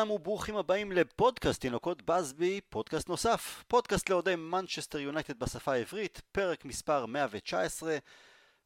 [0.00, 3.64] שלום וברוכים הבאים לפודקאסט תינוקות באזבי, פודקאסט נוסף.
[3.68, 7.98] פודקאסט לאוהדי מנצ'סטר יונייטד בשפה העברית, פרק מספר 119,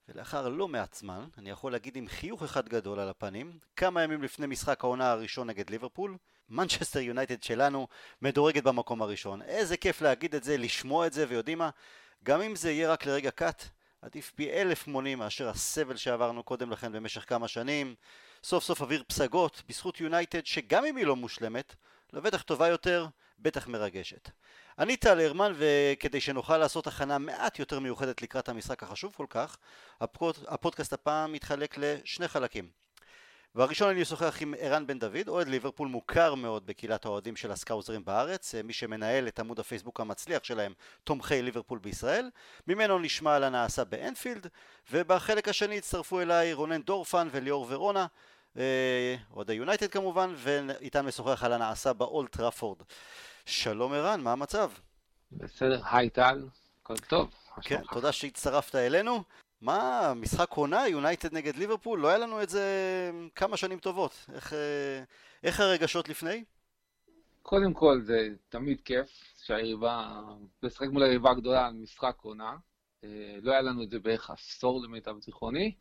[0.09, 4.23] ולאחר לא מעט זמן, אני יכול להגיד עם חיוך אחד גדול על הפנים, כמה ימים
[4.23, 6.17] לפני משחק העונה הראשון נגד ליברפול,
[6.49, 7.89] מנצ'סטר יונייטד שלנו
[8.23, 9.43] מדורגת במקום הראשון.
[9.43, 11.71] איזה כיף להגיד את זה, לשמוע את זה, ויודעים מה?
[12.25, 13.65] גם אם זה יהיה רק לרגע קט,
[14.03, 17.95] עדיף פי אלף מונים מאשר הסבל שעברנו קודם לכן במשך כמה שנים.
[18.45, 21.75] סוף סוף אוויר פסגות, בזכות יונייטד, שגם אם היא לא מושלמת,
[22.13, 23.07] לבטח טובה יותר,
[23.39, 24.31] בטח מרגשת.
[24.79, 29.57] אני טל הרמן, וכדי שנוכל לעשות הכנה מעט יותר מיוחדת לקראת המשחק החשוב כל כך,
[30.01, 30.37] הפוד...
[30.49, 32.69] הפודקאסט הפעם מתחלק לשני חלקים.
[33.55, 38.05] בראשון אני אשוחח עם ערן בן דוד, אוהד ליברפול מוכר מאוד בקהילת האוהדים של הסקאוזרים
[38.05, 40.73] בארץ, מי שמנהל את עמוד הפייסבוק המצליח שלהם,
[41.05, 42.31] תומכי ליברפול בישראל.
[42.67, 44.47] ממנו נשמע על הנעשה באנפילד,
[44.93, 48.07] ובחלק השני הצטרפו אליי רונן דורפן וליאור ורונה,
[49.33, 52.79] אוהדי יונייטד כמובן, ואיתם נשוחח על הנעשה באולד טראפורד.
[53.47, 54.71] שלום ערן, מה המצב?
[55.33, 56.49] בסדר, היי טל,
[56.83, 57.35] הכל טוב.
[57.63, 59.23] כן, תודה שהצטרפת אלינו.
[59.61, 62.01] מה, משחק עונה, יונייטד נגד ליברפול?
[62.01, 62.65] לא היה לנו את זה
[63.35, 64.27] כמה שנים טובות.
[64.35, 64.53] איך,
[65.43, 66.45] איך הרגשות לפני?
[67.43, 69.09] קודם כל, זה תמיד כיף
[69.45, 70.21] שהיריבה,
[70.63, 72.57] לשחק מול היריבה הגדולה על משחק עונה.
[73.43, 75.75] לא היה לנו את זה בערך עשור למיטב זיכרוני.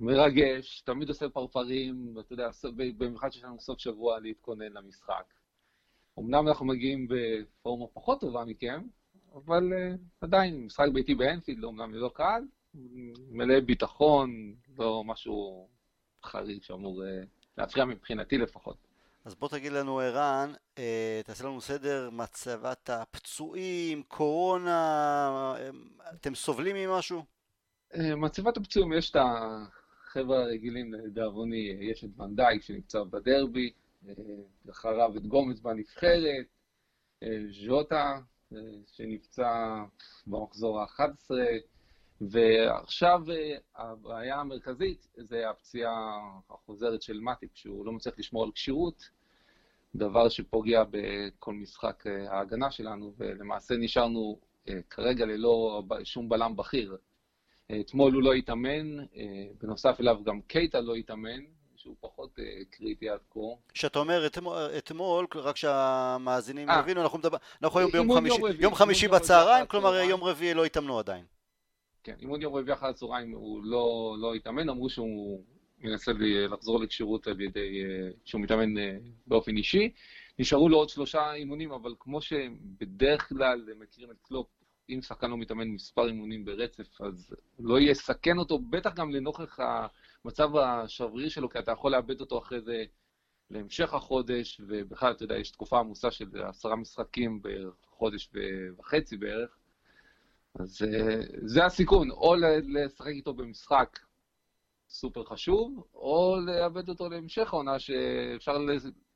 [0.00, 2.48] מרגש, תמיד עושה פרפרים, ואתה יודע,
[2.98, 5.24] במיוחד שיש לנו סוף שבוע להתכונן למשחק.
[6.18, 8.82] אמנם אנחנו מגיעים בפורמה פחות טובה מכם,
[9.34, 12.42] אבל uh, עדיין, משחק ביתי באנפילד, אמנם ללא קהל,
[13.30, 15.68] מלא ביטחון, לא משהו
[16.24, 17.26] חריג שאמור uh,
[17.58, 18.76] להפריע מבחינתי לפחות.
[19.24, 20.78] אז בוא תגיד לנו, ערן, uh,
[21.24, 25.54] תעשה לנו סדר, מצבת הפצועים, קורונה,
[26.14, 27.24] אתם סובלים ממשהו?
[27.98, 33.70] מצבת הפצועים, יש את החבר'ה הרגילים, לדאבוני, יש את ונדייק שנמצא בדרבי,
[34.70, 36.46] אחריו את גומץ בנבחרת,
[37.50, 38.18] ז'וטה
[38.92, 39.84] שנפצע
[40.26, 41.30] במחזור ה-11,
[42.20, 43.20] ועכשיו
[43.76, 46.20] הבעיה המרכזית זה הפציעה
[46.50, 49.10] החוזרת של מטיפ, שהוא לא מצליח לשמור על כשירות,
[49.94, 54.38] דבר שפוגע בכל משחק ההגנה שלנו, ולמעשה נשארנו
[54.90, 56.96] כרגע ללא שום בלם בכיר.
[57.80, 58.96] אתמול הוא לא התאמן,
[59.62, 61.40] בנוסף אליו גם קייטה לא התאמן,
[61.82, 63.40] שהוא פחות uh, קריטי עד כה.
[63.72, 64.26] כשאתה אומר
[64.78, 69.08] אתמול, רק שהמאזינים 아, יבינו, אנחנו, מדבר, אנחנו היום ביום חמישי, יום, רביעי, יום חמישי
[69.08, 71.24] בצהריים, כלומר יום רביעי לא התאמנו עדיין.
[72.04, 75.44] כן, אימון יום רביעי אחר הצהריים הוא לא, לא התאמן, אמרו שהוא
[75.80, 76.12] מנסה
[76.50, 77.82] לחזור לכשירות על ידי,
[78.24, 78.74] שהוא מתאמן
[79.26, 79.92] באופן אישי.
[80.38, 84.46] נשארו לו עוד שלושה אימונים, אבל כמו שבדרך כלל מכירים את קלופ,
[84.94, 89.58] אם שחקן לא מתאמן מספר אימונים ברצף, אז לא יסכן אותו, בטח גם לנוכח.
[90.24, 92.84] המצב השברירי שלו, כי אתה יכול לאבד אותו אחרי זה
[93.50, 98.30] להמשך החודש, ובכלל, אתה יודע, יש תקופה עמוסה של עשרה משחקים בחודש
[98.78, 99.56] וחצי בערך.
[100.54, 102.34] אז אה, זה הסיכון, או
[102.68, 103.98] לשחק איתו במשחק
[104.88, 108.56] סופר חשוב, או לאבד אותו להמשך העונה, שאפשר,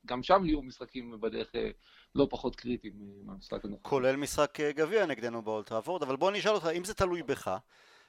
[0.05, 1.69] גם שם יהיו משחקים בדרך אה,
[2.17, 2.93] לא פחות קריטיים
[3.25, 3.89] מהמשחק הנוכחי.
[3.89, 7.57] כולל משחק אה, גביע נגדנו באולטראפורד, אבל בוא אני אשאל אותך, אם זה תלוי בך,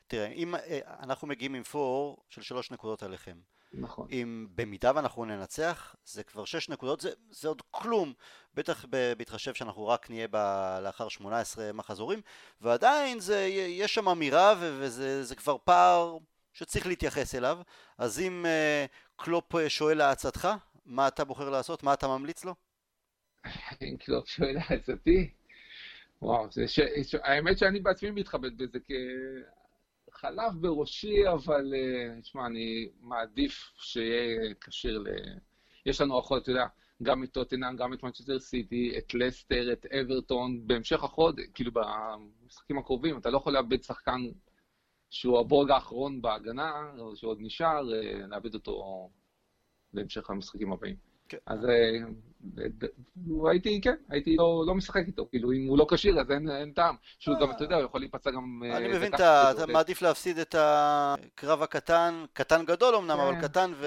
[0.07, 3.37] תראה, אם אה, אנחנו מגיעים עם פור של שלוש נקודות עליכם.
[3.73, 4.09] נכון.
[4.11, 8.13] אם במידה ואנחנו ננצח, זה כבר שש נקודות, זה, זה עוד כלום,
[8.55, 8.85] בטח
[9.19, 10.37] בהתחשב שאנחנו רק נהיה ב,
[10.83, 12.21] לאחר 18 מחזורים,
[12.61, 16.19] ועדיין זה, יש שם אמירה וזה זה כבר פער
[16.53, 17.59] שצריך להתייחס אליו,
[17.99, 20.49] אז אם uh, קלופ שואל לעצתך,
[20.87, 21.83] מה אתה בוחר לעשות?
[21.83, 22.55] מה אתה ממליץ לו?
[23.83, 25.31] אם קלופ שואל לעצתי?
[26.23, 26.81] וואו, זה ש...
[27.23, 28.95] האמת שאני בעצמי מתחבט בזה, כי
[30.13, 35.07] חלף בראשי, אבל אה, תשמע, אני מעדיף שיהיה כשיר ל...
[35.87, 36.67] יש לנו אחות, אתה יודע,
[37.03, 42.79] גם את טוטנאם, גם את מנצ'סטר סיטי, את לסטר, את אברטון, בהמשך החוד, כאילו במשחקים
[42.79, 44.21] הקרובים, אתה לא יכול לאבד שחקן
[45.11, 49.11] שהוא הבורג האחרון בהגנה, או שעוד נשאר, אה, לאבד אותו
[49.95, 51.08] להמשך המשחקים הבאים.
[51.29, 51.39] כן.
[51.47, 51.99] אז אה,
[53.51, 56.73] הייתי, כן, הייתי לא, לא משחק איתו, כאילו אם הוא לא כשיר אז אין, אין
[56.73, 56.97] טעם.
[57.19, 58.63] שהוא גם, אתה יודע, הוא יכול להיפצע גם...
[58.65, 63.21] אה, אני מבין, אתה, אתה מעדיף להפסיד את הקרב הקטן, קטן גדול אמנם, כן.
[63.21, 63.87] אבל קטן ו...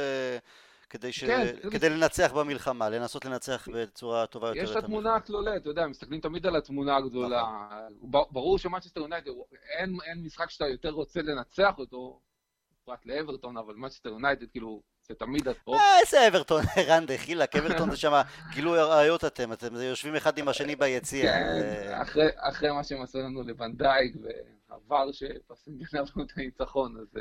[0.91, 1.23] כדי, ש...
[1.23, 4.59] כן, כדי לנצח במלחמה, לנסות לנצח בצורה טובה יותר.
[4.59, 7.43] יש את התמונה הכללית, אתה יודע, מסתכלים תמיד על התמונה הגדולה.
[7.43, 8.25] נכון.
[8.31, 9.31] ברור שמנצ'סטר יונייטד,
[9.77, 12.19] אין, אין משחק שאתה יותר רוצה לנצח אותו,
[12.85, 15.75] פרט לאברטון, אבל מנצ'סטר יונייטד, כאילו, זה תמיד הטופ.
[15.75, 18.21] אה, איזה אברטון, ערן דחילק, אברטון זה שם
[18.51, 21.31] גילוי עריות אתם, אתם יושבים אחד עם השני ביציע.
[21.31, 24.15] כן, אחרי מה שהם עשו לנו לוונדייק,
[24.69, 27.18] וה VAR שבפסים גנב לנו את הניצחון, אז...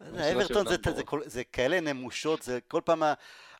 [0.00, 3.02] אה, אברטון זה, זה, זה כאלה נמושות, זה כל פעם,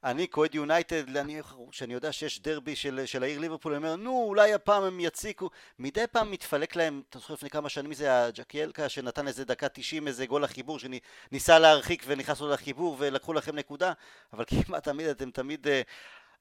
[0.06, 4.24] אני כאוהד יונייטד, אני, שאני יודע שיש דרבי של, של העיר ליברפול, אני אומר, נו,
[4.28, 8.88] אולי הפעם הם יציקו, מדי פעם מתפלק להם, אתה זוכר לפני כמה שנים זה הג'קיאלקה,
[8.88, 13.92] שנתן איזה דקה 90, איזה גול לחיבור, שניסה להרחיק ונכנס לו לחיבור ולקחו לכם נקודה,
[14.32, 15.82] אבל כמעט תמיד אתם תמיד, אה,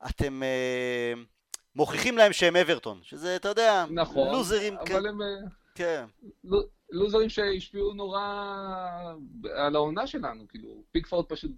[0.09, 0.43] אתם...
[0.43, 1.13] אה,
[1.75, 4.77] מוכיחים להם שהם אברטון, שזה, אתה יודע, נכון, לוזרים.
[4.77, 4.91] אבל כ...
[4.91, 5.21] הם...
[5.21, 5.27] אה,
[5.75, 6.05] כן.
[6.91, 8.21] לוזרים שהשפיעו נורא
[9.55, 11.51] על העונה שלנו, כאילו, פיקפורד פשוט.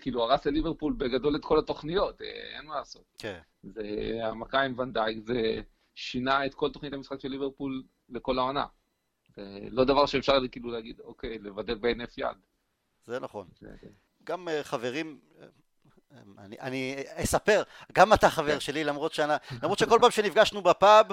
[0.00, 3.04] כאילו, הרס לליברפול בגדול את כל התוכניות, אה, אין מה לעשות.
[3.18, 3.38] כן.
[3.62, 5.60] זה המכה עם ונדייק, זה
[5.94, 8.66] שינה את כל תוכנית המשחק של ליברפול לכל העונה.
[9.36, 12.36] זה לא דבר שאפשר כאילו להגיד, אוקיי, לבדל בהינף יד.
[13.06, 13.48] זה נכון.
[13.60, 13.88] זה, זה.
[14.24, 15.20] גם חברים,
[16.38, 17.62] אני, אני אספר,
[17.92, 18.60] גם אתה חבר כן.
[18.60, 19.32] שלי, למרות, שאני,
[19.62, 21.06] למרות שכל פעם שנפגשנו בפאב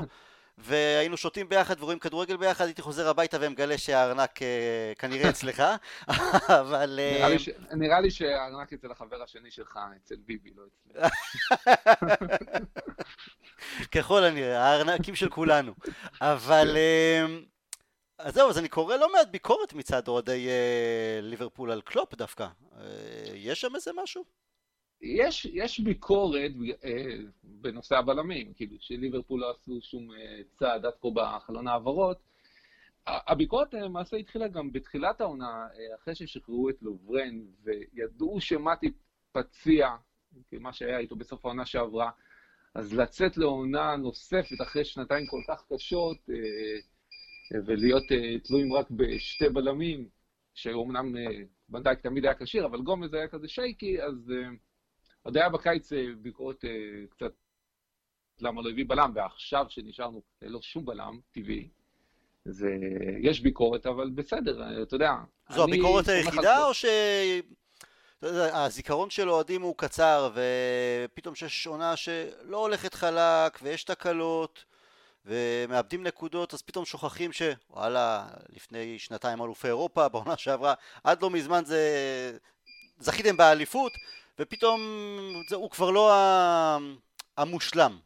[0.57, 5.63] והיינו שותים ביחד ורואים כדורגל ביחד, הייתי חוזר הביתה ומגלה שהארנק אה, כנראה אצלך,
[6.47, 6.99] אבל...
[6.99, 7.35] אה,
[7.71, 11.09] נראה לי, שהארנק אצל החבר השני שלך, אצל ביבי, לא אצלי.
[13.95, 15.73] ככל הנראה, הארנקים של כולנו.
[16.21, 16.67] אבל...
[16.67, 16.75] כן.
[16.75, 17.25] אה,
[18.19, 20.47] אז זהו, אז אני קורא לא מעט ביקורת מצד אוהדי
[21.21, 22.47] ליברפול על קלופ דווקא.
[23.33, 24.23] יש שם איזה משהו?
[25.01, 26.51] יש, יש ביקורת
[26.83, 32.17] אה, בנושא הבלמים, כאילו שליברפול לא עשו שום אה, צעד עד כה בחלון העברות.
[33.07, 38.91] הביקורת אה, למעשה התחילה גם בתחילת העונה, אחרי ששחררו את לוברן, וידעו שמטי
[39.31, 39.89] פציע,
[40.51, 42.11] מה שהיה איתו בסוף העונה שעברה,
[42.73, 46.17] אז לצאת לעונה נוספת אחרי שנתיים כל כך קשות,
[47.65, 48.03] ולהיות
[48.43, 50.09] תלויים רק בשתי בלמים,
[50.53, 51.15] שאומנם
[51.69, 54.31] בנדייק תמיד היה כשיר, אבל גומז היה כזה שייקי, אז...
[55.27, 56.69] אה, עוד היה בקיץ אה, ביקורת אה,
[57.09, 57.31] קצת
[58.39, 61.69] למה לא הביא בלם, ועכשיו שנשארנו ללא שום בלם טבעי,
[62.45, 62.77] זה,
[63.21, 65.11] יש ביקורת, אבל בסדר, אה, אתה יודע.
[65.49, 66.85] זו הביקורת היחידה, או ש...
[68.53, 74.65] הזיכרון של אוהדים הוא קצר, ופתאום שיש עונה שלא הולכת חלק, ויש תקלות,
[75.25, 81.65] ומאבדים נקודות, אז פתאום שוכחים שוואלה, לפני שנתיים אלופי אירופה, בעונה שעברה, עד לא מזמן
[81.65, 82.37] זה...
[82.99, 83.91] זכיתם באליפות,
[84.39, 84.81] ופתאום
[85.49, 86.11] זה, הוא כבר לא
[87.37, 87.97] המושלם.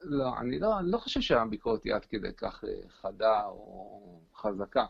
[0.00, 4.86] לא, אני לא, אני לא חושב שהביקורת היא עד כדי כך אה, חדה או חזקה.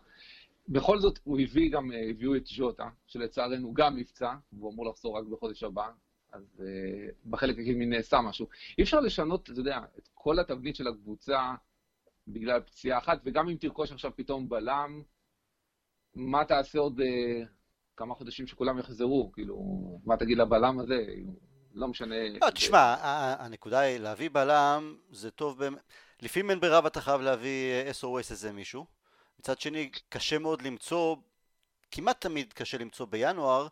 [0.69, 5.19] בכל זאת, הוא הביא גם, אה, הביאו את ז'וטה, שלצערנו גם נפצע, והוא אמור לחזור
[5.19, 5.88] רק בחודש הבא,
[6.32, 8.47] אז uh, בחלק הקדמי נעשה משהו.
[8.79, 11.55] אי אפשר לשנות, אתה יודע, את כל התבנית של הקבוצה
[12.29, 15.02] בגלל פציעה אחת, וגם אם תרכוש עכשיו פתאום בלם,
[16.14, 17.47] מה תעשה עוד uh,
[18.00, 19.56] כמה חודשים שכולם יחזרו, כאילו,
[20.05, 21.05] מה תגיד לבלם הזה,
[21.75, 22.14] לא משנה.
[22.43, 22.97] לא, תשמע,
[23.38, 25.82] הנקודה היא, להביא בלם זה טוב באמת,
[26.23, 28.87] לפעמים אין ברירה ואתה חייב להביא SOS איזה מישהו,
[29.38, 31.17] מצד שני קשה מאוד למצוא,
[31.91, 33.67] כמעט תמיד קשה למצוא בינואר,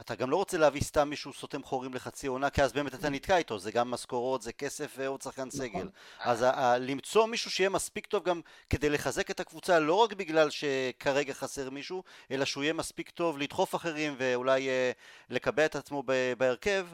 [0.00, 3.10] אתה גם לא רוצה להביא סתם מישהו סותם חורים לחצי עונה, כי אז באמת אתה
[3.10, 5.60] נתקע איתו, זה גם משכורות, זה כסף ועוד שחקן נכון.
[5.60, 5.88] סגל.
[6.20, 6.46] אז
[6.80, 8.40] למצוא מישהו שיהיה מספיק טוב גם
[8.70, 13.38] כדי לחזק את הקבוצה, לא רק בגלל שכרגע חסר מישהו, אלא שהוא יהיה מספיק טוב
[13.38, 14.92] לדחוף אחרים ואולי אה,
[15.30, 16.02] לקבע את עצמו
[16.38, 16.86] בהרכב,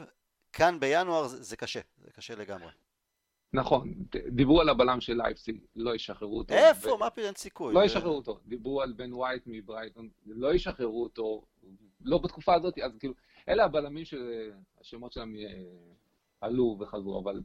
[0.53, 2.69] כאן בינואר זה, זה קשה, זה קשה לגמרי.
[3.53, 3.93] נכון,
[4.27, 6.53] דיברו על הבלם של לייפסיק, לא ישחררו אותו.
[6.53, 6.93] איפה?
[6.93, 6.97] ו...
[6.97, 7.73] מה פתאום סיכוי?
[7.73, 8.39] לא ישחררו אותו.
[8.45, 11.41] דיברו על בן ווייט מברייטון, לא ישחררו אותו,
[12.01, 13.13] לא בתקופה הזאת, אז כאילו,
[13.49, 15.63] אלה הבלמים שהשמות שלהם אה,
[16.41, 17.41] עלו וחזרו, אבל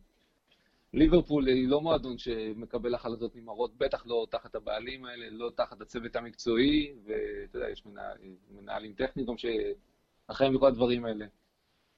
[0.93, 6.17] ליברפול היא לא מועדון שמקבל החלטות נמהרות, בטח לא תחת הבעלים האלה, לא תחת הצוות
[6.17, 8.17] המקצועי, ואתה יודע, יש מנהל,
[8.51, 11.27] מנהלים טכניים גם שאחראים בכל הדברים האלה.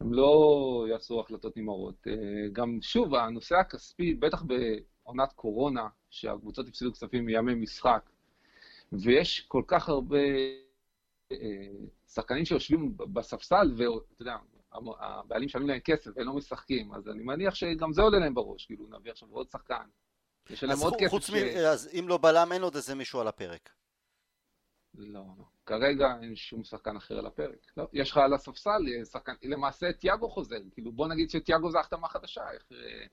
[0.00, 2.06] הם לא יעשו החלטות נמהרות.
[2.06, 2.12] אה,
[2.52, 8.10] גם, שוב, הנושא הכספי, בטח בעונת קורונה, שהקבוצות הפסידו כספים מימי משחק,
[8.92, 10.18] ויש כל כך הרבה
[11.32, 11.36] אה,
[12.08, 14.36] שחקנים שיושבים בספסל, ואתה יודע,
[15.00, 18.66] הבעלים שמים להם כסף והם לא משחקים, אז אני מניח שגם זה עולה להם בראש,
[18.66, 19.86] כאילו, נביא עכשיו עוד שחקן.
[20.50, 21.22] יש להם עוד כסף.
[21.22, 21.30] ש...
[21.30, 21.34] מ...
[21.66, 23.70] אז אם לא בלם, אין עוד איזה מישהו על הפרק.
[24.94, 25.55] לא, לא.
[25.66, 27.72] כרגע אין שום שחקן אחר על הפרק.
[27.76, 31.80] לא, יש לך על הספסל אה, שחקן, למעשה תיאגו חוזר, כאילו בוא נגיד שתיאגו זה
[31.80, 33.06] החתמה חדשה, איך, אה,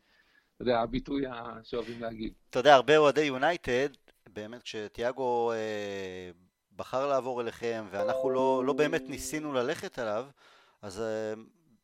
[0.56, 1.24] אתה יודע, הביטוי
[1.64, 2.34] שאוהבים להגיד.
[2.50, 3.90] אתה יודע, הרבה אוהדי יונייטד,
[4.30, 6.32] באמת כשתיאגו אה,
[6.76, 10.28] בחר לעבור אליכם ואנחנו לא, לא באמת ניסינו ללכת עליו,
[10.82, 11.34] אז אה,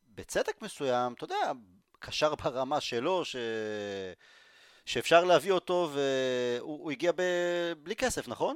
[0.08, 1.52] בצדק מסוים, אתה יודע,
[2.00, 3.36] קשר ברמה שלו, ש...
[4.86, 7.22] שאפשר להביא אותו והוא הגיע ב...
[7.84, 8.56] בלי כסף, נכון?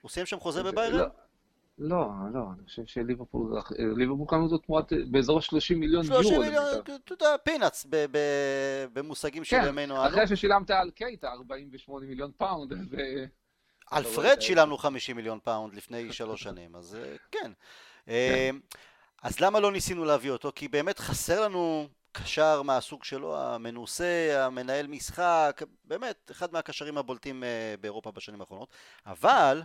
[0.00, 0.98] הוא סיים שם חוזה בביירן?
[0.98, 1.06] לא,
[1.78, 6.22] לא, לא, אני חושב שליברפול, ליברפול קנו אותו תמורת באזור ה-30 מיליון יורו.
[6.22, 7.86] 30 מיליון, אתה יודע, peanuts,
[8.92, 9.94] במושגים של ימינו.
[9.94, 12.72] כן, אחרי ששילמת על קייטה 48 מיליון פאונד,
[13.90, 16.98] על פרד שילמנו 50 מיליון פאונד לפני שלוש שנים, אז
[17.30, 17.52] כן.
[18.06, 18.56] כן.
[19.22, 20.52] אז למה לא ניסינו להביא אותו?
[20.54, 27.74] כי באמת חסר לנו קשר מהסוג שלו, המנוסה, המנהל משחק, באמת, אחד מהקשרים הבולטים אה,
[27.80, 28.68] באירופה בשנים האחרונות.
[29.06, 29.62] אבל,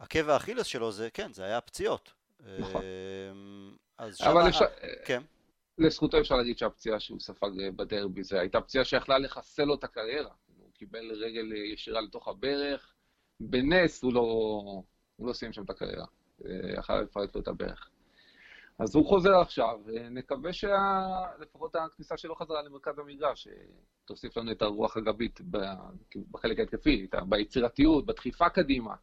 [0.00, 2.12] עקב האכילס שלו זה, כן, זה היה פציעות.
[2.58, 2.82] נכון.
[3.32, 4.30] אמ, אז שם...
[4.30, 4.64] אבל אפשר...
[5.04, 5.22] כן.
[5.78, 9.84] לזכותו אפשר להגיד שהפציעה שהוא ספג אה, בדרבי, זו הייתה פציעה שיכלה לחסל לו את
[9.84, 10.30] הקריירה.
[10.58, 12.94] הוא קיבל רגל אה, ישירה לתוך הברך,
[13.40, 14.20] בנס הוא לא,
[15.16, 16.06] הוא לא סיים שם את הקריירה.
[16.78, 17.90] יכל לפרק לו את הברך.
[18.78, 23.48] אז הוא חוזר עכשיו, ונקווה שלפחות הכניסה שלו חזרה למרכז המגרש,
[24.04, 25.40] תוסיף לנו את הרוח הגבית
[26.30, 28.94] בחלק ההתקפי, ביצירתיות, בדחיפה קדימה.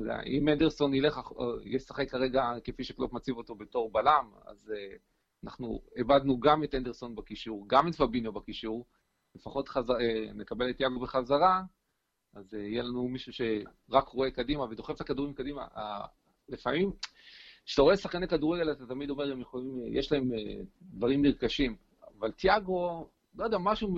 [0.00, 1.20] יודע, אם אנדרסון ילך,
[1.64, 4.96] ישחק כרגע כפי שקלופ מציב אותו בתור בלם, אז אה,
[5.44, 8.86] אנחנו איבדנו גם את אנדרסון בקישור, גם את פביניו בקישור,
[9.34, 11.62] לפחות חזר, אה, נקבל את יאגו בחזרה,
[12.34, 15.66] אז אה, יהיה לנו מישהו שרק רואה קדימה ודוחף את הכדורים קדימה.
[16.48, 16.92] לפעמים
[17.66, 20.38] כשאתה רואה שחקני כדורגל, אתה תמיד אומר, הם יכולים, יש להם אה,
[20.82, 21.76] דברים נרכשים.
[22.18, 23.94] אבל תיאגו, לא יודע, משהו,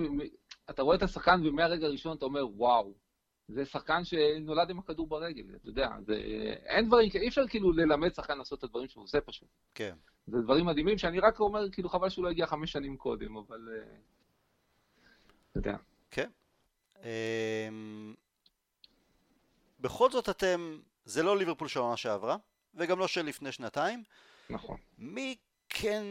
[0.69, 2.93] אתה רואה את השחקן ומהרגע הראשון אתה אומר, וואו,
[3.49, 6.15] זה שחקן שנולד עם הכדור ברגל, אתה יודע, זה,
[6.65, 9.47] אין דברים, אי אפשר כאילו ללמד שחקן לעשות את הדברים שהוא עושה פשוט.
[9.75, 9.95] כן.
[10.27, 13.69] זה דברים מדהימים שאני רק אומר, כאילו חבל שהוא לא הגיע חמש שנים קודם, אבל...
[13.71, 13.95] אה,
[15.51, 15.77] אתה יודע.
[16.11, 16.29] כן.
[17.03, 18.15] אמ,
[19.79, 22.37] בכל זאת אתם, זה לא ליברפול של העונה שעברה,
[22.75, 24.03] וגם לא של לפני שנתיים.
[24.49, 24.77] נכון.
[24.97, 25.35] מי
[25.69, 26.03] כן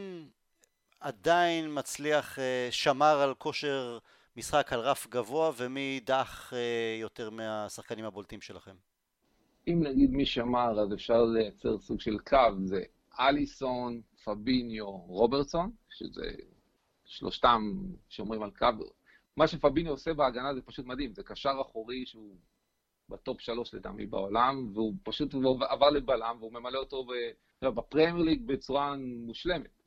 [1.00, 3.98] עדיין מצליח, אה, שמר על כושר
[4.38, 8.76] משחק על רף גבוה, ומי דח אה, יותר מהשחקנים הבולטים שלכם?
[9.68, 12.82] אם נגיד מי שמר, אז אפשר לייצר סוג של קו, זה
[13.20, 16.30] אליסון, פביניו, רוברטסון, שזה
[17.04, 17.60] שלושתם
[18.08, 18.66] שומרים על קו.
[19.36, 22.36] מה שפביניו עושה בהגנה זה פשוט מדהים, זה קשר אחורי שהוא
[23.08, 25.34] בטופ שלוש לטעמי בעולם, והוא פשוט
[25.68, 27.06] עבר לבלם, והוא ממלא אותו
[27.62, 28.94] בפרמייר ליג בצורה
[29.26, 29.82] מושלמת.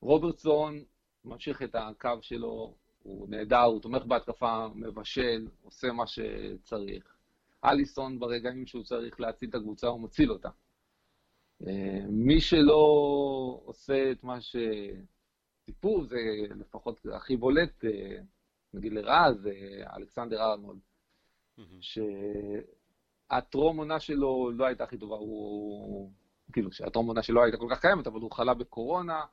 [0.00, 0.84] רוברטסון
[1.24, 7.16] ממשיך את הקו שלו, הוא נהדר, הוא תומך בהתקפה, מבשל, עושה מה שצריך.
[7.64, 10.48] אליסון ברגעים שהוא צריך להציל את הקבוצה, הוא מציל אותה.
[11.66, 12.82] אה, מי שלא
[13.64, 16.16] עושה את מה שציפו, זה
[16.56, 18.20] לפחות הכי בולט, אה,
[18.74, 19.52] נגיד לרעה, זה
[19.96, 20.78] אלכסנדר ארנולד.
[23.30, 26.10] שהטרום עונה שלו לא הייתה הכי טובה, הוא...
[26.52, 29.24] כאילו, שהטרום עונה שלו הייתה כל כך קיימת, אבל הוא חלה בקורונה,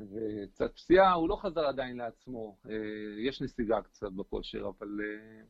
[0.00, 2.56] וקצת פציעה, הוא לא חזר עדיין לעצמו.
[2.66, 2.74] אה,
[3.18, 5.44] יש נסיגה קצת בכושר, אבל אה,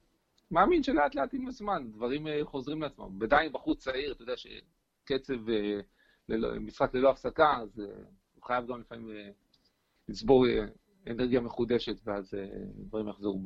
[0.51, 3.23] מאמין שלאט לאט עם הזמן, דברים אה, חוזרים לעצמם.
[3.23, 5.35] עדיין בחוץ צעיר, אתה יודע שקצב,
[6.61, 7.83] משחק ללא הפסקה, אז
[8.35, 9.09] הוא חייב גם לפעמים
[10.09, 10.47] לצבור
[11.07, 12.35] אנרגיה מחודשת, ואז
[12.77, 13.43] דברים יחזרו.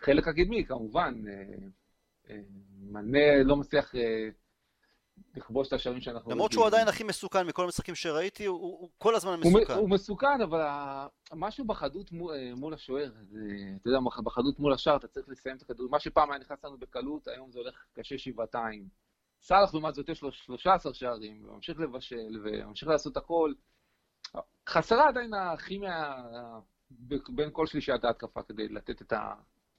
[0.00, 1.14] החלק הקדמי, כמובן,
[2.80, 3.94] מנה לא מצליח
[5.36, 6.30] לכבוש את השערים שאנחנו...
[6.30, 9.72] למרות שהוא עדיין הכי מסוכן מכל המשחקים שראיתי, הוא, הוא כל הזמן מסוכן.
[9.72, 10.60] הוא, הוא מסוכן, אבל
[11.32, 13.10] משהו בחדות מול, מול השוער,
[13.80, 15.88] אתה יודע, בחדות מול השער, אתה צריך לסיים את הכדור.
[15.90, 18.88] מה שפעם היה נכנס לנו בקלות, היום זה הולך קשה שבעתיים.
[19.42, 23.52] סאלח לעומת זאת יש לו 13 שערים, וממשיך לבשל, וממשיך לעשות הכל.
[24.68, 26.14] חסרה עדיין הכימיה
[27.28, 29.34] בין כל שלישיית ההתקפה כדי לתת את ה...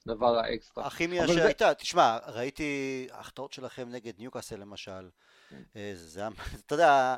[0.07, 0.87] הדבר האקסטרה.
[0.87, 1.73] הכימיה שהייתה, זה...
[1.73, 5.09] תשמע, ראיתי החטאות שלכם נגד ניוקאסל למשל,
[5.49, 5.61] כן.
[5.75, 6.29] אה, זה היה,
[6.65, 7.15] אתה יודע,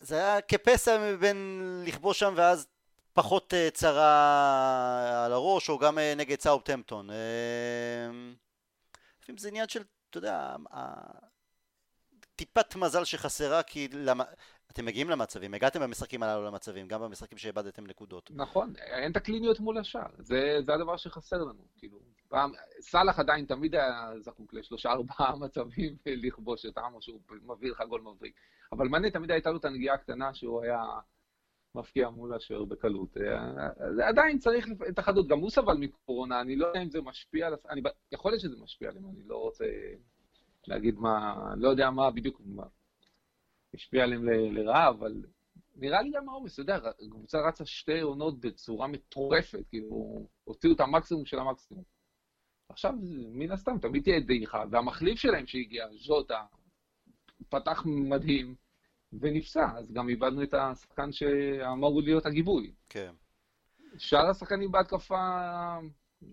[0.00, 2.66] זה היה כפסע בין לכבוש שם ואז
[3.12, 7.10] פחות אה, צרה על הראש, או גם אה, נגד סאופטמפטון.
[9.22, 10.56] לפעמים זה עניין של, אתה יודע,
[12.36, 14.24] טיפת מזל שחסרה, כי למה...
[14.72, 18.30] אתם מגיעים למצבים, הגעתם במשחקים הללו למצבים, גם במשחקים שאיבדתם נקודות.
[18.34, 21.98] נכון, אין את הקליניות מול השאר, זה, זה הדבר שחסר לנו, כאילו,
[22.28, 27.82] פעם, סאלח עדיין תמיד היה זקוק לשלושה ארבעה מצבים לכבוש את העם, שהוא מביא לך
[27.88, 28.34] גול מבריק,
[28.72, 30.82] אבל מנה תמיד הייתה לו את הנגיעה הקטנה שהוא היה
[31.74, 33.16] מפקיע מול השוער בקלות.
[33.96, 37.48] זה עדיין צריך את החדות, גם הוא סבל מקורונה, אני לא יודע אם זה משפיע,
[37.70, 39.64] אני, יכול להיות שזה משפיע עליהם, אני לא רוצה
[40.66, 42.64] להגיד מה, לא יודע מה בדיוק, מה,
[43.74, 45.22] השפיע עליהם לרעה, אבל
[45.76, 50.80] נראה לי גם העומס, אתה יודע, הקבוצה רצה שתי עונות בצורה מטורפת, כאילו, הוציאו את
[50.80, 51.84] המקסימום של המקסימום.
[52.68, 52.94] עכשיו,
[53.32, 56.44] מן הסתם, תמיד תהיה דעיכה, והמחליף שלהם שהגיע, ז'וטה,
[57.48, 58.54] פתח מדהים,
[59.12, 62.72] ונפסע, אז גם איבדנו את השחקן שאמור להיות הגיבוי.
[62.88, 63.12] כן.
[63.98, 65.78] שאר השחקנים בהתקפה,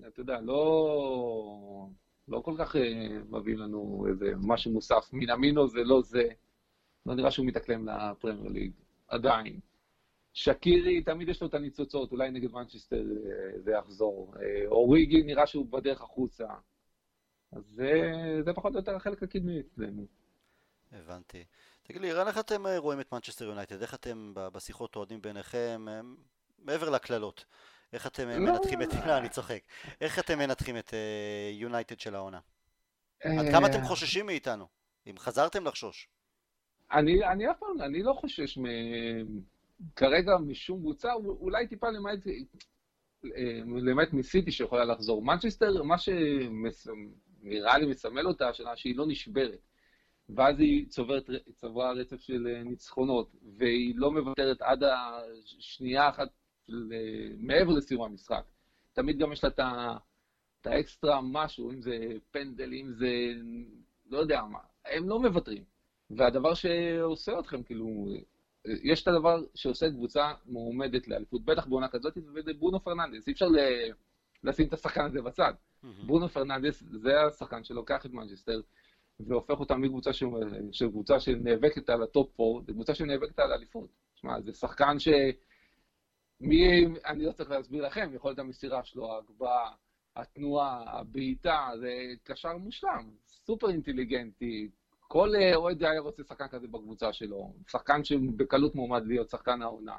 [0.07, 1.87] אתה יודע, לא,
[2.27, 5.09] לא כל כך אה, מביאים לנו איזה משהו מוסף.
[5.13, 6.23] מינמינו זה לא זה.
[7.05, 8.71] לא נראה שהוא מתאקלם לפרמייר ליג,
[9.07, 9.59] עדיין.
[10.33, 14.33] שקירי, תמיד יש לו את הניצוצות, אולי נגד מנצ'סטר אה, זה יחזור.
[14.41, 16.47] אה, אוריגי, נראה שהוא בדרך החוצה.
[17.51, 18.01] אז זה,
[18.45, 20.05] זה פחות או יותר החלק הקדמי אצלנו.
[20.91, 21.45] הבנתי.
[21.83, 23.81] תגיד לי, ערן, איך אתם אה, רואים את מנצ'סטר יונייטד?
[23.81, 25.85] איך אתם בשיחות אוהדים ביניכם,
[26.59, 27.45] מעבר לקללות,
[27.93, 28.39] איך אתם לא.
[28.39, 28.93] מנתחים את...
[29.07, 29.59] לא, אני צוחק.
[30.01, 30.93] איך אתם מנתחים את
[31.53, 32.39] יונייטד של העונה?
[33.23, 34.67] עד כמה אתם חוששים מאיתנו?
[35.07, 36.07] אם חזרתם לחשוש.
[36.91, 38.65] אני, אני אף פעם, אני לא חושש מ...
[39.95, 42.19] כרגע משום קבוצה, אולי טיפה למעט,
[43.81, 45.21] למעט מסיטי שיכולה לחזור.
[45.21, 49.59] מנצ'סטר, מה שנראה לי מסמל אותה השנה, שהיא לא נשברת.
[50.35, 56.27] ואז היא צוברת, צברה רצף של ניצחונות, והיא לא מוותרת עד השנייה אחת
[57.37, 58.43] מעבר לסיום המשחק.
[58.93, 59.49] תמיד גם יש לה
[60.61, 61.97] את האקסטרה משהו, אם זה
[62.31, 63.07] פנדל, אם זה
[64.09, 64.59] לא יודע מה.
[64.85, 65.63] הם לא מוותרים.
[66.09, 68.07] והדבר שעושה אתכם, כאילו,
[68.65, 73.27] יש את הדבר שעושה קבוצה מועמדת לאליפות, בטח בעונה כזאת, וזה ברונו פרננדס.
[73.27, 73.47] אי אפשר
[74.43, 75.53] לשים את השחקן הזה בצד.
[76.05, 78.61] ברונו פרננדס זה השחקן שלוקח את מנצ'סטר
[79.19, 80.25] והופך אותה מקבוצה של,
[80.71, 83.89] של קבוצה שנאבקת על הטופ 4 לקבוצה שנאבקת על האליפות.
[84.15, 85.07] שמע, זה שחקן ש...
[86.41, 89.71] מי, אני לא צריך להסביר לכם, יכולת המסירה שלו, ההגבהה,
[90.15, 94.69] התנועה, הבעיטה, זה קשר מושלם, סופר אינטליגנטי,
[95.11, 99.97] כל אה, אוהד היה רוצה שחקן כזה בקבוצה שלו, שחקן שבקלות מועמד להיות שחקן העונה.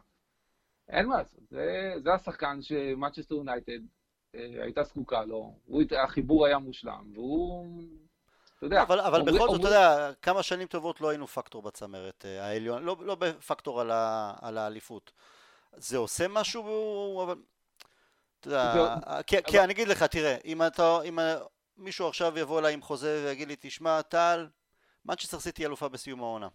[0.88, 3.78] אין מה לעשות, זה, זה השחקן שמאצ'סטר יונייטד
[4.34, 7.82] אה, הייתה זקוקה לו, הוא, החיבור היה מושלם, והוא...
[8.56, 9.58] אתה יודע, אבל, אבל אומר, בכל זאת, אומר...
[9.58, 13.90] אתה יודע, כמה שנים טובות לא היינו פקטור בצמרת אה, העליון, לא, לא בפקטור על,
[13.90, 15.12] ה, על האליפות.
[15.76, 17.42] זה עושה משהו, אבל...
[18.40, 19.22] אתה יודע.
[19.26, 19.46] כי, אבל...
[19.46, 21.18] כי אני אגיד לך, תראה, אם אתה, אם
[21.76, 24.46] מישהו עכשיו יבוא אליי עם חוזה ויגיד לי, תשמע, טל,
[25.04, 26.48] מנצ'סטר סיטי אלופה בסיום העונה.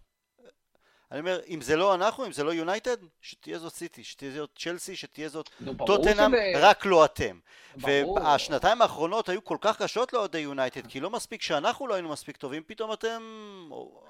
[1.10, 4.50] אני אומר, אם זה לא אנחנו, אם זה לא יונייטד, שתהיה זאת סיטי, שתהיה זאת
[4.58, 5.50] צ'לסי, שתהיה זאת
[5.86, 7.38] טוטנאם, רק לא אתם.
[7.76, 12.36] והשנתיים האחרונות היו כל כך קשות לאוהדי יונייטד, כי לא מספיק שאנחנו לא היינו מספיק
[12.36, 13.22] טובים, פתאום אתם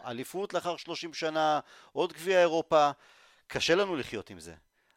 [0.07, 1.61] אליפות לאחר 30 שנה,
[1.93, 2.91] עוד גביע אירופה,
[3.47, 4.55] קשה לנו לחיות עם זה.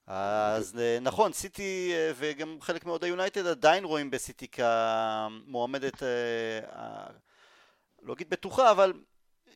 [0.08, 7.08] אז אה, נכון, סיטי אה, וגם חלק מאוהדי יונייטד עדיין רואים בסיטי כמועמדת, אה,
[8.02, 8.94] לא אגיד בטוחה, אבל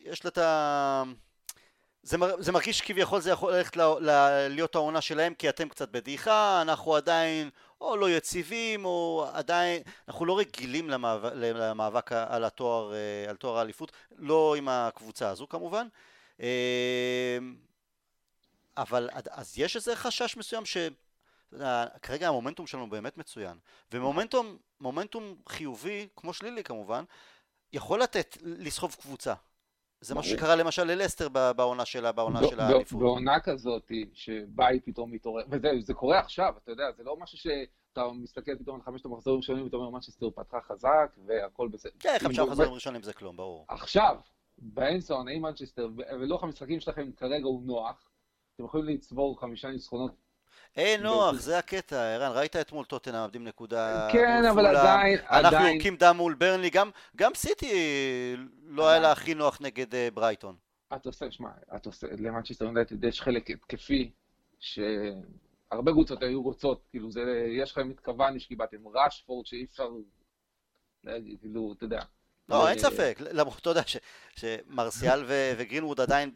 [0.04, 1.04] יש לה את ה...
[2.04, 2.36] זה, מר...
[2.42, 3.82] זה מרגיש כביכול זה יכול ללכת ל...
[3.82, 4.10] ל...
[4.50, 7.50] להיות העונה שלהם כי אתם קצת בדעיכה, אנחנו עדיין
[7.82, 13.58] או לא יציבים או עדיין, אנחנו לא רגילים למאבק, למאבק על התואר, אה, על תואר
[13.58, 15.88] האליפות, לא עם הקבוצה הזו כמובן.
[16.42, 17.38] אה,
[18.78, 20.78] אבל אז יש איזה חשש מסוים ש...
[22.02, 23.58] כרגע המומנטום שלנו באמת מצוין,
[23.92, 27.04] ומומנטום מומנטום חיובי, כמו שלילי כמובן,
[27.74, 29.34] יכול לתת, לסחוב קבוצה.
[30.04, 33.00] זה מה שקרה למשל ללסטר בעונה שלה, בעונה של האליפות.
[33.00, 38.08] בעונה כזאת, שבה היא פתאום מתעוררת, וזה קורה עכשיו, אתה יודע, זה לא משהו שאתה
[38.14, 41.92] מסתכל פתאום על חמשת המחזורים הראשונים, ואתה אומר, מנצ'סטר פתחה חזק, והכל בסדר.
[42.00, 43.66] כן, חמישה מחזורים ראשונים זה כלום, ברור.
[43.68, 44.16] עכשיו,
[44.58, 45.90] באנסון, האם מנצ'סטר,
[46.20, 48.10] ולוח המשחקים שלכם כרגע הוא נוח,
[48.56, 50.12] אתם יכולים לצבור חמישה ניצחונות
[50.76, 55.96] אין נוח, זה הקטע, ערן, ראית אתמול טוטנהאם מאבדים נקודה כן, אבל עדיין, אנחנו יורקים
[55.96, 56.70] דם מול ברנלי,
[57.16, 57.72] גם סיטי
[58.64, 60.56] לא היה לה הכי נוח נגד אה, ברייטון.
[60.96, 64.12] אתה עושה, שמע, אתה עושה, למנצ'סטר יונייטד יש חלק התקפי,
[64.60, 67.22] שהרבה קבוצות היו רוצות, כאילו, זה,
[67.62, 69.90] יש לכם את קבאני שקיבלתם, ראשפורד שאי אפשר
[71.42, 72.02] כאילו, אתה יודע.
[72.50, 73.82] לא, אין ספק, למרות, אתה יודע
[74.36, 75.24] שמרסיאל
[75.58, 76.32] וגרינווד עדיין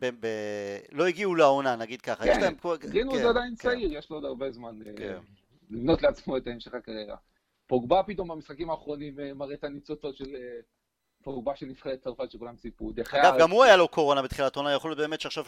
[0.91, 2.23] לא הגיעו לעונה, נגיד ככה.
[2.23, 3.55] כן, גרינווד כן, עדיין כן.
[3.55, 5.17] צעיר, יש לו עוד הרבה זמן אה,
[5.69, 7.15] לבנות לעצמו את המשך הקריירה.
[7.67, 10.35] פוגבה פתאום במשחקים האחרונים אה, מראה את הניצוצות של
[11.27, 12.91] אה, פוגבה של נבחרת צרפת שכולם ציפו.
[13.11, 15.43] אגב, גם הוא היה לו קורונה בתחילת עונה, יכול להיות באמת שעכשיו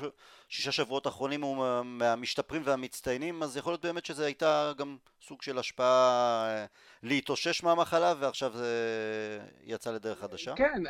[0.49, 5.57] שישה שבועות אחרונים הוא מהמשתפרים והמצטיינים, אז יכול להיות באמת שזה הייתה גם סוג של
[5.57, 6.65] השפעה אה,
[7.03, 10.55] להתאושש מהמחלה, ועכשיו זה יצא לדרך חדשה.
[10.55, 10.83] כן,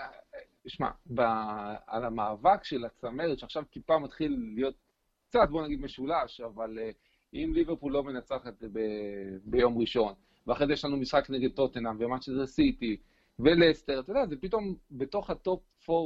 [0.68, 0.90] שמע,
[1.88, 4.76] על המאבק של הצמרת, שעכשיו טיפה מתחיל להיות
[5.30, 6.92] קצת, בוא נגיד, משולש, אבל אה,
[7.34, 8.54] אם ליברפול לא מנצחת
[9.44, 10.14] ביום ראשון,
[10.48, 12.98] ואחרי זה יש לנו משחק נגד טוטנאם, ומה שזה סיטי,
[13.40, 16.00] ולסטר, אתה יודע, זה פתאום בתוך הטופ 4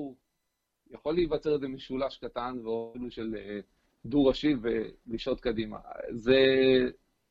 [0.91, 3.59] יכול להיווצר איזה משולש קטן ואפילו של אה,
[4.05, 5.77] דו-ראשי ולשעות קדימה.
[6.11, 6.35] זה,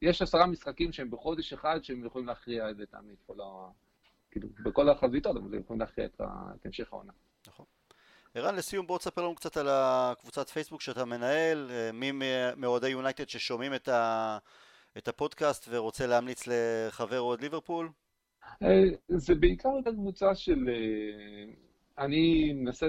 [0.03, 3.71] יש עשרה משחקים שהם בחודש אחד שהם יכולים להכריע את זה תמיד, כל ה...
[4.31, 6.25] כאילו, בכל החזיתות, אבל הם יכולים להכריע את, ה...
[6.61, 7.13] את המשך העונה.
[7.47, 7.67] נכון.
[8.35, 12.13] ערן, לסיום בוא תספר לנו קצת על הקבוצת פייסבוק שאתה מנהל, אה, מי
[12.57, 14.39] מאוהדי יונייטד ששומעים את, ה...
[14.99, 17.89] את הפודקאסט ורוצה להמליץ לחבר אוהד ליברפול?
[18.63, 20.69] אה, זה בעיקר הייתה קבוצה של...
[20.69, 21.53] אה,
[22.05, 22.87] אני מנסה,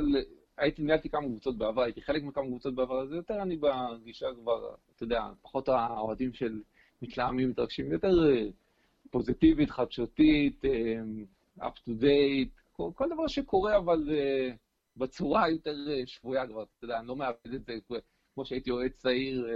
[0.58, 4.76] הייתי, ניהלתי כמה קבוצות בעבר, הייתי חלק מכמה קבוצות בעבר, אז יותר אני בגישה כבר,
[4.96, 6.62] אתה יודע, פחות האוהדים של
[7.02, 8.48] מתלהמים, מתרגשים, יותר אה,
[9.12, 10.62] פוזיטיבית, חדשותית,
[11.60, 14.56] up to date, כל, כל דבר שקורה, אבל uh,
[14.98, 17.74] בצורה יותר שבויה כבר, אתה יודע, אני לא מאבד את זה
[18.34, 19.48] כמו שהייתי אוהד צעיר,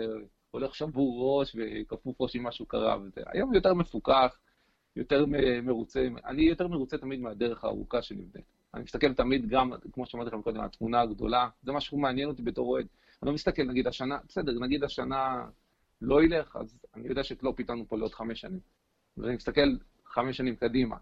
[0.52, 3.22] הולך שבור ראש וכפוף ראש אם משהו קרה וזה.
[3.26, 4.38] היום יותר מפוקח,
[4.98, 5.26] יותר
[5.64, 8.46] מרוצה, אני יותר מרוצה תמיד מהדרך הארוכה שנבנית.
[8.74, 12.68] אני מסתכל תמיד גם, כמו שאמרתי לכם קודם, התמונה הגדולה, זה משהו מעניין אותי בתור
[12.68, 12.88] אוהד.
[13.22, 15.46] אני לא מסתכל, נגיד השנה, בסדר, נגיד השנה
[16.02, 18.60] לא ילך, אז אני יודע שקלופ איתנו פה לעוד חמש שנים.
[19.18, 20.96] ואני מסתכל חמש שנים קדימה.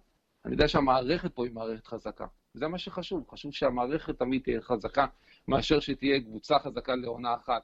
[0.46, 2.26] אני יודע שהמערכת פה היא מערכת חזקה.
[2.54, 5.06] זה מה שחשוב, חשוב שהמערכת תמיד תהיה חזקה,
[5.48, 7.64] מאשר שתהיה קבוצה חזקה לעונה אחת,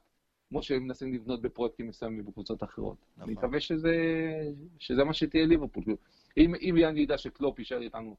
[0.50, 2.98] כמו שהם מנסים לבנות בפרויקטים מסוימים בקבוצות אחרות.
[3.18, 3.24] נכון.
[3.24, 3.96] אני מקווה שזה,
[4.80, 5.84] שזה מה שתהיה ליברפול.
[6.38, 8.16] אם, אם אני אדע שקלופ יישאר איתנו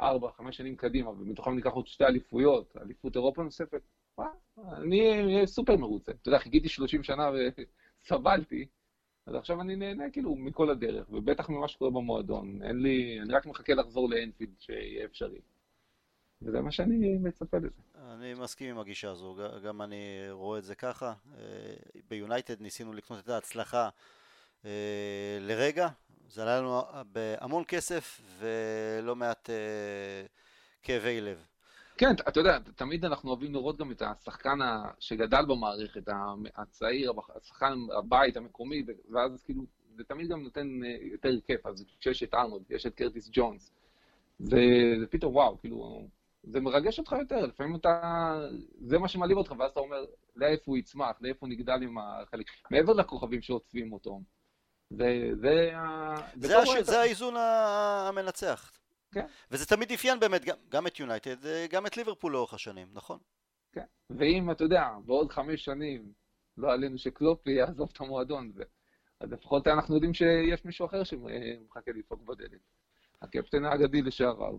[0.00, 3.82] ארבע, חמש שנים קדימה, ומתוכם ניקח עוד שתי אליפויות, אליפות אירופה נוספת,
[4.72, 6.12] אני אהיה סופר מרוצה.
[6.12, 7.30] אתה יודע, חיכיתי 30 שנה
[8.04, 8.66] וסבלתי,
[9.26, 12.62] אז עכשיו אני נהנה כאילו מכל הדרך, ובטח ממה שקורה במועדון.
[12.62, 15.40] אין לי, אני רק מחכה לחזור לאנפילד שיהיה אפשרי.
[16.42, 17.82] וזה מה שאני מצפה לזה.
[17.94, 21.12] אני מסכים עם הגישה הזו, גם אני רואה את זה ככה.
[21.38, 21.74] אה,
[22.08, 23.88] ביונייטד ניסינו לקנות את ההצלחה
[24.64, 25.88] אה, לרגע,
[26.30, 30.26] זה עלה לנו בהמון כסף ולא מעט אה,
[30.82, 31.46] כאבי לב.
[31.96, 34.58] כן, אתה יודע, תמיד אנחנו אוהבים לראות גם את השחקן
[35.00, 36.08] שגדל במערכת,
[36.56, 39.62] הצעיר, השחקן הבית המקומי, ואז כאילו,
[39.96, 40.68] זה תמיד גם נותן
[41.12, 43.72] יותר כיף, אז כשיש את ארנולד, יש את קרטיס ג'ונס,
[44.38, 44.60] זה
[45.10, 46.08] פתאום וואו, כאילו,
[46.42, 48.00] זה מרגש אותך יותר, לפעמים אתה,
[48.80, 50.04] זה מה שמעליב אותך, ואז אתה אומר,
[50.36, 54.20] לאיפה הוא יצמח, לאיפה הוא נגדל עם החלק, מעבר לכוכבים שעוטפים אותו.
[54.90, 55.72] זה, זה,
[56.34, 56.68] זה, הש...
[56.82, 58.72] זה האיזון המנצח.
[59.12, 59.26] כן.
[59.50, 61.36] וזה תמיד אפיין באמת גם, גם את יונייטד,
[61.70, 63.18] גם את ליברפול לאורך השנים, נכון?
[63.72, 66.12] כן, ואם, אתה יודע, בעוד חמש שנים
[66.56, 68.62] לא עלינו שקלופי יעזוב את המועדון, ו...
[69.20, 72.60] אז לפחות אנחנו יודעים שיש מישהו אחר שמחכה לדפוק בדלת.
[73.22, 74.50] הקפטן האגדי לשעבר,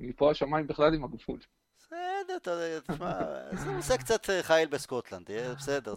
[0.00, 1.40] ומפה השמיים בכלל עם הגבול.
[1.78, 3.12] בסדר, אתה יודע, תשמע,
[3.52, 5.94] זה נושא קצת אה, חייל בסקוטלנד, בסדר,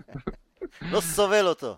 [0.92, 1.76] לא סובל אותו.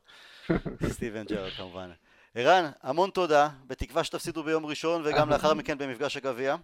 [0.88, 1.90] סטיבן ג'רד כמובן.
[2.34, 6.56] ערן, המון תודה, בתקווה שתפסידו ביום ראשון וגם לאחר מכן במפגש הגביע.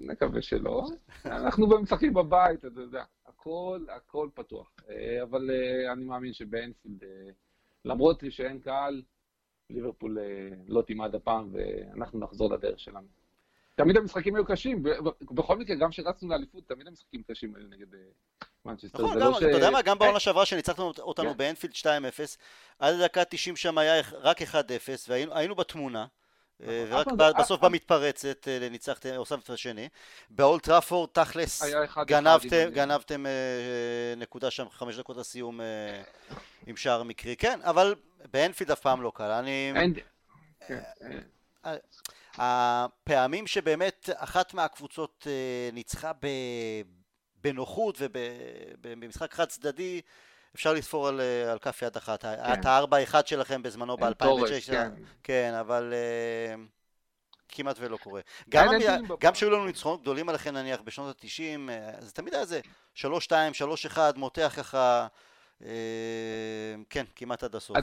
[0.00, 0.86] נקווה שלא.
[1.24, 4.70] אנחנו משחקים בבית, אתה יודע, הכל, הכל פתוח.
[4.90, 7.02] אה, אבל אה, אני מאמין שבאנפילד,
[7.84, 9.02] למרות שאין קהל,
[9.70, 10.18] ליברפול
[10.68, 13.06] לא תימד הפעם ואנחנו נחזור לדרך שלנו.
[13.74, 14.82] תמיד המשחקים היו קשים,
[15.20, 17.86] בכל מקרה, גם כשרצנו לאליפות, תמיד המשחקים קשים היו נגד
[18.64, 19.02] מנצ'סטר.
[19.02, 21.36] נכון, לא אתה יודע מה, גם בעונה שעברה שניצחנו אותנו כן.
[21.36, 21.86] באנפילד 2-0,
[22.78, 24.44] עד לדקה 90 שם היה רק 1-0,
[25.08, 26.06] והיינו בתמונה.
[26.62, 27.20] אה, נכון.
[27.20, 29.88] ורק בסוף במתפרצת אה, ניצחתם, הוספתם את השני.
[30.30, 31.62] באולד טראפורד תכלס
[32.72, 35.60] גנבתם אה, נקודה שם חמש דקות לסיום
[36.66, 37.94] עם שער מקרי, כן, אבל
[38.30, 39.30] באנפילד אף פעם לא קל.
[39.30, 39.72] אני...
[40.66, 40.80] כן,
[42.34, 45.26] הפעמים שבאמת אחת מהקבוצות
[45.72, 46.12] ניצחה
[47.44, 50.00] בנוחות ובמשחק חד צדדי
[50.54, 52.22] אפשר לספור על, על כף יד אחת.
[52.22, 52.52] כן.
[52.52, 54.90] את הארבע אחד שלכם בזמנו ב-2006, כן.
[55.22, 56.60] כן, אבל uh,
[57.48, 58.20] כמעט ולא קורה.
[58.48, 58.68] גם,
[59.20, 62.60] גם כשהיו לנו ניצחונות גדולים עליכם נניח בשנות ה-90, אה, זה תמיד היה זה
[62.96, 63.00] 3-2,
[63.94, 65.06] 3-1, מותח ככה,
[66.90, 67.76] כן, כמעט עד הסוף.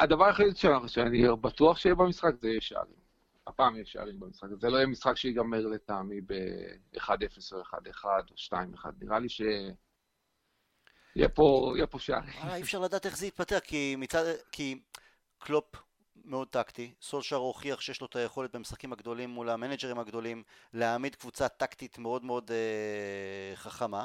[0.00, 3.07] הדבר היחיד שאני בטוח שיהיה במשחק זה יהיה שערים.
[3.48, 4.56] הפעם יש שערים במשחק הזה.
[4.60, 8.86] זה לא יהיה משחק שיגמר לטעמי ב-1-0 או 1-1 או 2-1.
[9.00, 9.40] נראה לי ש...
[11.16, 12.34] יהיה פה, יהיה פה שערים.
[12.42, 14.24] אה, אי אפשר לדעת איך זה יתפתח, כי מצד...
[14.52, 14.80] כי
[15.38, 15.64] קלופ
[16.24, 21.48] מאוד טקטי, סולשר הוכיח שיש לו את היכולת במשחקים הגדולים מול המנג'רים הגדולים להעמיד קבוצה
[21.48, 24.04] טקטית מאוד מאוד אה, חכמה.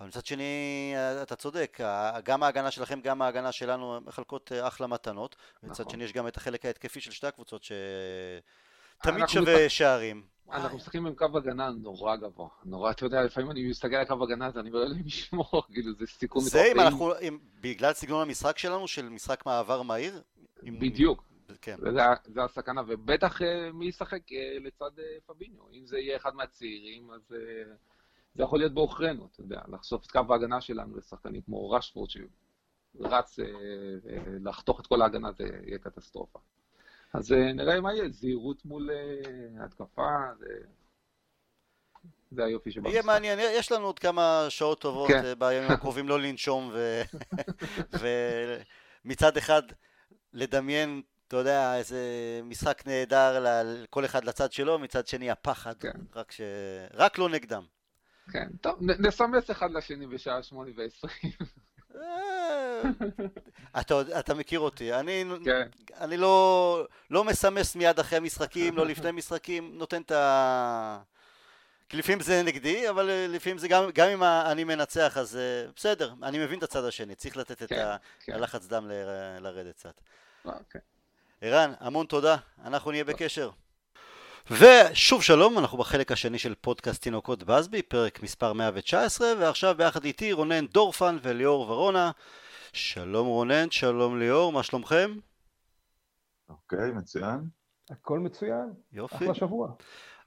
[0.00, 1.80] אבל מצד שני, אתה צודק,
[2.24, 5.36] גם ההגנה שלכם, גם ההגנה שלנו מחלקות אה, אחלה מתנות.
[5.56, 5.70] נכון.
[5.70, 7.64] מצד שני, יש גם את החלק ההתקפי של שתי הקבוצות
[9.04, 10.22] שתמיד שווה שערים.
[10.52, 14.24] אנחנו משחקים עם קו הגנה נורא גבוה, נורא, אתה יודע, לפעמים אני מסתכל על קו
[14.24, 16.64] הגנה אז אני אומר לי לשמור, כאילו זה סיכון מטורף.
[16.64, 17.12] זה אם אנחנו,
[17.60, 20.22] בגלל סגנון המשחק שלנו, של משחק מעבר מהיר.
[20.62, 21.24] בדיוק.
[21.60, 21.76] כן.
[21.80, 21.90] זה,
[22.26, 24.90] זה הסכנה, ובטח אה, מי ישחק אה, לצד
[25.26, 27.34] פביניו, אם זה יהיה אחד מהצעירים, אז
[28.34, 33.38] זה יכול להיות בעוכרינו, אתה יודע, לחשוף את קו ההגנה שלנו לשחקנים כמו רשפורד שרץ
[33.38, 33.44] אה,
[34.10, 36.38] אה, לחתוך את כל ההגנה זה יהיה קטסטרופה.
[37.14, 38.90] אז אה, נראה מה יהיה, זהירות מול
[39.60, 40.46] התקפה, זה...
[42.30, 42.92] זה היופי שבמשחק.
[42.92, 45.34] יהיה מעניין, יש לנו עוד כמה שעות טובות כן.
[45.38, 46.72] בימים הקרובים לא לנשום
[49.04, 49.62] ומצד אחד
[50.32, 52.00] לדמיין, אתה יודע, איזה
[52.44, 55.92] משחק נהדר לכל אחד לצד שלו, מצד שני הפחד, כן.
[56.14, 56.40] רק, ש...
[56.94, 57.64] רק לא נגדם.
[58.32, 61.32] כן, טוב, נסמס אחד לשני בשעה שמונה ועשרים.
[61.96, 62.82] אה,
[63.80, 65.68] אתה, אתה מכיר אותי, אני, כן.
[66.00, 70.98] אני לא, לא מסמס מיד אחרי משחקים, לא לפני משחקים, נותן את, ה,
[71.88, 75.70] כי לפעמים זה נגדי, אבל אה, לפעמים זה גם, גם אם אני מנצח, אז אה,
[75.76, 77.84] בסדר, אני מבין את הצד השני, צריך לתת את כן,
[78.20, 78.32] כן.
[78.32, 78.92] הלחץ דם ל,
[79.40, 80.00] לרדת קצת.
[80.44, 80.80] אוקיי.
[81.40, 83.50] ערן, המון תודה, אנחנו נהיה בקשר.
[84.50, 90.32] ושוב שלום, אנחנו בחלק השני של פודקאסט תינוקות בסבי, פרק מספר 119, ועכשיו ביחד איתי
[90.32, 92.10] רונן דורפן וליאור ורונה.
[92.72, 95.14] שלום רונן, שלום ליאור, מה שלומכם?
[96.48, 97.40] אוקיי, מצוין.
[97.90, 98.72] הכל מצוין.
[98.92, 99.16] יופי.
[99.16, 99.68] אחלה שבוע.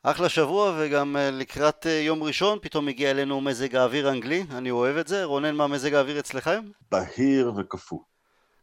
[0.03, 4.71] אחלה שבוע וגם אה, לקראת אה, יום ראשון פתאום הגיע אלינו מזג האוויר האנגלי, אני
[4.71, 5.23] אוהב את זה.
[5.23, 6.65] רונן, מה מזג האוויר אצלכם?
[6.91, 7.99] בהיר וקפוא.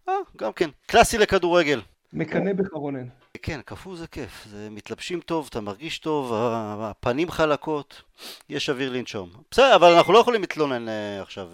[0.09, 0.71] אה, גם כן.
[0.87, 1.81] קלאסי לכדורגל.
[2.15, 3.07] מקנא בך רונן.
[3.43, 8.03] כן, קפוא זה כיף, זה מתלבשים טוב, אתה מרגיש טוב, הפנים חלקות,
[8.49, 9.31] יש אוויר לנשום.
[9.51, 11.49] בסדר, אבל אנחנו לא יכולים להתלונן אה, עכשיו,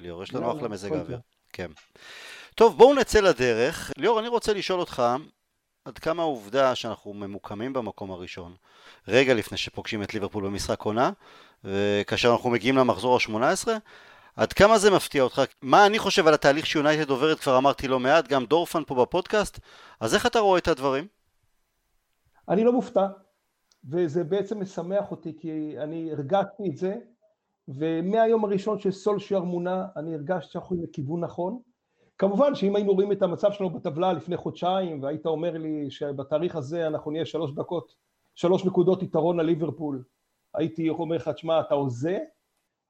[0.00, 1.18] ליאור, יש לנו אחלה מזג האוויר.
[1.52, 1.70] כן.
[2.54, 3.92] טוב, בואו נצא לדרך.
[3.96, 5.02] ליאור, אני רוצה לשאול אותך,
[5.84, 8.54] עד כמה העובדה שאנחנו ממוקמים במקום הראשון,
[9.08, 11.10] רגע לפני שפוגשים את ליברפול במשחק עונה,
[11.64, 13.68] וכאשר אנחנו מגיעים למחזור ה-18,
[14.36, 15.42] עד כמה זה מפתיע אותך?
[15.62, 19.60] מה אני חושב על התהליך שיונייטד עוברת, כבר אמרתי לא מעט, גם דורפן פה בפודקאסט,
[20.00, 21.06] אז איך אתה רואה את הדברים?
[22.48, 23.06] אני לא מופתע,
[23.90, 26.94] וזה בעצם משמח אותי, כי אני הרגשתי את זה,
[27.68, 31.58] ומהיום הראשון של סולשייר מונה, אני הרגשתי שאנחנו לכיוון נכון.
[32.18, 36.86] כמובן שאם היינו רואים את המצב שלנו בטבלה לפני חודשיים, והיית אומר לי שבתאריך הזה
[36.86, 37.94] אנחנו נהיה שלוש דקות,
[38.34, 40.02] שלוש נקודות יתרון על ליברפול,
[40.54, 42.18] הייתי אומר לך, תשמע, אתה הוזה,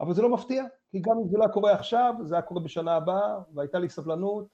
[0.00, 2.96] אבל זה לא מפתיע, כי גם אם זה לא קורה עכשיו, זה היה קורה בשנה
[2.96, 4.46] הבאה, והייתה לי סבלנות,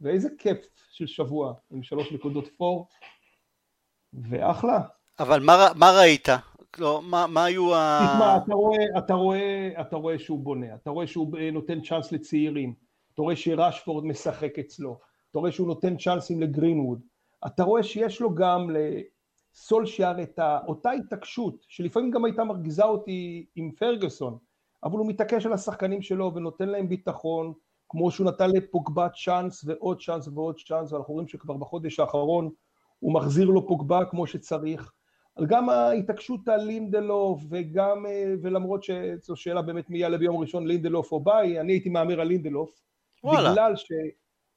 [0.00, 2.88] ואיזה כיף של שבוע עם שלוש נקודות פור,
[4.12, 4.80] ואחלה.
[5.18, 6.28] אבל מה, מה ראית?
[6.78, 8.00] לא, מה, מה היו ה...
[8.14, 12.74] תשמע, אתה רואה, אתה, רואה, אתה רואה שהוא בונה, אתה רואה שהוא נותן צ'אנס לצעירים,
[13.14, 14.98] אתה רואה שרשפורד משחק אצלו,
[15.30, 17.00] אתה רואה שהוא נותן צ'אנסים לגרינווד,
[17.46, 23.70] אתה רואה שיש לו גם לסולשיאר את אותה התעקשות, שלפעמים גם הייתה מרגיזה אותי עם
[23.70, 24.38] פרגוסון,
[24.84, 27.52] אבל הוא מתעקש על השחקנים שלו ונותן להם ביטחון,
[27.88, 32.50] כמו שהוא נתן לפוגבה צ'אנס ועוד צ'אנס ועוד צ'אנס, ואנחנו רואים שכבר בחודש האחרון
[32.98, 34.92] הוא מחזיר לו פוגבה כמו שצריך.
[35.46, 41.12] גם ההתעקשות על לינדלוף, וגם, אה, ולמרות שזו שאלה באמת מי יעלה ביום ראשון, לינדלוף
[41.12, 42.80] או ביי, אני הייתי מהמר על לינדלוף,
[43.24, 43.52] וואלה.
[43.52, 43.92] בגלל, ש,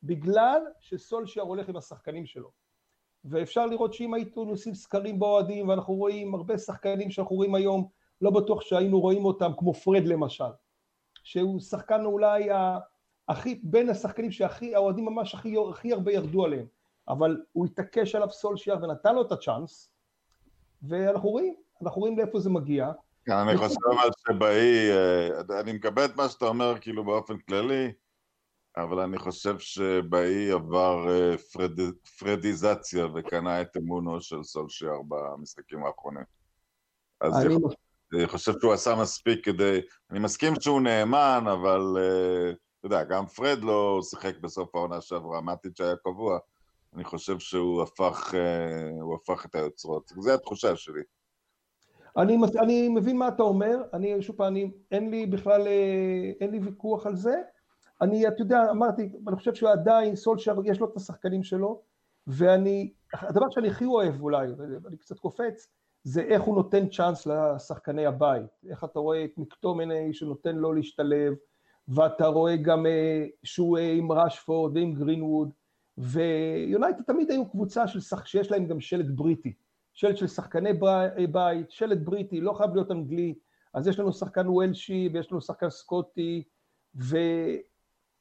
[0.04, 2.52] בגלל שסולשייר הולך עם השחקנים שלו.
[3.26, 7.88] ואפשר לראות שאם היינו עושים סקרים באוהדים, ואנחנו רואים הרבה שחקנים שאנחנו רואים היום,
[8.22, 10.52] לא בטוח שהיינו רואים אותם, כמו פרד למשל,
[11.24, 12.50] שהוא שחקן אולי
[13.30, 16.66] הכי, בין השחקנים שהכי, האוהדים ממש הכי, הכי הרבה ירדו עליהם,
[17.08, 19.92] אבל הוא התעקש עליו סולשייר ונתן לו את הצ'אנס,
[20.82, 22.92] ואנחנו רואים, אנחנו רואים לאיפה זה מגיע.
[23.26, 27.92] כן, אני חושב על שבאי, אה, אני מקבל את מה שאתה אומר כאילו באופן כללי,
[28.78, 31.80] אבל אני חושב שבאי עבר אה, פרד,
[32.20, 36.24] פרדיזציה וקנה את אמונו של סולשיאר במשחקים האחרונים.
[37.22, 37.72] אז אני יכול,
[38.14, 39.80] אני חושב שהוא עשה מספיק כדי...
[40.12, 45.42] אני מסכים שהוא נאמן, אבל אה, אתה יודע, גם פרד לא שיחק בסוף העונה שעברה,
[45.42, 46.40] מטיץ' היה קבוע.
[46.96, 50.12] אני חושב שהוא הפך, אה, הפך את היוצרות.
[50.18, 51.02] זו התחושה שלי.
[52.18, 54.56] אני, אני מבין מה אתה אומר, אני שוב פעם,
[54.92, 55.68] אין לי בכלל,
[56.42, 57.42] אין לי ויכוח על זה.
[58.02, 61.82] אני, אתה יודע, אמרתי, אני חושב שהוא עדיין, סולשר, יש לו את השחקנים שלו,
[62.28, 64.48] ואני, הדבר שאני הכי אוהב אולי,
[64.88, 65.68] אני קצת קופץ,
[66.04, 71.34] זה איך הוא נותן צ'אנס לשחקני הבית, איך אתה רואה את מקטומני שנותן לו להשתלב,
[71.88, 75.50] ואתה רואה גם אה, שהוא אה, עם רשפורד ועם גרינווד,
[75.98, 78.26] ויונייטד תמיד היו קבוצה של שח...
[78.26, 79.54] שיש להם גם שלט בריטי,
[79.94, 80.74] שלט של שחקני
[81.32, 83.36] בית, שלט בריטי, לא חייב להיות אנגלי,
[83.74, 86.44] אז יש לנו שחקן וולשי ויש לנו שחקן סקוטי,
[86.96, 87.18] ו...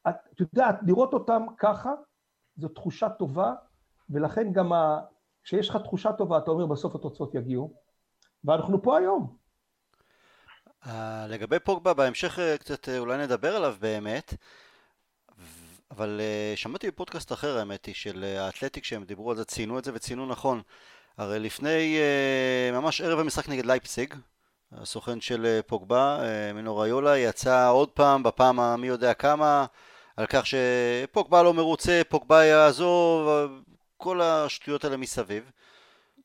[0.09, 1.95] את יודעת, לראות אותם ככה,
[2.57, 3.55] זו תחושה טובה,
[4.11, 4.73] ולכן גם.
[5.49, 7.73] כשיש לך תחושה טובה, אתה אומר בסוף התוצאות יגיעו,
[8.45, 9.37] ואנחנו פה היום.
[10.85, 10.89] Uh,
[11.29, 14.35] לגבי פוגבה, בהמשך uh, קצת uh, אולי נדבר עליו באמת,
[15.91, 19.85] אבל uh, שמעתי בפודקאסט אחר האמת היא, של האתלטיק שהם דיברו על זה, ציינו את
[19.85, 20.63] זה וציינו נכון.
[21.19, 24.15] הרי לפני, uh, ממש ערב המשחק נגד לייפסיג,
[24.73, 26.21] הסוכן של פוגבה,
[26.55, 29.67] מינו ריולה, יצא עוד פעם, בפעם המי יודע כמה,
[30.17, 33.29] על כך שפוגבה לא מרוצה, פוגבה יעזוב,
[33.99, 35.51] כל השטויות האלה מסביב.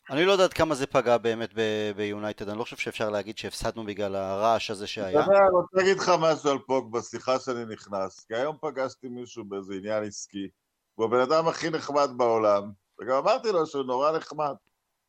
[0.09, 1.49] אני לא יודעת כמה זה פגע באמת
[1.95, 5.19] ביונייטד, אני לא חושב שאפשר להגיד שהפסדנו בגלל הרעש הזה שהיה.
[5.19, 9.45] יודע, אני רוצה להגיד לך משהו על פוגבה, סליחה שאני נכנס, כי היום פגשתי מישהו
[9.45, 10.47] באיזה עניין עסקי,
[10.95, 14.55] הוא הבן אדם הכי נחמד בעולם, וגם אמרתי לו שהוא נורא נחמד.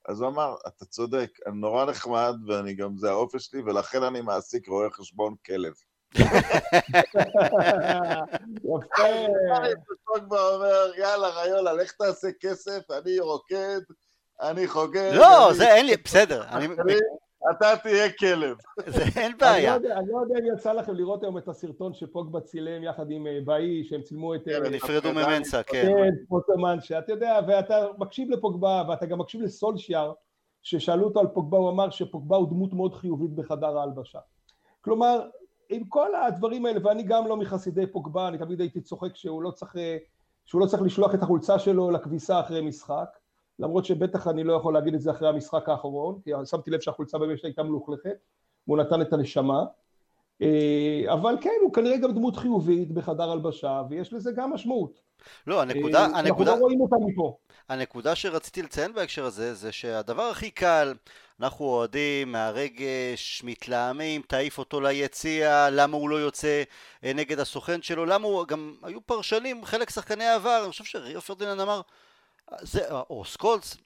[0.09, 4.21] אז הוא אמר, אתה צודק, אני נורא נחמד, ואני גם, זה האופי שלי, ולכן אני
[4.21, 5.73] מעסיק רואה חשבון כלב.
[8.65, 9.03] יפה.
[10.31, 13.81] אומר, יאללה ריולה, לך תעשה כסף, אני רוקד,
[14.43, 15.11] אני חוגג.
[15.15, 16.43] לא, זה אין לי, בסדר.
[17.51, 18.57] אתה תהיה כלב.
[19.17, 19.79] אין בעיה.
[19.79, 23.27] לא אני לא יודע אם יצא לכם לראות היום את הסרטון שפוגבה צילם יחד עם
[23.27, 24.45] אה, באי, שהם צילמו את...
[24.45, 25.83] כן, נפרדו ממנסה, כן.
[25.83, 30.13] כן, פוטומן, שאתה יודע, ואתה מקשיב לפוגבה, ואתה גם מקשיב לסולשיאר,
[30.63, 34.19] ששאלו אותו על פוגבה, הוא אמר שפוגבה הוא דמות מאוד חיובית בחדר ההלבשה.
[34.81, 35.29] כלומר,
[35.69, 39.51] עם כל הדברים האלה, ואני גם לא מחסידי פוגבה, אני תמיד הייתי צוחק שהוא לא
[39.51, 39.77] צריך,
[40.45, 43.19] שהוא לא צריך לשלוח את החולצה שלו לכביסה אחרי משחק,
[43.59, 47.19] למרות שבטח אני לא יכול להגיד את זה אחרי המשחק האחרון, כי שמתי לב שהחולצה
[47.19, 48.17] באמת הייתה מלוכלכת,
[48.67, 49.65] והוא נתן את הנשמה,
[51.13, 55.01] אבל כן, הוא כנראה גם דמות חיובית בחדר הלבשה, ויש לזה גם משמעות.
[55.47, 57.37] לא, הנקודה, אה, אנחנו הנקודה, לא רואים אותה מפה.
[57.69, 60.95] הנקודה שרציתי לציין בהקשר הזה, זה שהדבר הכי קל,
[61.41, 66.63] אנחנו אוהדים מהרגש, מתלהמים, תעיף אותו ליציע, למה הוא לא יוצא
[67.05, 71.21] אה, נגד הסוכן שלו, למה הוא, גם היו פרשנים, חלק שחקני העבר, אני חושב שריו
[71.21, 71.81] פרדיננד אמר,
[72.61, 73.77] זה, או סקולס,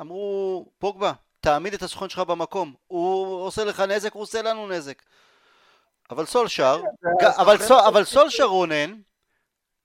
[0.00, 5.02] אמרו, פוגבה, תעמיד את הסוכן שלך במקום, הוא עושה לך נזק, הוא עושה לנו נזק.
[6.10, 6.82] אבל סולשר,
[7.20, 9.00] כן, אבל, סול, אבל סולשר רונן,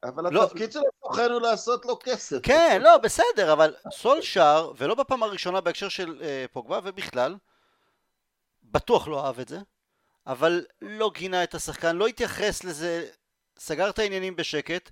[0.04, 2.38] אבל לא- התפקיד של הסוכן הוא לעשות לו כסף.
[2.44, 7.36] כן, לא, בסדר, אבל סולשר, ולא בפעם הראשונה בהקשר של אה, פוגבה, ובכלל,
[8.64, 9.60] בטוח לא אהב את זה,
[10.28, 13.08] אבל לא גינה את השחקן, לא התייחס לזה,
[13.60, 14.92] סגר את העניינים בשקט.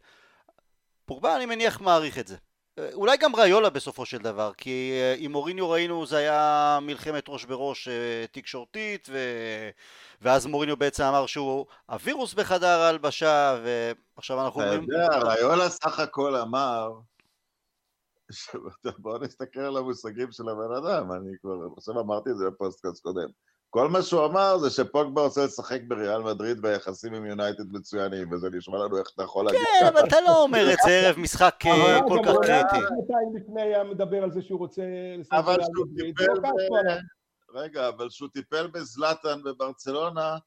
[1.06, 2.36] פוגבה, אני מניח, מעריך את זה.
[2.80, 7.24] אה, אולי גם ריולה בסופו של דבר, כי אה, עם מוריניו ראינו זה היה מלחמת
[7.28, 9.18] ראש בראש אה, תקשורתית, ו...
[10.22, 13.58] ואז מוריניו בעצם אמר שהוא הווירוס בחדר ההלבשה,
[14.16, 14.92] ועכשיו אנחנו אתה אומרים...
[14.92, 16.92] יודע, ריולה סך הכל אמר,
[18.32, 18.56] ש-
[18.98, 23.28] בוא נסתכל על המושגים של הבן אדם, אני כבר, עכשיו אמרתי את זה בפודקאסט קודם.
[23.74, 28.50] כל מה שהוא אמר זה שפוגבה רוצה לשחק בריאל מדריד והיחסים עם יונייטד מצוינים, וזה
[28.50, 31.56] נשמע לנו איך אתה יכול להגיד כן, אבל אתה לא אומר את זה ערב משחק
[31.66, 32.86] אה, כל כך הוא היה קריטי.
[32.86, 34.82] שנתיים לפני היה מדבר על זה שהוא רוצה
[35.18, 36.16] לשחק אבל בריאל מדריד,
[37.50, 37.60] לא.
[37.62, 40.38] רגע, אבל שהוא טיפל בזלאטן בברצלונה,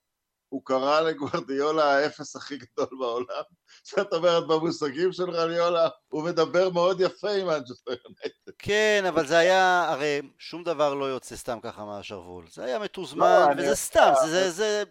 [0.48, 3.42] הוא קרא לגוורדיולה האפס הכי גדול בעולם.
[3.82, 8.52] זאת אומרת, במושגים של רניולה, הוא מדבר מאוד יפה עם מנצ'סטר יונייטד.
[8.58, 12.44] כן, אבל זה היה, הרי שום דבר לא יוצא סתם ככה מהשרוול.
[12.52, 14.82] זה היה לא, מתוזמן, אני וזה סתם, זה, זה, זה,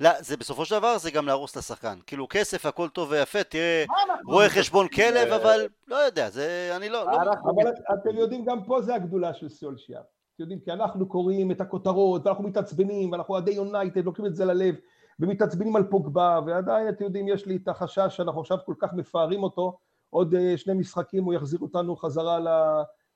[0.00, 1.98] לא, זה בסופו של דבר זה גם להרוס לשחקן.
[2.06, 3.84] כאילו כסף, הכל טוב ויפה, תראה,
[4.26, 7.10] רואה חשבון כלב, אבל לא יודע, זה, אני לא, לא,
[7.54, 10.00] אבל את- אתם יודעים, גם פה זה הגדולה של סולשיאר.
[10.34, 14.44] אתם יודעים, כי אנחנו קוראים את הכותרות, ואנחנו מתעצבנים, ואנחנו אוהדי יונייטד, לוקחים את זה
[14.44, 14.74] ללב,
[15.22, 19.42] ומתעצבנים על פוגבה, ועדיין, אתם יודעים, יש לי את החשש שאנחנו עכשיו כל כך מפארים
[19.42, 19.78] אותו,
[20.10, 22.38] עוד אה, שני משחקים הוא יחזיר אותנו חזרה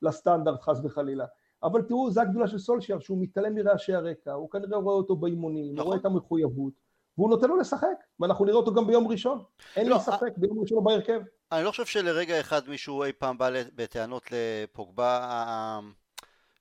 [0.02, 1.24] לסטנדרט, חס וחלילה.
[1.62, 5.64] אבל תראו, זו הגדולה של סולשיאר, שהוא מתעלם מרעשי הרקע, הוא כנראה רואה אותו באימונים,
[5.64, 5.78] נכון.
[5.78, 6.72] הוא רואה את המחויבות,
[7.18, 9.42] והוא נותן לו לשחק, ואנחנו נראה אותו גם ביום ראשון.
[9.76, 11.20] אין לא, לי ספק, ביום ראשון הוא בהרכב.
[11.52, 15.80] אני לא חושב שלרגע אחד מישהו אי פעם בא בטענות לפוגבה אה,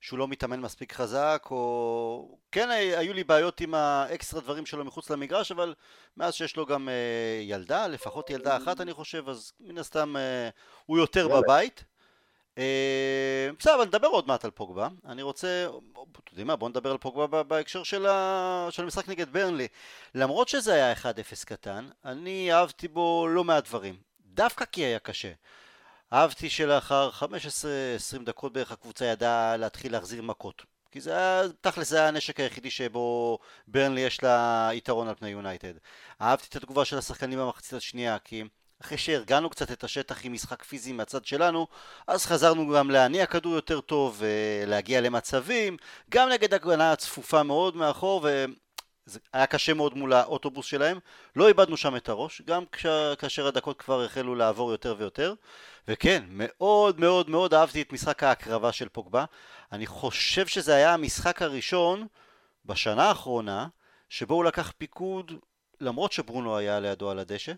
[0.06, 2.38] שהוא לא מתאמן מספיק חזק, או...
[2.52, 5.74] כן, היו לי בעיות עם האקסטרה דברים שלו מחוץ למגרש, אבל
[6.16, 10.48] מאז שיש לו גם אה, ילדה, לפחות ילדה אחת אני חושב, אז מן הסתם אה,
[10.86, 11.32] הוא יותר ילד.
[11.32, 11.84] בבית.
[12.58, 14.88] אה, בסדר, אבל נדבר עוד מעט על פוגבה.
[15.06, 18.68] אני רוצה, אתם יודעים מה, בואו נדבר על פוגבה בהקשר של, ה...
[18.70, 19.68] של המשחק נגד ברנלי.
[20.14, 20.96] למרות שזה היה 1-0
[21.44, 23.96] קטן, אני אהבתי בו לא מעט דברים.
[24.26, 25.32] דווקא כי היה קשה.
[26.12, 27.26] אהבתי שלאחר 15-20
[28.24, 30.62] דקות בערך הקבוצה ידעה להתחיל להחזיר מכות.
[30.90, 33.38] כי זה היה, תכל'ס זה היה הנשק היחידי שבו
[33.68, 35.72] ברנלי יש לה יתרון על פני יונייטד.
[36.20, 38.44] אהבתי את התגובה של השחקנים במחצית השנייה, כי
[38.82, 41.66] אחרי שהרגענו קצת את השטח עם משחק פיזי מהצד שלנו,
[42.06, 45.76] אז חזרנו גם להניע כדור יותר טוב, ולהגיע למצבים,
[46.10, 48.28] גם נגד הגנה צפופה מאוד מאחור,
[49.06, 50.98] וזה היה קשה מאוד מול האוטובוס שלהם.
[51.36, 52.86] לא איבדנו שם את הראש, גם כש...
[53.18, 55.34] כאשר הדקות כבר החלו לעבור יותר ויותר.
[55.88, 59.24] וכן, מאוד מאוד מאוד אהבתי את משחק ההקרבה של פוגבה.
[59.72, 62.06] אני חושב שזה היה המשחק הראשון
[62.64, 63.68] בשנה האחרונה,
[64.08, 65.32] שבו הוא לקח פיקוד,
[65.80, 67.52] למרות שברונו היה לידו על הדשא.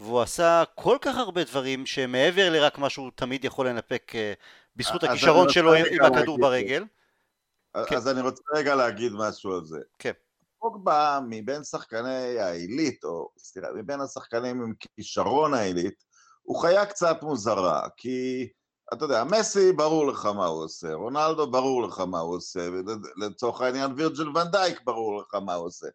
[0.00, 4.32] והוא עשה כל כך הרבה דברים שמעבר לרק מה שהוא תמיד יכול לנפק אה,
[4.76, 6.84] בזכות אז הכישרון שלו עם הכדור ברגל.
[7.88, 7.96] כן.
[7.96, 9.78] אז אני רוצה רגע להגיד משהו על זה.
[9.98, 10.12] כן.
[10.70, 16.04] פוגבה מבין שחקני העילית, או סליחה, מבין השחקנים עם כישרון העילית,
[16.42, 18.48] הוא חיה קצת מוזרה, כי
[18.94, 22.68] אתה יודע, מסי ברור לך מה הוא עושה, רונלדו ברור לך מה הוא עושה,
[23.16, 25.86] ולצורך העניין וירג'ל ונדייק ברור לך מה הוא עושה.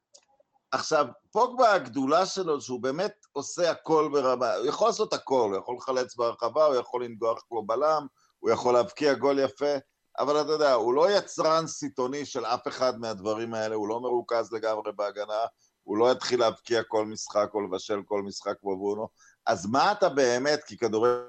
[0.71, 5.75] עכשיו, פוגבה הגדולה שלו, שהוא באמת עושה הכל ברמה, הוא יכול לעשות הכל, הוא יכול
[5.77, 8.07] לחלץ ברחבה, הוא יכול לנגוח כמו בלם,
[8.39, 9.75] הוא יכול להבקיע גול יפה,
[10.19, 14.53] אבל אתה יודע, הוא לא יצרן סיטוני של אף אחד מהדברים האלה, הוא לא מרוכז
[14.53, 15.45] לגמרי בהגנה,
[15.83, 19.07] הוא לא יתחיל להבקיע כל משחק או לבשל כל משחק כמו ברונו.
[19.45, 21.23] אז מה אתה באמת, כי כדורגל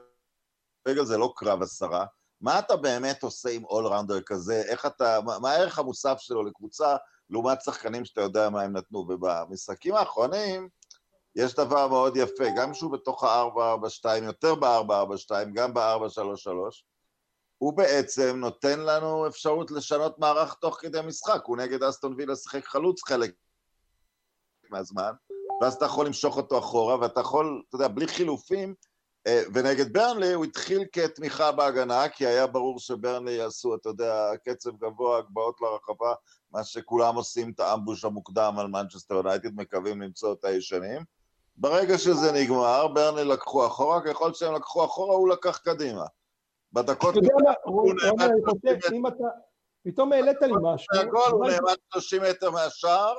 [1.02, 2.06] זה לא קרב עשרה,
[2.40, 4.62] מה אתה באמת עושה עם אולראונדר כזה?
[4.66, 6.96] איך אתה, מה, הערך המוסף שלו לקבוצה
[7.30, 8.98] לעומת שחקנים שאתה יודע מה הם נתנו?
[8.98, 10.68] ובמשחקים האחרונים
[11.36, 16.82] יש דבר מאוד יפה, גם כשהוא בתוך ה-442, יותר ב-442, גם ב-433,
[17.62, 22.64] הוא בעצם נותן לנו אפשרות לשנות מערך תוך כדי משחק, הוא נגד אסטון וילה שיחק
[22.64, 23.34] חלוץ חלק
[24.70, 25.12] מהזמן,
[25.60, 28.74] ואז אתה יכול למשוך אותו אחורה, ואתה יכול, אתה יודע, בלי חילופים,
[29.26, 34.70] אה, ונגד ברנלי הוא התחיל כתמיכה בהגנה, כי היה ברור שברנלי יעשו, אתה יודע, קצב
[34.76, 36.14] גבוה, הגבהות לרחבה,
[36.50, 41.04] מה שכולם עושים את האמבוש המוקדם על מנצ'סטר יונייטד, מקווים למצוא את הישנים.
[41.56, 46.04] ברגע שזה נגמר, ברנלי לקחו אחורה, ככל שהם לקחו אחורה, הוא לקח קדימה.
[46.72, 47.10] בדקות...
[47.10, 49.24] אתה יודע מה, רוני, אני חושב, אם אתה...
[49.84, 50.86] פתאום העלית לי משהו.
[51.30, 53.14] הוא נעמד 30 מטר מהשער,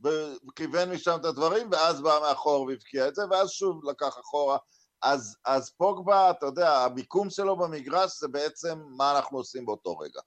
[0.00, 4.58] וכיוון משם את הדברים, ואז בא מאחור והבקיע את זה, ואז שוב לקח אחורה.
[5.02, 10.20] אז, אז פוגבה, אתה יודע, המיקום שלו במגרש זה בעצם מה אנחנו עושים באותו רגע.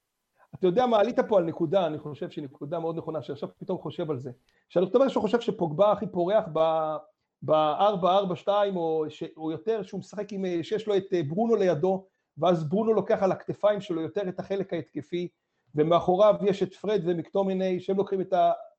[0.55, 3.77] אתה יודע מה, עלית פה על נקודה, אני חושב שהיא נקודה מאוד נכונה, שעכשיו פתאום
[3.77, 4.31] חושב על זה.
[4.69, 9.05] שאני אומר שהוא חושב שפוגבה הכי פורח ב-4-4-2, או,
[9.37, 12.07] או יותר, שהוא משחק עם, שיש לו את אה, ברונו לידו,
[12.37, 15.27] ואז ברונו לוקח על הכתפיים שלו יותר את החלק ההתקפי,
[15.75, 18.33] ומאחוריו יש את פרד ומקטומיני, שהם לוקחים את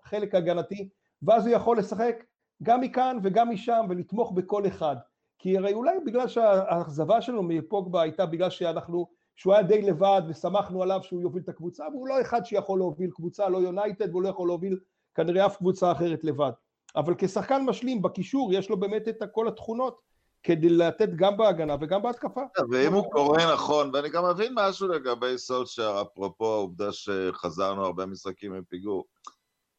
[0.04, 0.88] החלק ההגנתי,
[1.22, 2.24] ואז הוא יכול לשחק
[2.62, 4.96] גם מכאן וגם משם, ולתמוך בכל אחד.
[5.38, 9.06] כי הרי אולי בגלל שהאכזבה שלנו מפוגבה הייתה בגלל שאנחנו,
[9.36, 13.10] שהוא היה די לבד וסמכנו עליו שהוא יוביל את הקבוצה, והוא לא אחד שיכול להוביל
[13.10, 14.78] קבוצה, לא יונייטד, והוא לא יכול להוביל
[15.14, 16.52] כנראה אף קבוצה אחרת לבד.
[16.96, 20.00] אבל כשחקן משלים בקישור יש לו באמת את כל התכונות
[20.42, 22.40] כדי לתת גם בהגנה וגם בהתקפה.
[22.70, 28.54] ואם הוא קורא נכון, ואני גם מבין משהו לגבי סולשר, אפרופו העובדה שחזרנו הרבה משחקים
[28.54, 29.04] עם פיגור.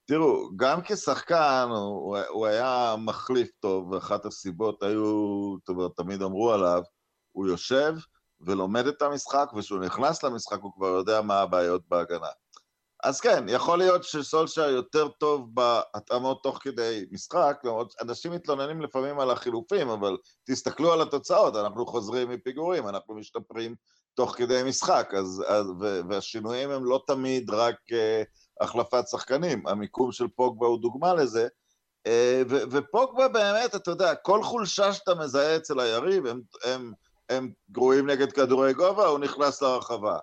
[0.05, 6.82] תראו, גם כשחקן הוא, הוא היה מחליף טוב, ואחת הסיבות היו, אומרת, תמיד אמרו עליו,
[7.32, 7.93] הוא יושב
[8.41, 12.28] ולומד את המשחק, וכשהוא נכנס למשחק הוא כבר יודע מה הבעיות בהגנה.
[13.03, 19.19] אז כן, יכול להיות שסולשר יותר טוב בהתאמות תוך כדי משחק, למרות אנשים מתלוננים לפעמים
[19.19, 23.75] על החילופים, אבל תסתכלו על התוצאות, אנחנו חוזרים מפיגורים, אנחנו משתפרים
[24.13, 25.67] תוך כדי משחק, אז, אז,
[26.09, 31.47] והשינויים הם לא תמיד רק uh, החלפת שחקנים, המיקום של פוגבה הוא דוגמה לזה,
[32.07, 32.11] uh,
[32.49, 36.93] ו, ופוגבה באמת, אתה יודע, כל חולשה שאתה מזהה אצל היריב, הם, הם,
[37.29, 40.17] הם גרועים נגד כדורי גובה, הוא נכנס לרחבה.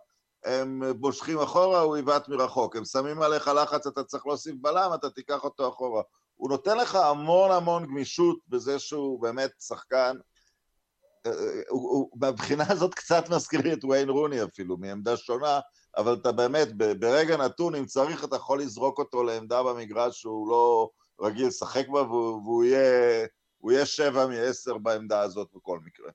[0.45, 2.77] הם מושכים אחורה, הוא יבעט מרחוק.
[2.77, 6.03] הם שמים עליך לחץ, אתה צריך להוסיף בלם, אתה תיקח אותו אחורה.
[6.37, 10.17] הוא נותן לך המון המון גמישות בזה שהוא באמת שחקן.
[11.27, 15.61] אה, אה, הוא, הוא, מהבחינה הזאת קצת מזכיר לי את ויין רוני אפילו, מעמדה שונה,
[15.97, 20.91] אבל אתה באמת, ברגע נתון, אם צריך, אתה יכול לזרוק אותו לעמדה במגרש שהוא לא
[21.21, 23.27] רגיל לשחק בה, והוא, והוא יהיה,
[23.71, 26.11] יהיה שבע מעשר בעמדה הזאת בכל מקרה.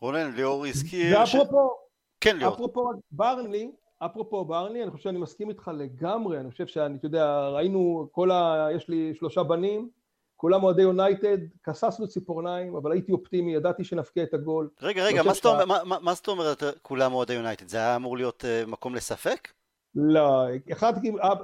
[0.00, 1.18] רונן, ליאור הזכיר...
[1.18, 1.85] ואפרופו,
[2.26, 2.54] כן, ליאור.
[2.54, 7.48] אפרופו ברנלי, אפרופו ברנלי, אני חושב שאני מסכים איתך לגמרי, אני חושב שאני, אתה יודע,
[7.48, 8.68] ראינו, כל ה...
[8.74, 9.90] יש לי שלושה בנים,
[10.36, 14.68] כולם אוהדי יונייטד, כססנו ציפורניים, אבל הייתי אופטימי, ידעתי שנפקיע את הגול.
[14.82, 15.64] רגע, רגע, מה זאת, שה...
[15.66, 17.68] מה, מה זאת אומרת כולם אוהדי יונייטד?
[17.68, 19.48] זה היה אמור להיות uh, מקום לספק?
[19.94, 20.92] לא, אחד,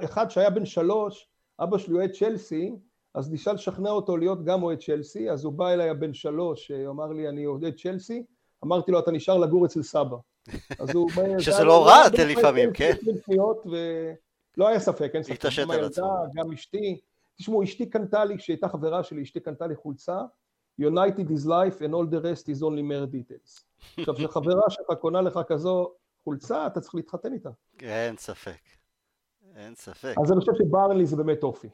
[0.03, 1.27] אחד שהיה בן שלוש,
[1.59, 2.75] אבא שלי אוהד צ'לסי,
[3.15, 6.89] אז ניסה לשכנע אותו להיות גם אוהד צ'לסי, אז הוא בא אליי הבן שלוש, הוא
[6.89, 8.23] אמר לי אני אוהד צ'לסי,
[8.65, 10.17] אמרתי לו אתה נשאר לגור אצל סבא.
[10.79, 11.09] אז הוא...
[11.39, 12.93] שזה לא רע לפעמים, כן?
[14.57, 15.33] לא היה ספק, אין ספק.
[15.33, 16.25] התעשת על עצמו.
[16.35, 16.99] גם אשתי,
[17.35, 20.21] תשמעו, אשתי קנתה לי, כשהייתה חברה שלי, אשתי קנתה לי חולצה,
[20.81, 23.63] United is life and all the rest is only mere details.
[23.97, 25.91] עכשיו, כשחברה שלך קונה לך כזו
[26.23, 27.49] חולצה, אתה צריך להתחתן איתה.
[27.81, 28.59] אין ספק.
[29.55, 30.15] אין ספק.
[30.23, 31.69] אז אני חושב שברנלי זה באמת אופי.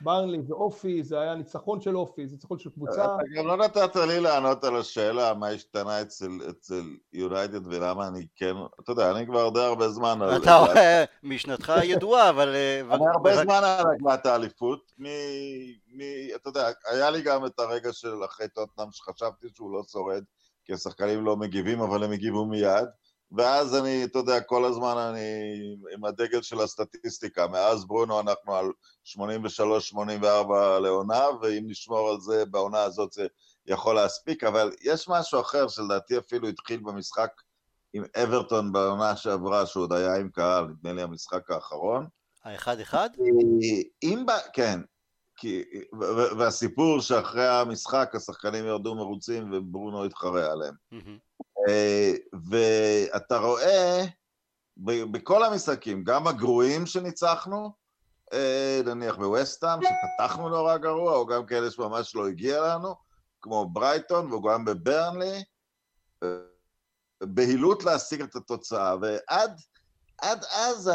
[0.00, 3.04] ברנלי זה אופי, זה היה ניצחון של אופי, זה ניצחון של קבוצה.
[3.04, 6.82] אתה גם לא נתת לי לענות על השאלה מה השתנה אצל,
[7.12, 10.18] יונייטד ולמה אני כן, אתה יודע, אני כבר די הרבה זמן...
[10.42, 12.54] אתה רואה, משנתך ידועה, אבל...
[12.54, 14.92] אה, אני הרבה זמן על הגמת האליפות.
[16.34, 20.24] אתה יודע, היה לי גם את הרגע של אחרי טוטנאם שחשבתי שהוא לא שורד,
[20.64, 22.88] כי השחקנים לא מגיבים, אבל הם הגיבו מיד.
[23.32, 25.20] ואז אני, אתה יודע, כל הזמן אני
[25.94, 27.46] עם הדגל של הסטטיסטיקה.
[27.46, 28.66] מאז ברונו אנחנו על
[29.04, 29.18] 83-84
[30.82, 33.26] לעונה, ואם נשמור על זה בעונה הזאת זה
[33.66, 37.30] יכול להספיק, אבל יש משהו אחר שלדעתי אפילו התחיל במשחק
[37.92, 42.06] עם אברטון בעונה שעברה, שהוא עוד היה עם קהל, נדמה לי המשחק האחרון.
[42.44, 43.10] האחד-אחד?
[44.02, 44.80] אם, כן,
[45.36, 45.62] כי,
[46.38, 50.74] והסיפור שאחרי המשחק השחקנים ירדו מרוצים וברונו התחרה עליהם.
[50.94, 51.29] Mm-hmm.
[52.50, 54.04] ואתה רואה
[54.76, 57.72] בכל המשחקים, גם הגרועים שניצחנו,
[58.32, 62.94] אה, נניח בווסטהאם, שפתחנו נורא גרוע, או גם כאלה שממש לא הגיע לנו,
[63.42, 65.44] כמו ברייטון וגם בברנלי,
[67.22, 69.60] בהילות להשיג את התוצאה, ועד
[70.18, 70.90] עד אז.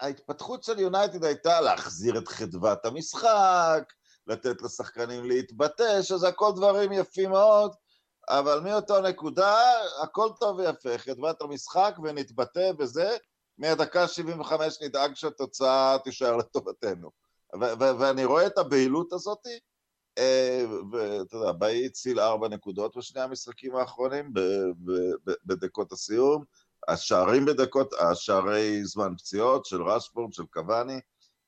[0.00, 3.92] ההתפתחות של יונייטד הייתה להחזיר את חדוות המשחק,
[4.26, 7.74] לתת לשחקנים להתבטא, שזה הכל דברים יפים מאוד,
[8.28, 9.56] אבל מאותו נקודה
[10.02, 13.16] הכל טוב ויפה, חדוות המשחק ונתבטא וזה,
[13.58, 17.10] מהדקה 75 נדאג שהתוצאה תישאר לטובתנו.
[17.78, 19.46] ואני רואה את הבהילות הזאת,
[20.18, 24.32] אה, ואתה יודע, באי הציל ארבע נקודות בשני המשחקים האחרונים
[25.46, 26.44] בדקות הסיום,
[26.88, 31.00] השערים בדקות, השערי זמן פציעות של רשפורד, של קוואני,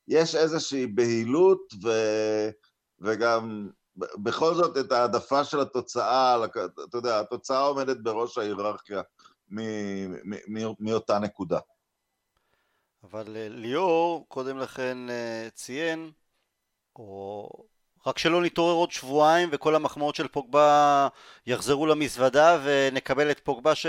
[0.08, 1.88] יש איזושהי בהילות ו...
[3.00, 3.68] וגם
[3.98, 9.02] בכל זאת את העדפה של התוצאה, אתה יודע, התוצאה עומדת בראש ההיררכיה
[10.78, 11.58] מאותה נקודה.
[13.04, 16.10] אבל אה, ליאור קודם לכן אה, ציין,
[16.96, 17.48] או
[18.06, 21.08] רק שלא נתעורר עוד שבועיים וכל המחמאות של פוגבה
[21.46, 23.86] יחזרו למזוודה ונקבל את פוגבה ש...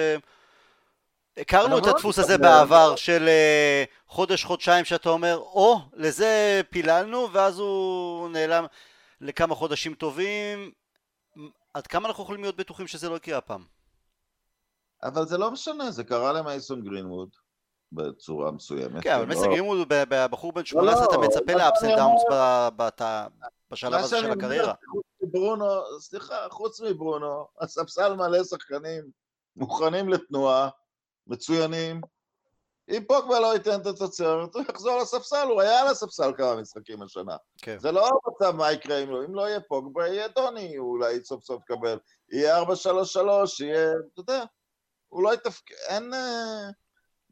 [1.38, 7.60] הכרנו את הדפוס הזה בעבר של אה, חודש חודשיים שאתה אומר או לזה פיללנו ואז
[7.60, 8.66] הוא נעלם
[9.22, 10.72] לכמה חודשים טובים
[11.74, 13.66] עד כמה אנחנו יכולים להיות בטוחים שזה לא יקרה הפעם?
[15.04, 17.30] אבל זה לא משנה, זה קרה למייסון גרינווד
[17.92, 19.04] בצורה מסוימת.
[19.04, 22.22] כן, אבל מייסון לא- גרינווד הוא בחור בן 18, אתה מצפה ל ups and downs
[23.72, 24.74] בשלב הזה של הקריירה.
[25.22, 25.66] ברונו,
[26.00, 29.04] סליחה, חוץ מברונו, הספסל מלא שחקנים
[29.56, 30.70] מוכנים לתנועה,
[31.28, 32.02] מצוינים.
[32.90, 37.02] אם פוגבה לא ייתן את התוצרת, הוא יחזור לספסל, הוא היה על הספסל כמה משחקים
[37.02, 37.36] השנה.
[37.58, 37.80] כן.
[37.80, 41.24] זה לא המצב מה יקרה אם לא, אם לא יהיה פוגבה, יהיה דוני, הוא אולי
[41.24, 41.98] סוף סוף יקבל.
[42.32, 42.66] יהיה 4-3-3,
[43.60, 44.44] יהיה, אתה יודע,
[45.10, 46.14] הוא לא יתפקד, אין...
[46.14, 46.70] אה,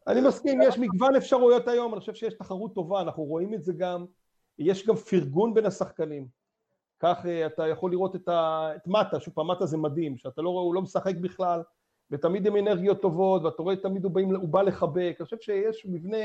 [0.07, 3.73] אני מסכים, יש מגוון אפשרויות היום, אני חושב שיש תחרות טובה, אנחנו רואים את זה
[3.77, 4.05] גם,
[4.59, 6.27] יש גם פרגון בין השחקנים.
[6.99, 8.69] כך אה, אתה יכול לראות את, ה...
[8.75, 11.61] את מטה, שוב פעם מטה זה מדהים, שאתה לא רואה, הוא לא משחק בכלל,
[12.11, 15.85] ותמיד עם אנרגיות טובות, ואתה רואה תמיד הוא, באים, הוא בא לחבק, אני חושב שיש
[15.85, 16.17] מבנה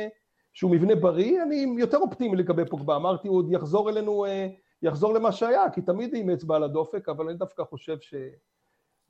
[0.53, 4.49] שהוא מבנה בריא, אני יותר אופטימי לגבי פוגבה, אמרתי הוא עוד יחזור אלינו, אה,
[4.83, 8.15] יחזור למה שהיה, כי תמיד עם אצבע על הדופק, אבל אני דווקא חושב ש...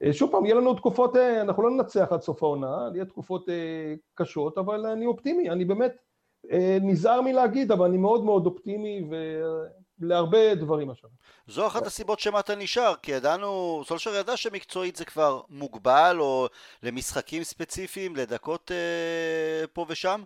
[0.03, 3.49] אה, שוב פעם, יהיה לנו תקופות, אה, אנחנו לא ננצח עד סוף העונה, יהיה תקופות
[4.15, 5.93] קשות, אבל אני אופטימי, אני באמת
[6.81, 9.09] נזהר מלהגיד, אבל אני מאוד מאוד אופטימי,
[10.03, 11.11] להרבה דברים השנה.
[11.47, 16.49] זו אחת הסיבות שמטה נשאר, כי ידענו, סולשר ידע שמקצועית זה כבר מוגבל, או
[16.83, 20.23] למשחקים ספציפיים, לדקות אה, פה ושם,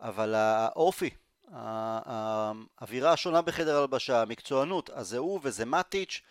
[0.00, 1.10] אבל האופי,
[1.52, 6.22] האווירה השונה בחדר הלבשה, המקצוענות, אז זה הוא וזה מטיץ',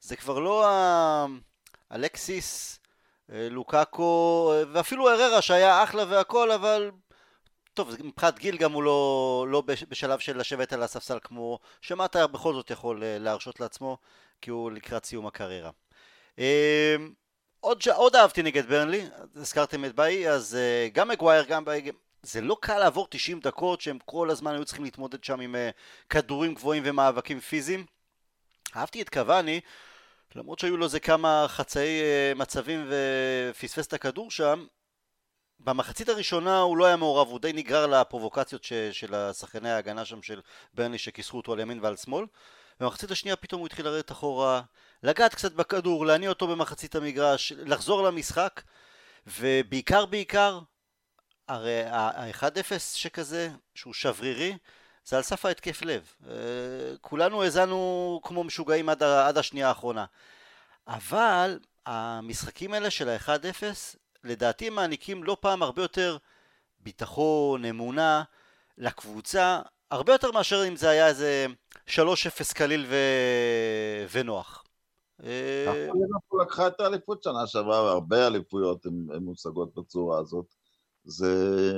[0.00, 0.66] זה כבר לא
[1.92, 2.78] אלקסיס,
[3.32, 6.90] אה, לוקאקו, אה, ואפילו אררה שהיה אחלה והכל, אבל
[7.74, 12.54] טוב, מבחינת גיל גם הוא לא, לא בשלב של לשבת על הספסל כמו שמטה בכל
[12.54, 13.98] זאת יכול אה, להרשות לעצמו
[14.40, 15.70] כי הוא לקראת סיום הקריירה.
[16.38, 16.44] אמ,
[17.60, 19.04] עוד, עוד אהבתי נגד ברנלי,
[19.36, 21.90] הזכרתם את באי, אז אה, גם מגווייר, גם באי,
[22.22, 25.70] זה לא קל לעבור 90 דקות שהם כל הזמן היו צריכים להתמודד שם עם אה,
[26.10, 27.86] כדורים גבוהים ומאבקים פיזיים.
[28.76, 29.60] אהבתי את קוואני,
[30.34, 32.00] למרות שהיו לו איזה כמה חצאי
[32.36, 34.66] מצבים ופספס את הכדור שם,
[35.64, 40.22] במחצית הראשונה הוא לא היה מעורב, הוא די נגרר לפרובוקציות ש, של השחקני ההגנה שם
[40.22, 40.40] של
[40.74, 42.24] ברני שכיסחו אותו על ימין ועל שמאל
[42.80, 44.62] במחצית השנייה פתאום הוא התחיל לרדת אחורה,
[45.02, 48.62] לגעת קצת בכדור, להניע אותו במחצית המגרש, לחזור למשחק
[49.26, 50.58] ובעיקר בעיקר
[51.48, 54.56] הרי ה-1-0 שכזה, שהוא שברירי,
[55.04, 56.06] זה על סף ההתקף לב.
[56.28, 56.34] אה,
[57.00, 60.04] כולנו האזנו כמו משוגעים עד, עד השנייה האחרונה.
[60.86, 63.62] אבל המשחקים האלה של ה-1-0
[64.24, 66.16] לדעתי מעניקים לא פעם הרבה יותר
[66.80, 68.22] ביטחון, אמונה
[68.78, 69.60] לקבוצה,
[69.90, 71.46] הרבה יותר מאשר אם זה היה איזה
[71.86, 71.90] 3-0
[72.54, 72.96] קליל ו...
[74.12, 74.64] ונוח.
[75.18, 80.54] הפועל לקחה את האליפות שנה שעברה, והרבה אליפויות הן מושגות בצורה הזאת.
[81.04, 81.72] זה...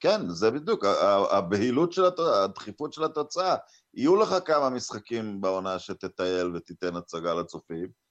[0.00, 0.84] כן, זה בדיוק,
[1.30, 3.56] הבהילות של התוצאה, הדחיפות של התוצאה.
[3.94, 8.07] יהיו לך כמה משחקים בעונה שתטייל ותיתן הצגה לצופים.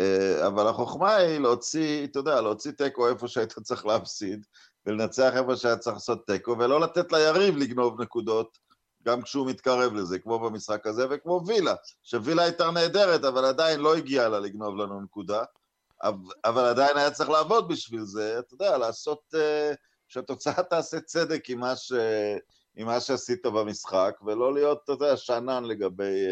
[0.00, 4.46] אה, אבל החוכמה היא להוציא, אתה יודע, להוציא תיקו איפה שהיית צריך להפסיד,
[4.86, 8.58] ולנצח איפה שהיה צריך לעשות תיקו, ולא לתת ליריב לגנוב נקודות,
[9.02, 13.96] גם כשהוא מתקרב לזה, כמו במשחק הזה, וכמו וילה, שווילה הייתה נהדרת, אבל עדיין לא
[13.96, 15.44] הגיעה לה לגנוב לנו נקודה,
[16.44, 19.72] אבל עדיין היה צריך לעבוד בשביל זה, אתה יודע, לעשות, אה,
[20.08, 21.92] שהתוצאה תעשה צדק עם מה, ש...
[22.76, 26.26] עם מה שעשית במשחק, ולא להיות, אתה יודע, שאנן לגבי...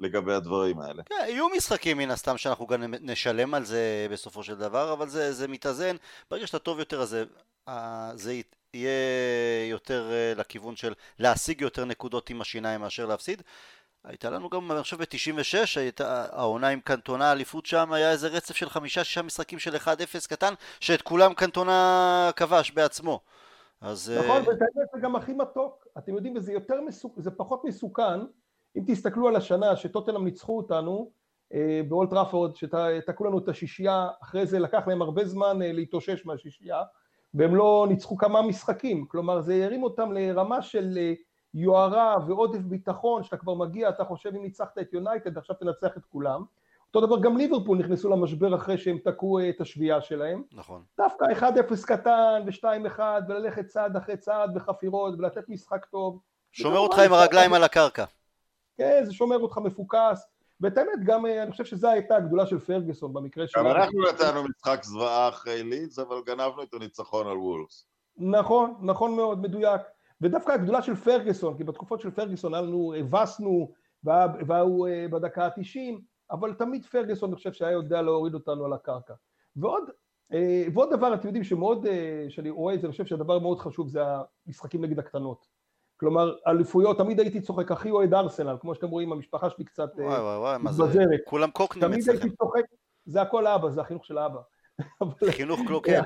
[0.00, 1.02] אה, לגבי הדברים האלה.
[1.02, 5.32] כן, יהיו משחקים מן הסתם שאנחנו גם נשלם על זה בסופו של דבר, אבל זה,
[5.32, 5.96] זה מתאזן.
[6.30, 7.24] ברגע שאתה טוב יותר, אז זה,
[8.14, 8.40] זה
[8.74, 13.42] יהיה יותר אה, לכיוון של להשיג יותר נקודות עם השיניים מאשר להפסיד.
[14.04, 18.56] הייתה לנו גם, אני חושב ב-96, הייתה העונה עם קנטונה, האליפות שם, היה איזה רצף
[18.56, 19.88] של חמישה-שישה משחקים של 1-0
[20.28, 23.20] קטן, שאת כולם קנטונה כבש בעצמו.
[23.80, 24.12] אז...
[24.18, 25.86] נכון, אה, ואת האמת זה גם הכי מתוק.
[25.98, 28.20] אתם יודעים, וזה יותר מסוכן, זה פחות מסוכן,
[28.76, 31.10] אם תסתכלו על השנה שטוטנאם ניצחו אותנו
[31.54, 36.26] אה, באולט ראפורד, שתקעו לנו את השישייה, אחרי זה לקח להם הרבה זמן אה, להתאושש
[36.26, 36.82] מהשישייה,
[37.34, 39.06] והם לא ניצחו כמה משחקים.
[39.06, 40.98] כלומר, זה הרים אותם לרמה של...
[40.98, 41.14] אה,
[41.54, 46.04] יוהרה ועודף ביטחון, שאתה כבר מגיע, אתה חושב אם ניצחת את יונייטד, עכשיו תנצח את
[46.04, 46.44] כולם.
[46.86, 50.42] אותו דבר גם ליברפול נכנסו למשבר אחרי שהם תקעו את השביעייה שלהם.
[50.52, 50.82] נכון.
[50.98, 56.20] דווקא 1-0 קטן ו-2-1 וללכת צעד אחרי צעד בחפירות ולתת משחק טוב.
[56.52, 58.04] שומר אותך עם הרגליים על הקרקע.
[58.80, 60.26] כן, זה שומר אותך מפוקס.
[60.60, 63.68] ואת האמת, גם אה, אני חושב שזו הייתה הגדולה של פרגוסון במקרה שלנו.
[63.68, 67.86] גם אנחנו נתנו משחק זוועה אחרי לידס, אבל גנבנו את הניצחון על וולס.
[68.16, 69.80] נכון, נכון מאוד, מדויק.
[70.20, 73.72] ודווקא הגדולה של פרגוסון, כי בתקופות של פרגוסון לנו, הבסנו,
[74.46, 76.00] והוא אה, בדקה ה-90,
[76.30, 79.14] אבל תמיד פרגוסון, אני חושב שהיה יודע להוריד אותנו על הקרקע.
[79.56, 79.90] ועוד,
[80.32, 81.86] אה, ועוד דבר, אתם יודעים, שמאוד,
[82.28, 84.00] שאני רואה את זה, אני חושב שהדבר מאוד חשוב זה
[84.46, 85.59] המשחקים נגד הקטנות.
[86.00, 90.08] כלומר, אליפויות, תמיד הייתי צוחק, הכי אוהד ארסנל, כמו שאתם רואים, המשפחה שלי קצת מתבזרת.
[90.08, 90.82] וואי וואי וואי, מה זה,
[91.24, 92.12] כולם קוקנים אצלכם.
[92.12, 92.64] תמיד הייתי צוחק,
[93.06, 94.40] זה הכל אבא, זה החינוך של האבא.
[95.36, 96.00] חינוך קלוקל.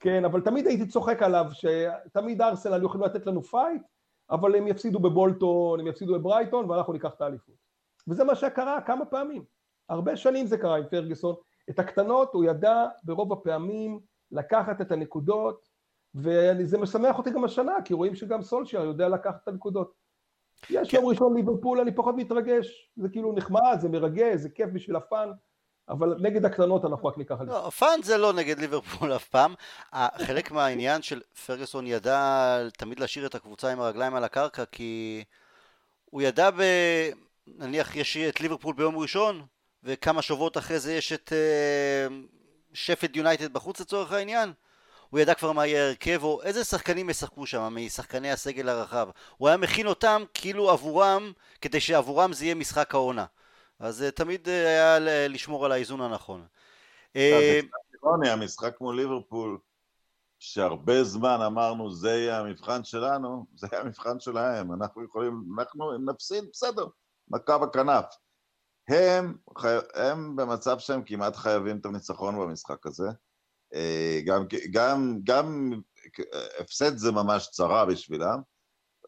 [0.00, 3.82] כן, אבל תמיד הייתי צוחק עליו, שתמיד ארסנל יכולים לתת לנו פייט,
[4.30, 7.54] אבל הם יפסידו בבולטון, הם יפסידו בברייטון, ואנחנו ניקח את האליפות.
[8.08, 9.44] וזה מה שקרה כמה פעמים.
[9.88, 11.34] הרבה שנים זה קרה עם פרגוסון.
[11.70, 14.00] את הקטנות הוא ידע ברוב הפעמים
[14.32, 15.69] לקחת את הנקודות,
[16.14, 19.92] וזה משמח אותי גם השנה, כי רואים שגם סולשייר יודע לקחת את הנקודות.
[20.70, 24.96] יש יום ראשון ליברפול, אני פחות מתרגש, זה כאילו נחמד, זה מרגש, זה כיף בשביל
[24.96, 25.30] הפאן,
[25.88, 27.52] אבל נגד הקטנות אנחנו רק ניקח על זה.
[27.52, 29.54] לא, פאנט זה לא נגד ליברפול אף פעם.
[30.18, 35.24] חלק מהעניין של פרגוסון ידע תמיד להשאיר את הקבוצה עם הרגליים על הקרקע, כי
[36.04, 36.62] הוא ידע ב...
[37.46, 39.42] נניח יש את ליברפול ביום ראשון,
[39.84, 42.12] וכמה שבועות אחרי זה יש את uh,
[42.72, 44.52] שפט יונייטד בחוץ לצורך העניין.
[45.10, 49.08] הוא ידע כבר מה יהיה הרכב, או איזה שחקנים ישחקו שם משחקני הסגל הרחב.
[49.36, 53.24] הוא היה מכין אותם כאילו עבורם, כדי שעבורם זה יהיה משחק העונה.
[53.78, 54.98] אז uh, תמיד uh, היה
[55.28, 56.46] לשמור על האיזון הנכון.
[57.16, 57.60] אה,
[58.32, 59.58] המשחק מול ליברפול,
[60.38, 66.44] שהרבה זמן אמרנו זה יהיה המבחן שלנו, זה היה המבחן שלהם, אנחנו יכולים, אנחנו נפסיד,
[66.52, 66.86] בסדר,
[67.28, 68.04] מכה בכנף.
[68.88, 69.36] הם,
[69.94, 73.08] הם במצב שהם כמעט חייבים את הניצחון במשחק הזה.
[74.26, 75.72] גם, גם, גם
[76.60, 78.40] הפסד זה ממש צרה בשבילם,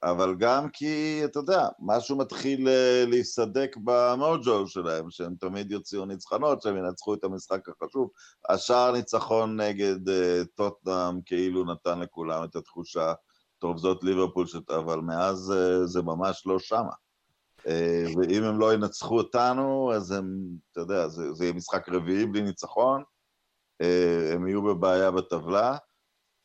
[0.03, 6.63] אבל גם כי, אתה יודע, משהו מתחיל אה, להיסדק במוג'ו שלהם, שהם תמיד יוציאו ניצחונות,
[6.63, 8.11] שהם ינצחו את המשחק החשוב.
[8.49, 13.13] השער ניצחון נגד uh, טוטנאם כאילו נתן לכולם את התחושה,
[13.59, 14.71] טוב, זאת ליברפול, שת...
[14.71, 15.55] אבל מאז
[15.85, 16.93] זה ממש לא שמה.
[18.17, 20.39] ואם הם לא ינצחו אותנו, אז הם,
[20.73, 23.03] אתה יודע, זה, זה יהיה משחק רביעי בלי ניצחון,
[24.35, 25.77] הם יהיו בבעיה בטבלה.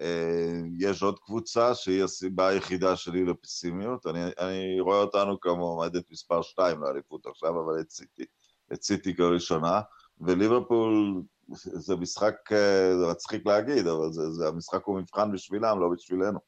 [0.01, 6.41] אה, יש עוד קבוצה שהיא הסיבה היחידה שלי לפסימיות, אני, אני רואה אותנו כמועמדת מספר
[6.41, 8.25] 2 לאליפות עכשיו, אבל את סיטי,
[8.73, 9.81] את סיטי כראשונה,
[10.21, 11.21] וליברפול
[11.53, 16.39] זה משחק, אה, זה מצחיק להגיד, אבל זה, זה, המשחק הוא מבחן בשבילם, לא בשבילנו.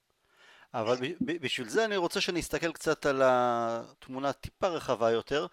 [0.73, 5.47] אבל בשביל זה אני רוצה שנסתכל קצת על התמונה טיפה רחבה יותר.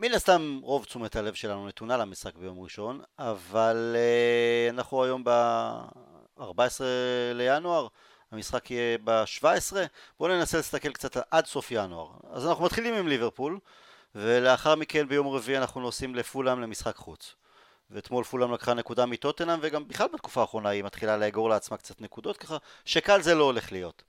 [0.00, 5.30] מן הסתם רוב תשומת הלב שלנו נתונה למשחק ביום ראשון, אבל uh, אנחנו היום ב...
[6.40, 6.86] 14
[7.34, 7.88] לינואר,
[8.32, 9.76] המשחק יהיה ב-17,
[10.18, 12.10] בואו ננסה להסתכל קצת עד סוף ינואר.
[12.32, 13.58] אז אנחנו מתחילים עם ליברפול,
[14.14, 17.34] ולאחר מכן ביום רביעי אנחנו נוסעים לפולאם למשחק חוץ.
[17.90, 22.36] ואתמול פולאם לקחה נקודה מטוטנאם, וגם בכלל בתקופה האחרונה היא מתחילה לאגור לעצמה קצת נקודות,
[22.36, 24.02] ככה שקל זה לא הולך להיות.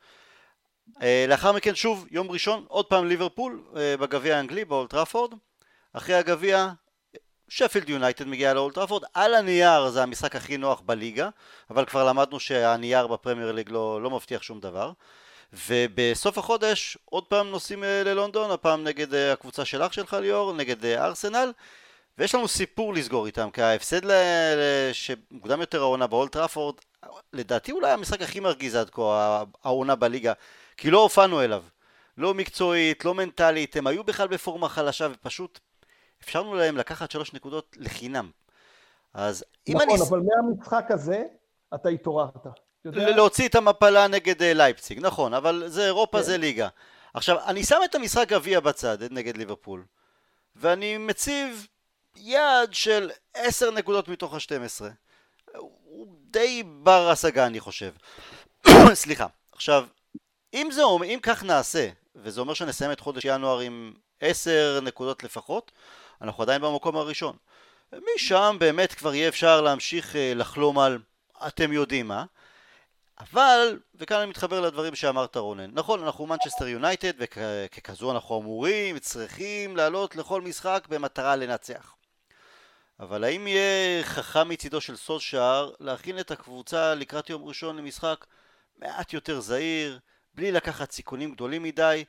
[0.90, 5.34] Uh, לאחר מכן שוב, יום ראשון, עוד פעם ליברפול uh, בגביע האנגלי באולד טראפורד.
[5.94, 6.70] אחרי הגביע,
[7.50, 11.30] שפילד יונייטד מגיע לאולד טראפורד, על הנייר זה המשחק הכי נוח בליגה,
[11.70, 14.92] אבל כבר למדנו שהנייר בפרמייר ליג לא, לא מבטיח שום דבר.
[15.54, 20.54] ובסוף החודש עוד פעם נוסעים אה, ללונדון, הפעם נגד אה, הקבוצה של אח שלך ליאור,
[20.54, 21.52] נגד אה, ארסנל,
[22.18, 24.02] ויש לנו סיפור לסגור איתם, כי ההפסד
[24.94, 26.76] שמוקדם יותר העונה באולד טראפורד,
[27.34, 30.34] לדעתי אולי המשחק הכי מרגיז עד כה העונה בליגה,
[30.78, 31.64] כי לא הופענו אליו.
[32.18, 35.60] לא מקצועית, לא מנטלית, הם היו בכלל בפורמה חלשה ופשוט
[36.24, 38.32] אפשרנו להם לקחת שלוש נקודות לחינם.
[39.14, 40.00] אז אם נכון, אני...
[40.00, 41.24] נכון, אבל מהמשחק הזה
[41.76, 42.34] אתה התעוררת.
[42.86, 46.24] להוציא את המפלה נגד אה, לייפציג, נכון, אבל זה אירופה, כן.
[46.24, 46.68] זה ליגה.
[47.14, 49.86] עכשיו, אני שם את המשחק גביע בצד, נגד ליברפול,
[50.56, 51.68] ואני מציב
[52.16, 54.86] יעד של עשר נקודות מתוך ה-12.
[55.84, 57.92] הוא די בר השגה, אני חושב.
[58.94, 59.28] סליחה.
[59.52, 59.86] עכשיו,
[60.54, 65.24] אם זה אומר, אם כך נעשה, וזה אומר שנסיים את חודש ינואר עם עשר נקודות
[65.24, 65.72] לפחות,
[66.22, 67.36] אנחנו עדיין במקום הראשון.
[68.16, 70.98] משם באמת כבר יהיה אפשר להמשיך אה, לחלום על
[71.48, 72.26] אתם יודעים מה.
[73.20, 79.78] אבל, וכאן אני מתחבר לדברים שאמרת רונן, נכון, אנחנו מנצ'סטר יונייטד וככזו אנחנו אמורים, צריכים
[79.78, 81.96] לעלות לכל משחק במטרה לנצח.
[83.00, 88.26] אבל האם יהיה חכם מצידו של סולשאר להכין את הקבוצה לקראת יום ראשון למשחק
[88.78, 90.00] מעט יותר זהיר,
[90.34, 92.04] בלי לקחת סיכונים גדולים מדי,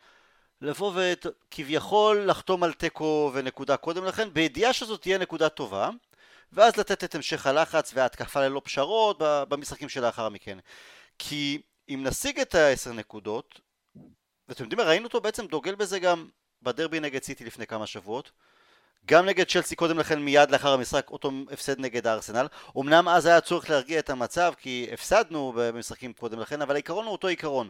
[0.61, 5.91] לבוא וכביכול לחתום על תיקו ונקודה קודם לכן, בידיעה שזאת תהיה נקודה טובה,
[6.53, 10.59] ואז לתת את המשך הלחץ וההתקפה ללא פשרות במשחקים שלאחר מכן.
[11.19, 13.61] כי אם נשיג את העשר נקודות,
[14.49, 16.29] ואתם יודעים מה, ראינו אותו בעצם דוגל בזה גם
[16.63, 18.31] בדרבי נגד סיטי לפני כמה שבועות,
[19.07, 22.47] גם נגד צ'לסי קודם לכן מיד לאחר המשחק אותו הפסד נגד הארסנל
[22.79, 27.13] אמנם אז היה צורך להרגיע את המצב כי הפסדנו במשחקים קודם לכן אבל העיקרון הוא
[27.13, 27.69] אותו עיקרון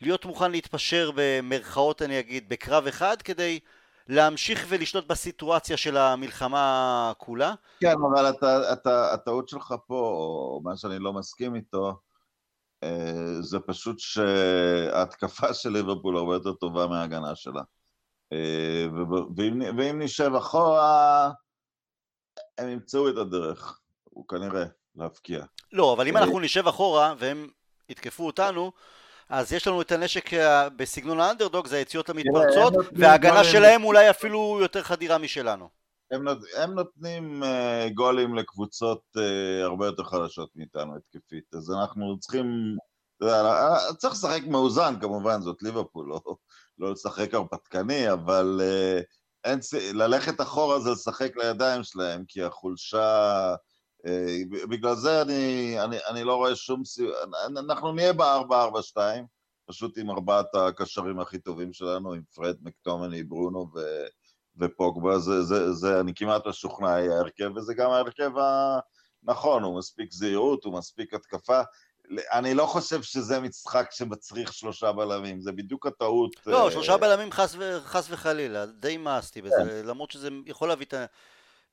[0.00, 3.60] להיות מוכן להתפשר במרכאות אני אגיד בקרב אחד כדי
[4.08, 7.54] להמשיך ולשלוט בסיטואציה של המלחמה כולה.
[7.80, 12.00] כן, אבל אתה, אתה, הטעות שלך פה, או מה שאני לא מסכים איתו,
[12.82, 17.62] אה, זה פשוט שההתקפה של ליברפול הרבה יותר טובה מההגנה שלה.
[18.32, 18.86] אה,
[19.36, 21.30] ואם, ואם נשב אחורה,
[22.58, 24.64] הם ימצאו את הדרך, הוא כנראה,
[24.96, 25.44] להבקיע.
[25.72, 27.48] לא, אבל אם אנחנו נשב אחורה והם
[27.88, 28.72] יתקפו אותנו,
[29.34, 34.58] אז יש לנו את הנשק אה, בסגנון האנדרדוג, זה היציאות המתפרצות, וההגנה שלהם אולי אפילו
[34.60, 35.68] יותר חדירה משלנו.
[36.10, 37.46] הם, נות, הם נותנים uh,
[37.94, 42.46] גולים לקבוצות uh, הרבה יותר חלשות מאיתנו התקפית, אז אנחנו צריכים,
[43.98, 46.20] צריך לשחק מאוזן כמובן, זאת ליברפול, לא,
[46.78, 49.02] לא לשחק הרפתקני, אבל uh,
[49.44, 49.58] אין,
[49.92, 53.54] ללכת אחורה זה לשחק לידיים שלהם, כי החולשה...
[54.04, 57.14] Uh, בגלל זה אני, אני, אני לא רואה שום סיוע,
[57.46, 58.96] אנחנו נהיה ב-4-4-2,
[59.66, 63.80] פשוט עם ארבעת הקשרים הכי טובים שלנו, עם פרד, מקטומני, ברונו ו,
[64.56, 68.30] ופוגבה, זה, זה, זה, אני כמעט משוכנע יהיה ההרכב, וזה גם ההרכב
[69.26, 71.60] הנכון, הוא מספיק זהירות, הוא מספיק התקפה,
[72.32, 76.30] אני לא חושב שזה משחק שמצריך שלושה בלמים, זה בדיוק הטעות.
[76.46, 76.70] לא, uh...
[76.70, 77.80] שלושה בלמים חס, ו...
[77.84, 79.86] חס וחלילה, די מאסתי בזה, כן.
[79.86, 80.94] למרות שזה יכול להביא את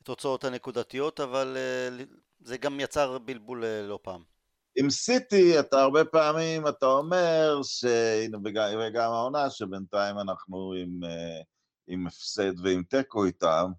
[0.01, 1.57] התוצאות הנקודתיות, אבל
[1.99, 2.03] uh,
[2.39, 4.23] זה גם יצר בלבול uh, לא פעם.
[4.75, 11.43] עם סיטי אתה הרבה פעמים, אתה אומר, שהנה, וגם, וגם העונה, שבינתיים אנחנו עם, uh,
[11.87, 13.71] עם הפסד ועם תיקו איתם,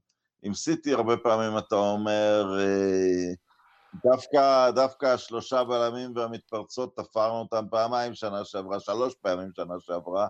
[0.43, 2.59] עם סיטי הרבה פעמים אתה אומר,
[4.05, 10.27] דווקא, דווקא השלושה בלמים והמתפרצות, תפרנו אותם פעמיים שנה שעברה, שלוש פעמים שנה שעברה,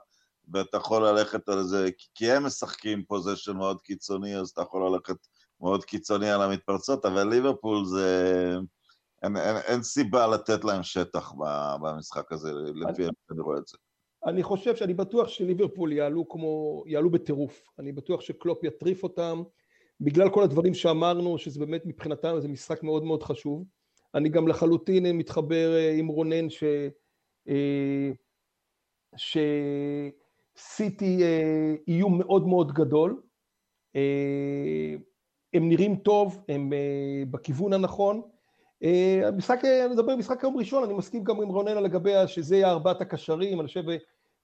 [0.52, 5.16] ואתה יכול ללכת על זה, כי הם משחקים פוזיישן מאוד קיצוני, אז אתה יכול ללכת
[5.62, 8.56] מאוד קיצוני על המתפרצות, אבל ליברפול זה...
[9.22, 11.32] אין, אין, אין סיבה לתת להם שטח
[11.82, 13.78] במשחק הזה, לפי איך שאני רואה את זה.
[14.26, 17.62] אני חושב שאני בטוח שליברפול יעלו כמו, יעלו בטירוף.
[17.78, 19.42] אני בטוח שקלופ יטריף אותם.
[20.00, 23.64] בגלל כל הדברים שאמרנו, שזה באמת מבחינתם זה משחק מאוד מאוד חשוב.
[24.14, 26.64] אני גם לחלוטין מתחבר אה, עם רונן ש...
[27.48, 28.10] אה,
[30.56, 33.22] שסיטי אה, איום מאוד מאוד גדול.
[35.54, 36.72] הם נראים טוב, הם
[37.30, 38.22] בכיוון הנכון.
[39.24, 43.00] המשחק, אני מדבר משחק יום ראשון, אני מסכים גם עם רונן לגבי שזה יהיה ארבעת
[43.00, 43.82] הקשרים, אני חושב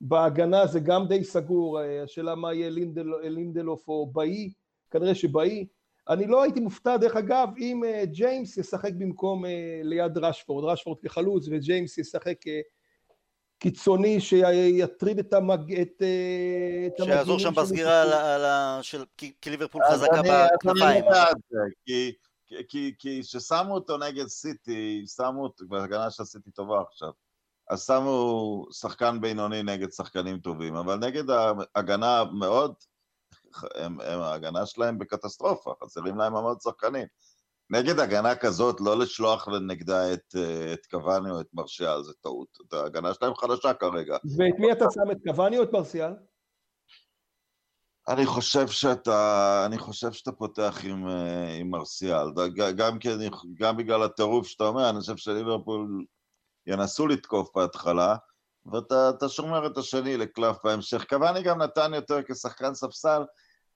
[0.01, 4.53] בהגנה זה גם די סגור, השאלה מה יהיה לינדל, לינדלוף או באיי,
[4.91, 5.67] כנראה שבאיי.
[6.09, 9.45] אני לא הייתי מופתע, דרך אגב, אם ג'יימס ישחק במקום
[9.83, 12.39] ליד רשפורד, רשפורד כחלוץ, וג'יימס ישחק
[13.59, 15.81] קיצוני שיטריד את המג...
[15.81, 16.03] את,
[16.99, 19.05] uh, שיעזור שם בסגירה על, על, על, של...
[19.17, 21.05] כי, כי ליברפול חזקה בכנפיים.
[21.85, 22.13] כי,
[22.47, 27.11] כי, כי כששמו אותו נגד סיטי, שמו אותו, בהגנה של סיטי טובה עכשיו,
[27.71, 32.75] אז שמו שחקן בינוני נגד שחקנים טובים, אבל נגד ההגנה מאוד
[33.75, 37.07] הם, הם, ההגנה שלהם בקטסטרופה, חסרים להם המון שחקנים.
[37.71, 40.35] נגד הגנה כזאת, לא לשלוח נגדה את,
[40.73, 42.59] את קוואני או את מרשיאל, זה טעות.
[42.73, 44.17] ההגנה שלהם חלשה כרגע.
[44.39, 46.13] ואת מי אתה שם, את קוואני או את מרשיאל?
[48.09, 51.07] אני חושב שאתה, אני חושב שאתה פותח עם,
[51.61, 52.27] עם מרסיאל,
[52.77, 53.09] גם, כי,
[53.59, 56.05] גם בגלל הטירוף שאתה אומר, אני חושב שליברפול
[56.67, 58.17] ינסו לתקוף בהתחלה,
[58.73, 61.05] ואתה שומר את השני לקלף בהמשך.
[61.09, 63.23] קוואני גם נתן יותר כשחקן ספסל,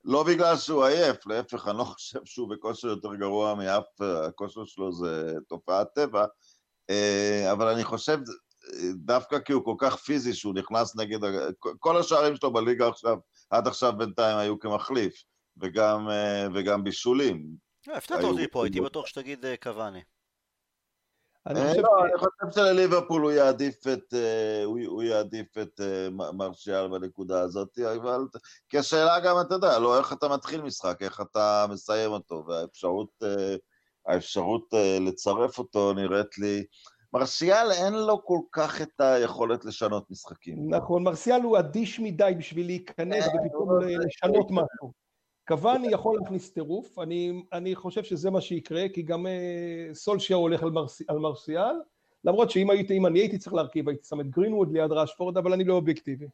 [0.05, 4.93] לא בגלל שהוא עייף, להפך, אני לא חושב שהוא בכושר יותר גרוע מאף, הכושר שלו
[4.93, 6.25] זה תופעת טבע,
[6.91, 8.19] אה, אבל אני חושב,
[8.95, 11.19] דווקא כי הוא כל כך פיזי, שהוא נכנס נגד,
[11.79, 13.17] כל השערים שלו בליגה עכשיו,
[13.51, 15.15] עד עכשיו בינתיים היו כמחליף,
[15.61, 17.47] וגם, אה, וגם בישולים.
[17.89, 20.01] אה, הפתעת אותי פה, הייתי בטוח שתגיד קוואני.
[21.47, 21.83] אני אה, חושב...
[21.83, 27.79] לא, אני חושב שלליברפול הוא יעדיף את, אה, הוא יעדיף את אה, מרשיאל בנקודה הזאת,
[27.79, 28.21] אבל
[28.69, 33.23] כי השאלה גם, אתה יודע, לא איך אתה מתחיל משחק, איך אתה מסיים אותו, והאפשרות
[34.07, 34.69] האפשרות
[35.01, 36.65] לצרף אותו נראית לי...
[37.15, 40.75] מרשיאל אין לו כל כך את היכולת לשנות משחקים.
[40.75, 45.02] נכון, מרסיאל הוא אדיש מדי בשביל להיכנס ופתאום לשנות משהו.
[45.49, 50.63] קוואני יכול להכניס טירוף, אני, אני חושב שזה מה שיקרה, כי גם אה, סולשייר הולך
[50.63, 51.75] על, מרס, על מרסיאל,
[52.25, 55.53] למרות שאם הייתי, אם אני הייתי צריך להרכיב, הייתי שם את גרינווד ליד ראשפורד, אבל
[55.53, 56.27] אני לא אובייקטיבי.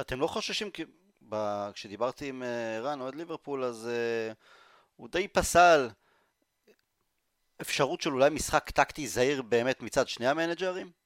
[0.00, 0.84] אתם לא חוששים, כי
[1.28, 4.32] ב- כשדיברתי עם אה, רן, אוהד ליברפול, אז אה,
[4.96, 5.88] הוא די פסל
[7.60, 11.03] אפשרות של אולי משחק טקטי זהיר באמת מצד שני המנג'רים?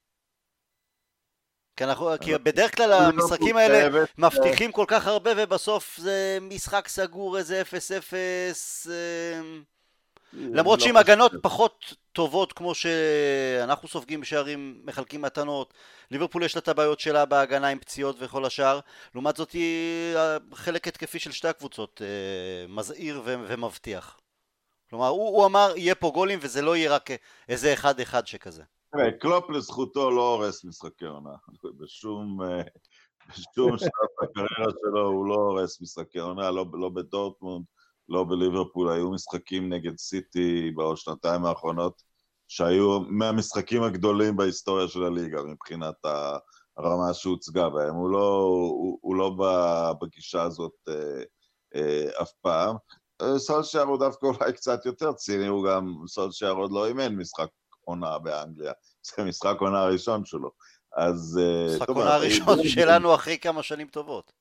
[1.78, 6.88] כי, אנחנו, כי בדרך כלל המשחקים האלה חייבת, מבטיחים כל כך הרבה ובסוף זה משחק
[6.88, 8.14] סגור איזה 0-0
[8.90, 9.40] אה,
[10.32, 10.96] למרות לא שעם.
[10.96, 15.74] הגנות פחות טובות כמו שאנחנו סופגים שערים, מחלקים מתנות,
[16.10, 18.80] ליברפול יש לה את הבעיות שלה בהגנה עם פציעות וכל השאר,
[19.14, 20.16] לעומת זאת היא
[20.54, 24.18] חלק התקפי של שתי הקבוצות אה, מזהיר ומבטיח.
[24.90, 27.10] כלומר הוא, הוא אמר יהיה פה גולים וזה לא יהיה רק
[27.48, 28.62] איזה אחד אחד שכזה.
[29.20, 31.34] קלופ לזכותו לא הורס משחקי עונה.
[31.78, 32.62] בשום, אה,
[33.28, 37.64] בשום שלב בקריירה שלו הוא לא הורס משחקי עונה, לא, לא בדורטמונד,
[38.08, 38.92] לא בליברפול.
[38.92, 42.02] היו משחקים נגד סיטי בשנתיים האחרונות,
[42.48, 45.94] שהיו מהמשחקים הגדולים בהיסטוריה של הליגה, מבחינת
[46.76, 47.94] הרמה שהוצגה בהם.
[47.94, 49.36] הוא לא, הוא, הוא לא
[50.02, 51.22] בגישה הזאת אה,
[51.74, 52.76] אה, אף פעם.
[53.22, 57.48] אה, סולשייר הוא דווקא אולי קצת יותר ציני, הוא גם, סולשייר עוד לא אימן משחק
[57.88, 58.72] עונה באנגליה.
[59.16, 60.50] זה משחק עונה הראשון שלו.
[60.96, 61.40] אז...
[61.42, 62.68] אה, משחק עונה הראשון.
[62.68, 64.32] שלנו אחרי כמה שנים טובות.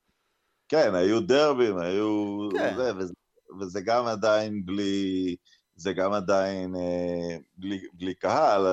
[0.70, 2.38] כן, היו דרבים, היו...
[2.52, 2.76] כן.
[2.78, 3.14] זה, וזה,
[3.60, 5.36] וזה גם עדיין בלי...
[5.76, 8.66] זה גם עדיין אה, בלי, בלי קהל,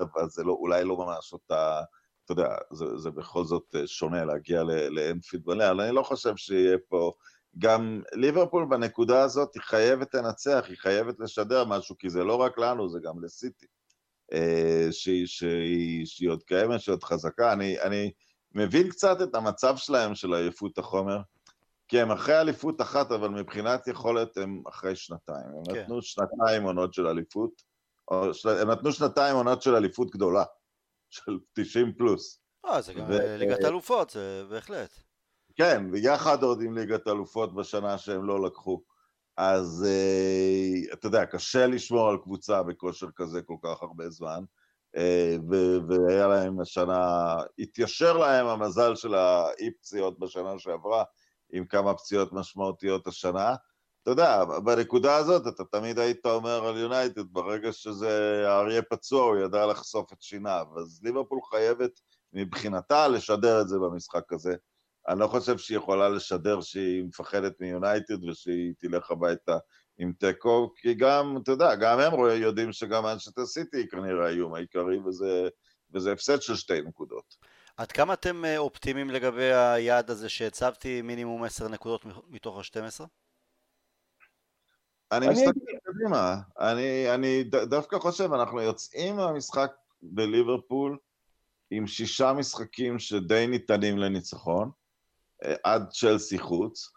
[0.00, 1.82] אבל זה לא, אולי לא ממש אותה...
[2.24, 6.36] אתה יודע, זה, זה בכל זאת אה, שונה להגיע לאנפילד מלא, אבל אני לא חושב
[6.36, 7.12] שיהיה פה...
[7.58, 12.58] גם ליברפול בנקודה הזאת היא חייבת לנצח, היא חייבת לשדר משהו, כי זה לא רק
[12.58, 13.66] לנו, זה גם לסיטי.
[14.32, 17.52] אה, שהיא, שהיא, שהיא עוד קיימת, שהיא עוד חזקה.
[17.52, 18.12] אני, אני
[18.54, 21.18] מבין קצת את המצב שלהם של עייפות החומר,
[21.88, 25.46] כי הם אחרי אליפות אחת, אבל מבחינת יכולת הם אחרי שנתיים.
[25.56, 25.82] הם כן.
[25.82, 27.62] נתנו שנתיים עונות של אליפות,
[28.10, 30.44] או, של, הם נתנו שנתיים עונות של אליפות גדולה,
[31.10, 32.40] של 90 פלוס.
[32.66, 35.03] אה, זה גם ו- ליגת האלופות, זה בהחלט.
[35.54, 38.82] כן, ויחד עוד עם ליגת אלופות בשנה שהם לא לקחו.
[39.36, 44.44] אז אה, אתה יודע, קשה לשמור על קבוצה בכושר כזה כל כך הרבה זמן,
[44.96, 51.04] אה, ו- והיה להם השנה, התיישר להם המזל של האי פציעות בשנה שעברה,
[51.52, 53.54] עם כמה פציעות משמעותיות השנה.
[54.02, 59.36] אתה יודע, בנקודה הזאת אתה תמיד היית אומר על יונייטד, ברגע שזה האריה פצוע, הוא
[59.36, 60.66] ידע לחשוף את שיניו.
[60.76, 62.00] אז ליברפול חייבת
[62.32, 64.54] מבחינתה לשדר את זה במשחק הזה.
[65.08, 69.58] אני לא חושב שהיא יכולה לשדר שהיא מפחדת מיונייטד ושהיא תלך הביתה
[69.98, 74.26] עם תיקו, כי גם, אתה יודע, גם הם רואים, יודעים שגם אנשטר סיטי היא כנראה
[74.26, 75.48] האיום העיקרי, וזה,
[75.92, 77.36] וזה הפסד של שתי נקודות.
[77.76, 83.04] עד כמה אתם אה, אופטימיים לגבי היעד הזה שהצבתי מינימום 10 נקודות מתוך ה-12?
[85.12, 85.50] אני אני מסתכל
[85.84, 90.98] קדימה, אני, אני דווקא חושב, אנחנו יוצאים מהמשחק בליברפול
[91.70, 94.70] עם שישה משחקים שדי ניתנים לניצחון,
[95.64, 96.90] עד צ'לסי חוץ,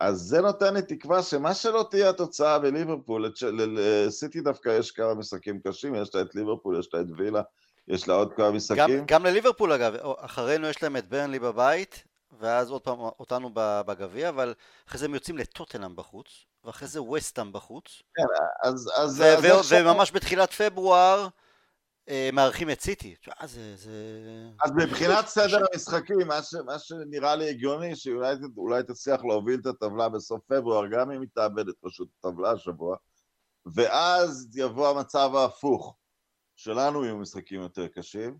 [0.00, 5.60] אז זה נותן לי תקווה שמה שלא תהיה התוצאה בליברפול, לסיטי דווקא יש כמה משחקים
[5.66, 7.42] קשים, יש לה את ליברפול, יש לה את וילה,
[7.88, 9.04] יש לה עוד כמה גם, משחקים.
[9.06, 12.04] גם לליברפול אגב, אחרינו יש להם את ברנלי בבית,
[12.40, 14.54] ואז עוד פעם אותנו בגביע, אבל
[14.88, 16.28] אחרי זה הם יוצאים לטוטנאם בחוץ,
[16.64, 18.02] ואחרי זה וסטאם בחוץ,
[18.62, 21.28] אז, אז, ו- אז ו- עכשיו- וממש בתחילת פברואר אה,
[22.32, 23.14] מארחים את סיטי.
[23.44, 23.90] זה, זה...
[24.64, 29.66] אז מבחינת סדר המשחקים, מה, ש, מה שנראה לי הגיוני, שיונייטד אולי תצליח להוביל את
[29.66, 32.96] הטבלה בסוף פברואר, גם אם היא תאבד את פשוט הטבלה השבוע,
[33.74, 35.96] ואז יבוא המצב ההפוך,
[36.56, 38.38] שלנו יהיו משחקים יותר קשים,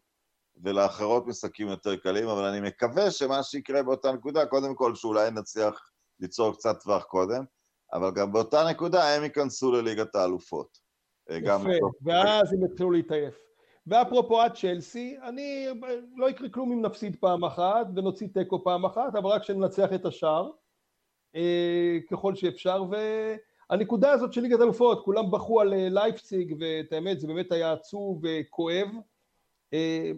[0.63, 5.91] ולאחרות משחקים יותר קלים, אבל אני מקווה שמה שיקרה באותה נקודה, קודם כל שאולי נצליח
[6.21, 7.45] ליצור קצת טווח קודם,
[7.93, 10.79] אבל גם באותה נקודה הם ייכנסו לליגת האלופות.
[11.31, 11.87] אה, יפה.
[12.03, 13.35] ואז הם יתחילו להתעייף.
[13.87, 15.67] ואפרופו עד צ'לסי, אני,
[16.17, 20.07] לא יקרה כלום אם נפסיד פעם אחת ונוציא תיקו פעם אחת, אבל רק שננצח את
[20.07, 20.51] השאר,
[21.37, 27.21] אה, ככל שאפשר, והנקודה הזאת של ליגת אלופות, כולם בכו על אה, לייפציג, ואת האמת
[27.21, 28.89] זה באמת היה עצוב וכואב,
[29.73, 30.13] אה,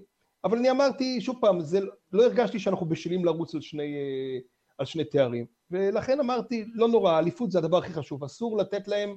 [0.45, 1.81] אבל אני אמרתי, שוב פעם, זה,
[2.13, 4.39] לא הרגשתי שאנחנו בשלים לרוץ על שני, אה,
[4.79, 9.17] על שני תארים, ולכן אמרתי, לא נורא, אליפות זה הדבר הכי חשוב, אסור לתת להם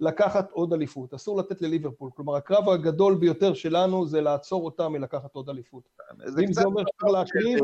[0.00, 2.10] לקחת עוד אליפות, אסור לתת לליברפול.
[2.14, 5.82] כלומר, הקרב הגדול ביותר שלנו זה לעצור אותם מלקחת עוד אליפות.
[6.36, 7.58] ואם זה אומר שצריך להקריב,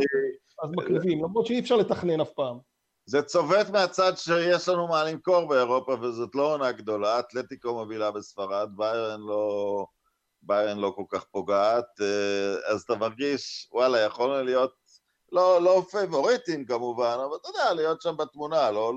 [0.62, 2.59] אז מקריבים, למרות שאי אפשר לתכנן אף פעם.
[3.07, 7.18] זה צובט מהצד שיש לנו מה למכור באירופה, וזאת לא עונה גדולה.
[7.18, 9.87] אתלטיקו מובילה בספרד, ביירן לא,
[10.43, 14.72] ביירן לא כל כך פוגעת, אה, אז אתה מרגיש, וואלה, יכולנו להיות,
[15.32, 18.93] לא, לא פייבוריטים כמובן, אבל אתה יודע, להיות שם בתמונה, לא,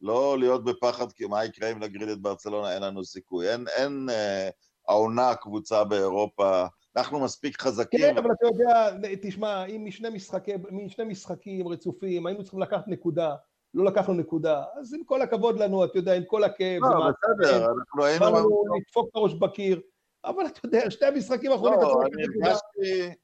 [0.00, 3.52] לא להיות בפחד, כי מה יקרה אם נגריד את ברצלונה, אין לנו סיכוי.
[3.52, 4.48] אין, אין אה,
[4.88, 8.00] העונה קבוצה באירופה, אנחנו מספיק חזקים.
[8.00, 8.90] כן, אבל אתה יודע,
[9.22, 13.34] תשמע, אם משני, משחקי, משני משחקים רצופים היינו צריכים לקחת נקודה,
[13.74, 17.66] לא לקחנו נקודה, אז עם כל הכבוד לנו, אתה יודע, עם כל הכאב, לא, בסדר,
[17.66, 18.32] אנחנו היינו...
[18.32, 19.80] באנו לדפוק את הראש בקיר,
[20.24, 21.80] אבל אתה יודע, שתי המשחקים האחרונים...
[21.80, 23.14] לא, אני הרגשתי...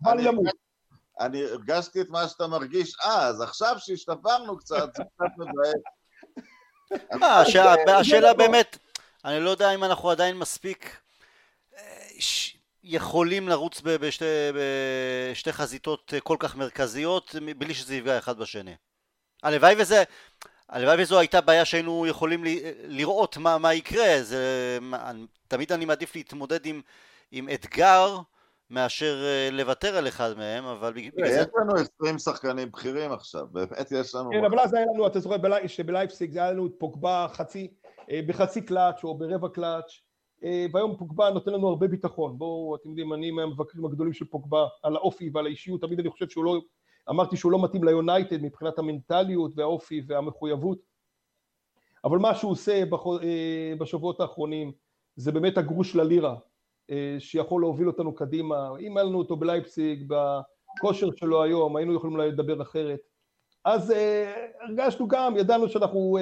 [1.21, 5.83] אני הרגשתי את מה שאתה מרגיש אז, עכשיו שהשתפרנו קצת, זה קצת מבאס.
[7.23, 7.41] אה,
[7.99, 8.79] השאלה באמת,
[9.25, 10.97] אני לא יודע אם אנחנו עדיין מספיק
[11.77, 11.83] אה,
[12.85, 14.25] יכולים לרוץ בשתי,
[14.55, 18.75] בשתי חזיתות כל כך מרכזיות בלי שזה יפגע אחד בשני.
[19.43, 20.03] הלוואי וזה,
[20.69, 22.45] הלוואי וזו הייתה בעיה שהיינו יכולים
[22.85, 24.79] לראות מה, מה יקרה, זה,
[25.49, 26.81] תמיד אני מעדיף להתמודד עם,
[27.31, 28.19] עם אתגר
[28.71, 31.41] מאשר אה, לוותר על אחד מהם, אבל בגלל זה...
[31.41, 34.31] יש לנו 20 שחקנים בכירים עכשיו, באמת יש לנו...
[34.31, 35.37] כן, אבל אז היה לנו, אתה זוכר
[35.67, 37.75] שבלייפסיק זה היה לנו את פוגבה חצי,
[38.11, 40.01] אה, בחצי קלאץ' או ברבע קלאץ',
[40.45, 42.39] אה, והיום פוגבה נותן לנו הרבה ביטחון.
[42.39, 46.29] בואו, אתם יודעים, אני מהמבקרים הגדולים של פוגבה, על האופי ועל האישיות, תמיד אני חושב
[46.29, 46.61] שהוא לא...
[47.11, 50.79] אמרתי שהוא לא מתאים ליונייטד מבחינת המנטליות והאופי והמחויבות,
[52.05, 52.83] אבל מה שהוא עושה
[53.79, 54.73] בשבועות האחרונים
[55.17, 56.37] זה באמת הגרוש ללירה,
[57.19, 58.69] שיכול להוביל אותנו קדימה.
[58.81, 63.01] אם היה לנו אותו בלייפסיג, בכושר שלו היום, היינו יכולים אולי לדבר אחרת.
[63.65, 66.19] אז אה, הרגשנו גם, ידענו שאנחנו,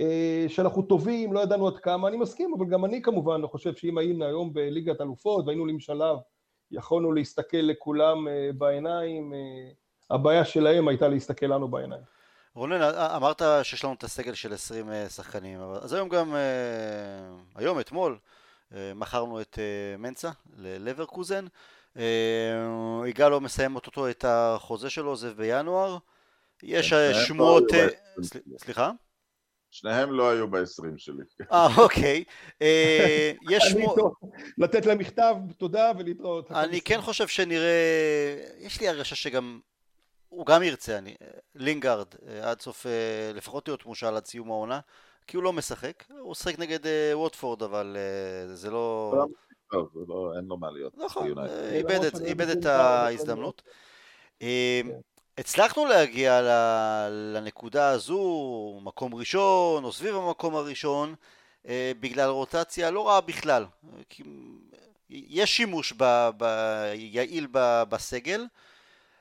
[0.00, 3.98] אה, שאנחנו טובים, לא ידענו עד כמה, אני מסכים, אבל גם אני כמובן חושב שאם
[3.98, 6.16] היינו היום בליגת אלופות והיינו עולים שלב,
[6.70, 8.26] יכולנו להסתכל לכולם
[8.58, 9.32] בעיניים,
[10.10, 12.02] הבעיה שלהם הייתה להסתכל לנו בעיניים.
[12.54, 12.82] רונן,
[13.16, 16.34] אמרת שיש לנו את הסגל של 20 שחקנים, אז היום גם,
[17.54, 18.18] היום, אתמול, אה,
[18.72, 21.46] מכרנו את אה, מנצה ללברקוזן.
[23.06, 25.98] יגאלו אה, מסיים אוטוטו את החוזה שלו, עוזב בינואר.
[26.62, 27.64] יש כן, שמועות...
[28.58, 28.90] סליחה?
[29.70, 31.22] שניהם לא היו ב-20 שלי.
[31.52, 32.24] אה, אוקיי.
[33.50, 34.12] יש שמועות...
[34.58, 36.52] לתת להם מכתב, תודה ולהתראות.
[36.52, 38.36] אני כן חושב שנראה...
[38.58, 39.60] יש לי הרגשה שגם...
[40.28, 41.14] הוא גם ירצה, אני...
[41.54, 42.06] לינגארד,
[42.42, 42.86] עד סוף...
[43.34, 44.80] לפחות להיות מושל עד סיום העונה.
[45.26, 49.14] כי הוא לא משחק, הוא משחק נגד אה, ווטפורד, אבל אה, זה לא...
[49.70, 50.98] טוב, לא, אין לו מה להיות.
[50.98, 51.80] נכון, אה,
[52.24, 53.62] איבד את ההזדמנות.
[54.40, 54.46] כן.
[55.38, 56.40] הצלחנו להגיע
[57.10, 61.14] לנקודה הזו, מקום ראשון, או סביב המקום הראשון,
[62.00, 63.64] בגלל רוטציה לא רעה בכלל.
[65.10, 66.44] יש שימוש ב, ב,
[66.94, 68.46] יעיל ב, בסגל,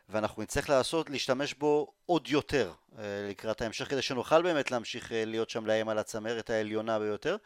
[0.10, 5.26] ואנחנו נצטרך לעשות, להשתמש בו עוד יותר אה, לקראת ההמשך, כדי שנוכל באמת להמשיך אה,
[5.26, 7.38] להיות שם להם על הצמרת העליונה ביותר.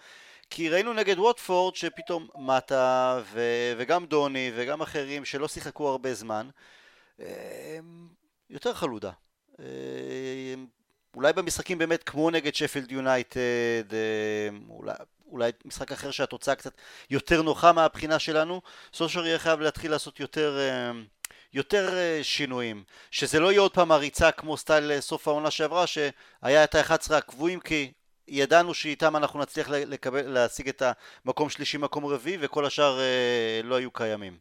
[0.50, 6.50] כי ראינו נגד ווטפורד שפתאום מטה ו- וגם דוני וגם אחרים שלא שיחקו הרבה זמן
[7.20, 7.80] אה,
[8.50, 9.12] יותר חלודה.
[11.16, 13.84] אולי במשחקים באמת כמו נגד שפילד יונייטד,
[14.70, 14.94] אולי,
[15.32, 16.74] אולי משחק אחר שהתוצאה קצת
[17.10, 18.62] יותר נוחה מהבחינה שלנו,
[18.94, 20.58] סושר יהיה חייב להתחיל לעשות יותר
[21.54, 25.88] יותר אה, שינויים, שזה לא יהיה עוד פעם הריצה כמו סטייל אה, סוף העונה שעברה
[25.88, 27.92] שהיה את ה-11 הקבועים כי
[28.28, 30.84] ידענו שאיתם אנחנו נצליח לקבל, להשיג את
[31.26, 34.38] המקום שלישי מקום רביעי וכל השאר אה, לא היו קיימים.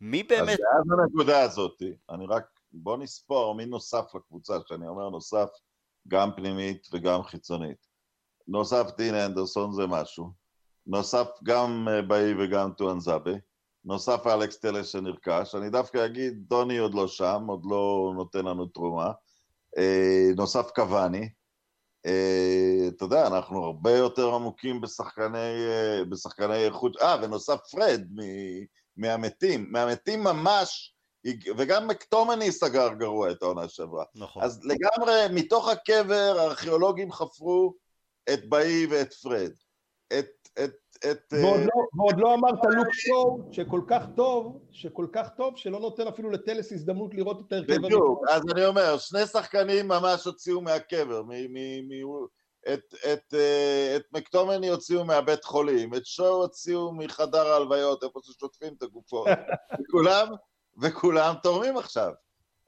[0.00, 0.48] מי באמת...
[0.48, 5.48] אז זה הנקודה הזאת, אני רק, בוא נספור מי נוסף לקבוצה, שאני אומר נוסף
[6.08, 7.86] גם פנימית וגם חיצונית.
[8.48, 10.30] נוסף דין אנדרסון זה משהו,
[10.86, 13.32] נוסף גם באי וגם טואנזאבה,
[13.84, 18.66] נוסף אלכס טלס שנרכש, אני דווקא אגיד, דוני עוד לא שם, עוד לא נותן לנו
[18.66, 19.12] תרומה,
[19.78, 21.28] אה, נוסף קוואני,
[22.06, 28.02] אה, אתה יודע, אנחנו הרבה יותר עמוקים בשחקני, אה, בשחקני איכות, אה, ונוסף פרד
[28.96, 30.94] מהמתים, מהמתים ממש,
[31.58, 34.04] וגם מקטומני סגר גרוע את העונה שעברה.
[34.14, 34.42] נכון.
[34.42, 37.74] אז לגמרי, מתוך הקבר הארכיאולוגים חפרו
[38.32, 39.52] את באי ואת פרד.
[40.18, 40.74] את, את
[41.10, 41.32] את...
[41.32, 45.80] ועוד אה, לא, ועוד לא אמרת לוק שואו שכל כך טוב, שכל כך טוב, שלא
[45.80, 50.60] נותן אפילו לטלס הזדמנות לראות את ההרכב בדיוק, אז אני אומר, שני שחקנים ממש הוציאו
[50.60, 52.26] מהקבר, מ, מ, מ,
[52.68, 58.74] את, את, אה, את מקטומני הוציאו מהבית חולים, את שואו הוציאו מחדר ההלוויות, איפה ששוטפים
[58.78, 59.28] את הגופות,
[59.80, 60.28] וכולם,
[60.82, 62.12] וכולם תורמים עכשיו.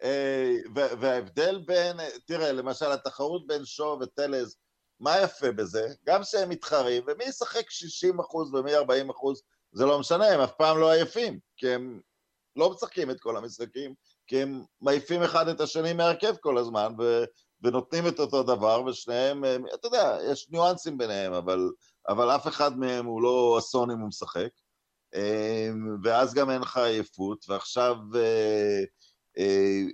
[0.02, 4.56] אה, וההבדל בין, תראה, למשל התחרות בין שואו וטלס
[5.02, 5.88] מה יפה בזה?
[6.06, 9.42] גם שהם מתחרים, ומי ישחק 60 אחוז ומי 40 אחוז,
[9.72, 12.00] זה לא משנה, הם אף פעם לא עייפים, כי הם
[12.56, 13.94] לא משחקים את כל המשחקים,
[14.26, 17.24] כי הם מעיפים אחד את השני מהרכב כל הזמן, ו,
[17.62, 19.44] ונותנים את אותו דבר, ושניהם,
[19.74, 21.70] אתה יודע, יש ניואנסים ביניהם, אבל,
[22.08, 24.50] אבל אף אחד מהם הוא לא אסון אם הוא משחק.
[25.14, 27.96] אמ, ואז גם אין לך עייפות, ועכשיו...
[29.38, 29.44] אה,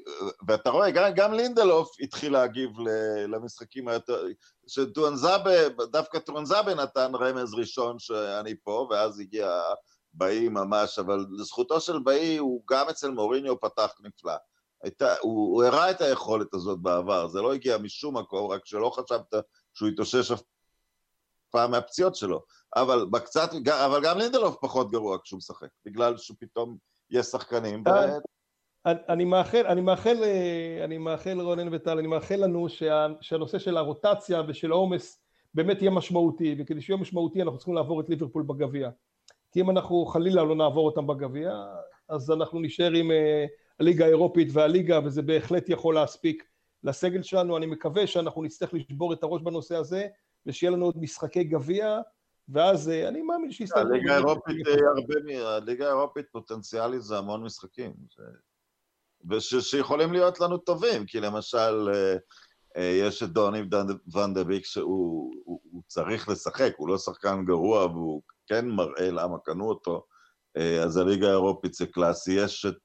[0.08, 2.70] אה, ואתה רואה, גם, גם לינדלוף התחיל להגיב
[3.28, 4.26] למשחקים היותר...
[4.66, 9.60] שטורנזאבה, דווקא טורנזאבה נתן רמז ראשון שאני פה, ואז הגיע
[10.12, 14.34] באי ממש, אבל לזכותו של באי, הוא גם אצל מוריניו פתח נפלא.
[14.82, 18.90] הייתה, הוא, הוא הראה את היכולת הזאת בעבר, זה לא הגיע משום מקום, רק שלא
[18.90, 19.34] חשבת
[19.74, 20.42] שהוא יתאושש אף
[21.50, 22.42] פעם מהפציעות שלו.
[22.76, 23.50] אבל בקצת,
[23.84, 26.76] אבל גם לינדלוף פחות גרוע כשהוא משחק, בגלל שפתאום
[27.10, 27.84] יש שחקנים.
[28.86, 30.16] אני מאחל, אני מאחל,
[30.84, 35.22] אני מאחל רונן וטל, אני מאחל לנו שה, שהנושא של הרוטציה ושל העומס
[35.54, 38.90] באמת יהיה משמעותי, וכדי שיהיה משמעותי אנחנו צריכים לעבור את ליברפול בגביע.
[39.52, 41.52] כי אם אנחנו חלילה לא נעבור אותם בגביע,
[42.08, 43.46] אז אנחנו נשאר עם אה,
[43.80, 46.44] הליגה האירופית והליגה, וזה בהחלט יכול להספיק
[46.84, 47.56] לסגל שלנו.
[47.56, 50.06] אני מקווה שאנחנו נצטרך לשבור את הראש בנושא הזה,
[50.46, 52.00] ושיהיה לנו עוד משחקי גביע,
[52.48, 53.82] ואז אה, אני מאמין שיסתכלו...
[53.82, 57.92] הליגה האירופית, אה, הליגה האירופית פוטנציאלית זה המון משחקים.
[59.30, 61.88] ושיכולים להיות לנו טובים, כי למשל,
[62.76, 63.62] יש את דוני
[64.14, 69.10] ון דה ביק שהוא הוא, הוא צריך לשחק, הוא לא שחקן גרוע והוא כן מראה
[69.10, 70.06] למה קנו אותו,
[70.56, 72.78] אה, אז הליגה האירופית זה קלאסי, יש את...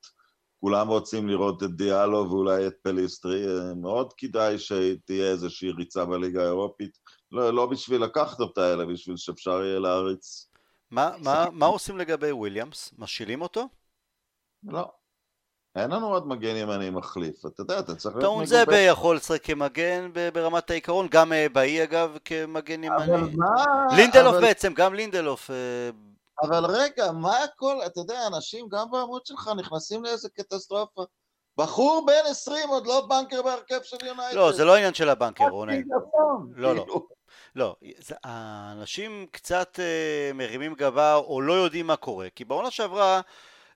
[0.59, 6.41] כולם רוצים לראות את דיאלו ואולי את פליסטרי, אה, מאוד כדאי שתהיה איזושהי ריצה בליגה
[6.41, 6.97] האירופית,
[7.31, 10.49] לא, לא בשביל לקחת אותה, אלא בשביל שאפשר יהיה להריץ.
[10.91, 12.93] מה, מה, מה עושים לגבי וויליאמס?
[12.97, 13.67] משילים אותו?
[14.63, 14.91] לא.
[15.75, 18.35] אין לנו עוד מגן ימני מחליף, אתה יודע, אתה צריך להיות מגובה.
[18.35, 23.05] טואנזבה יכול לשחק כמגן ברמת העיקרון, גם אה, באיי אגב כמגן ימני.
[23.05, 23.95] אבל מה...
[23.95, 24.41] לינדלוף אבל...
[24.41, 25.51] בעצם, גם לינדלוף.
[25.51, 25.55] אה,
[26.43, 31.03] אבל רגע, מה הכל, אתה יודע, אנשים גם בעמוד שלך נכנסים לאיזה קטסטרופה.
[31.57, 34.35] בחור בן 20 עוד לא בנקר בהרכב של יונייטד.
[34.35, 35.81] לא, זה לא עניין של הבנקר, רונן.
[36.55, 36.81] לא, לא.
[36.81, 37.07] כאילו.
[37.55, 37.75] לא,
[38.23, 43.21] האנשים קצת uh, מרימים גבה או לא יודעים מה קורה, כי בעונה שעברה אה,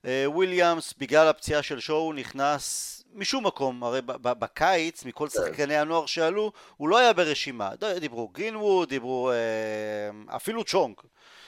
[0.04, 5.38] וויליאמס בגלל הפציעה של שואו נכנס משום מקום, הרי בקיץ מכל כן.
[5.38, 7.70] שחקני הנוער שעלו הוא לא היה ברשימה,
[8.00, 10.94] דיברו גרינווד, דיברו אה, אפילו צ'ונג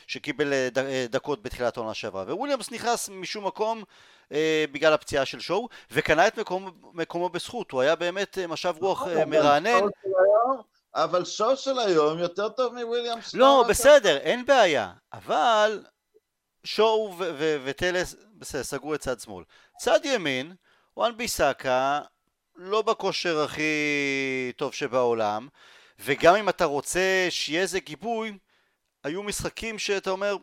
[0.07, 0.69] שקיבל אה,
[1.11, 2.35] דקות בתחילת העונה שעברה.
[2.35, 3.85] וויליאמס נכנס משום מקום
[4.73, 9.31] בגלל הפציעה של שואו וקנה את מקומו, מקומו בזכות, הוא היה באמת משב רוח נכון,
[9.31, 9.81] מרענן.
[10.95, 15.83] אבל שואו של היום יותר טוב מוויליאמס לא, בסדר, אין בעיה, אבל
[16.65, 17.15] שואו
[17.65, 19.45] וטלס בסדר, סגרו את צד שמאל.
[19.79, 20.55] צד ימין,
[20.97, 22.01] וואן ביסאקה
[22.57, 25.49] לא בכושר הכי טוב שבעולם,
[25.99, 28.39] וגם אם אתה רוצה שיהיה איזה גיבוי,
[29.05, 30.37] היו משחקים שאתה אומר,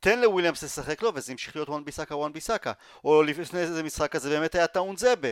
[0.00, 2.72] תן לוויליאמס לשחק לו, וזה המשיך להיות וואן ביסאקה וואן ביסאקה.
[3.04, 5.28] או לפני איזה משחק הזה באמת היה טואנזבה.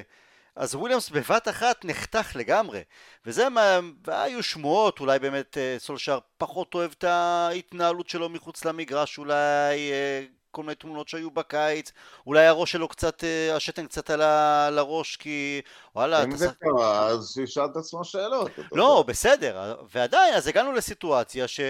[0.59, 2.82] אז וויליאמס בבת אחת נחתך לגמרי.
[3.26, 3.78] וזה מה...
[4.06, 10.24] והיו שמועות, אולי באמת אה, סולשיאר פחות אוהב את ההתנהלות שלו מחוץ למגרש, אולי אה,
[10.50, 11.92] כל מיני תמונות שהיו בקיץ,
[12.26, 15.61] אולי הראש שלו קצת, אה, השתן קצת על הראש, כי
[15.94, 16.24] וואלה...
[16.24, 18.50] אם זה קרה, אז שישאל את עצמו שאלות.
[18.72, 21.61] לא, בסדר, ועדיין, אז הגענו לסיטואציה ש...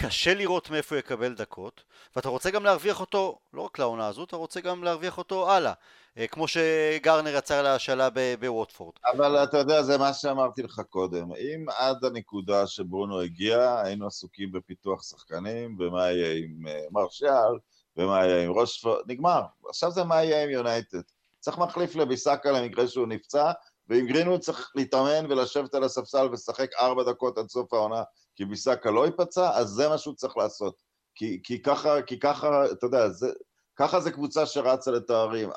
[0.00, 1.82] קשה לראות מאיפה הוא יקבל דקות,
[2.16, 5.72] ואתה רוצה גם להרוויח אותו, לא רק לעונה הזו, אתה רוצה גם להרוויח אותו הלאה,
[6.18, 8.08] אה, כמו שגרנר יצר להשאלה
[8.40, 8.94] בווטפורד.
[9.12, 14.52] אבל אתה יודע, זה מה שאמרתי לך קודם, אם עד הנקודה שברונו הגיע, היינו עסוקים
[14.52, 17.58] בפיתוח שחקנים, ומה יהיה עם אה, מרשיאל,
[17.96, 19.42] ומה יהיה עם רשפורד, נגמר.
[19.68, 21.02] עכשיו זה מה יהיה עם יונייטד.
[21.40, 23.52] צריך מחליף לביסאקה למקרה שהוא נפצע,
[23.88, 28.02] ועם גרינווד צריך להתאמן ולשבת על הספסל ולשחק ארבע דקות עד סוף העונה,
[28.38, 30.82] כי ביסאקה לא ייפצע, אז זה מה שהוא צריך לעשות.
[31.14, 33.32] כי, כי ככה, כי ככה, אתה יודע, זה,
[33.76, 35.50] ככה זה קבוצה שרצה לתארים.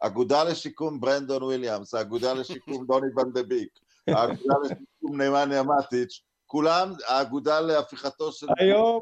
[0.00, 3.78] האגודה לשיקום ברנדון וויליאמס, האגודה לשיקום דוני ואן דה ביק,
[4.08, 8.46] האגודה לשיקום נמניה מאטיץ', כולם, האגודה להפיכתו של...
[8.58, 9.00] היום,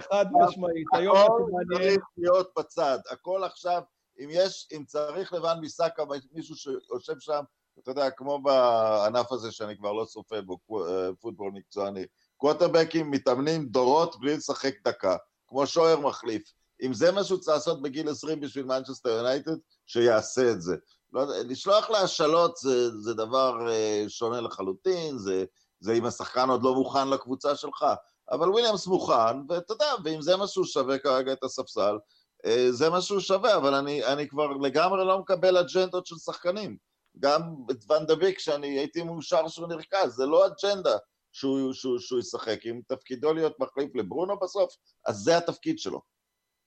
[0.00, 3.82] חד משמעית, היום הכל צריך להיות בצד, הכל עכשיו,
[4.18, 6.02] אם יש, אם צריך לבן מסאקה,
[6.32, 7.42] מישהו שיושב שם,
[7.78, 12.04] אתה יודע, כמו בענף הזה שאני כבר לא סופר בו, אה, פוטבול מקצועני,
[12.36, 15.16] קווטרבקים מתאמנים דורות בלי לשחק דקה,
[15.48, 16.52] כמו שוער מחליף.
[16.82, 19.56] אם זה מה שהוא צריך לעשות בגיל 20 בשביל מנצ'סטר יונייטד,
[19.86, 20.76] שיעשה את זה.
[21.12, 25.44] לא, לשלוח להשאלות זה, זה דבר uh, שונה לחלוטין, זה
[25.80, 27.86] זה אם השחקן עוד לא מוכן לקבוצה שלך.
[28.30, 31.98] אבל וויליאמס מוכן, ואתה יודע, ואם זה מה שהוא שווה כרגע את הספסל,
[32.46, 36.76] אה, זה מה שהוא שווה, אבל אני, אני כבר לגמרי לא מקבל אג'נדות של שחקנים.
[37.18, 40.96] גם את ואן דה ביק, שאני הייתי מאושר שהוא נרכש, זה לא אג'נדה
[41.34, 46.00] שהוא, שהוא, שהוא ישחק, אם תפקידו להיות מחליף לברונו בסוף, אז זה התפקיד שלו.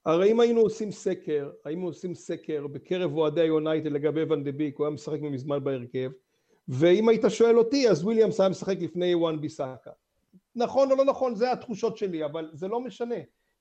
[0.06, 4.77] הרי אם היינו עושים סקר, היינו עושים סקר בקרב אוהדי היונייטד לגבי ואן דה ביק,
[4.77, 6.11] הוא היה משחק מזמן בהרכב,
[6.68, 9.91] ואם היית שואל אותי, אז וויליאמס היה משחק לפני וואן ביסאקה.
[10.56, 13.15] נכון או לא נכון, זה התחושות שלי, אבל זה לא משנה.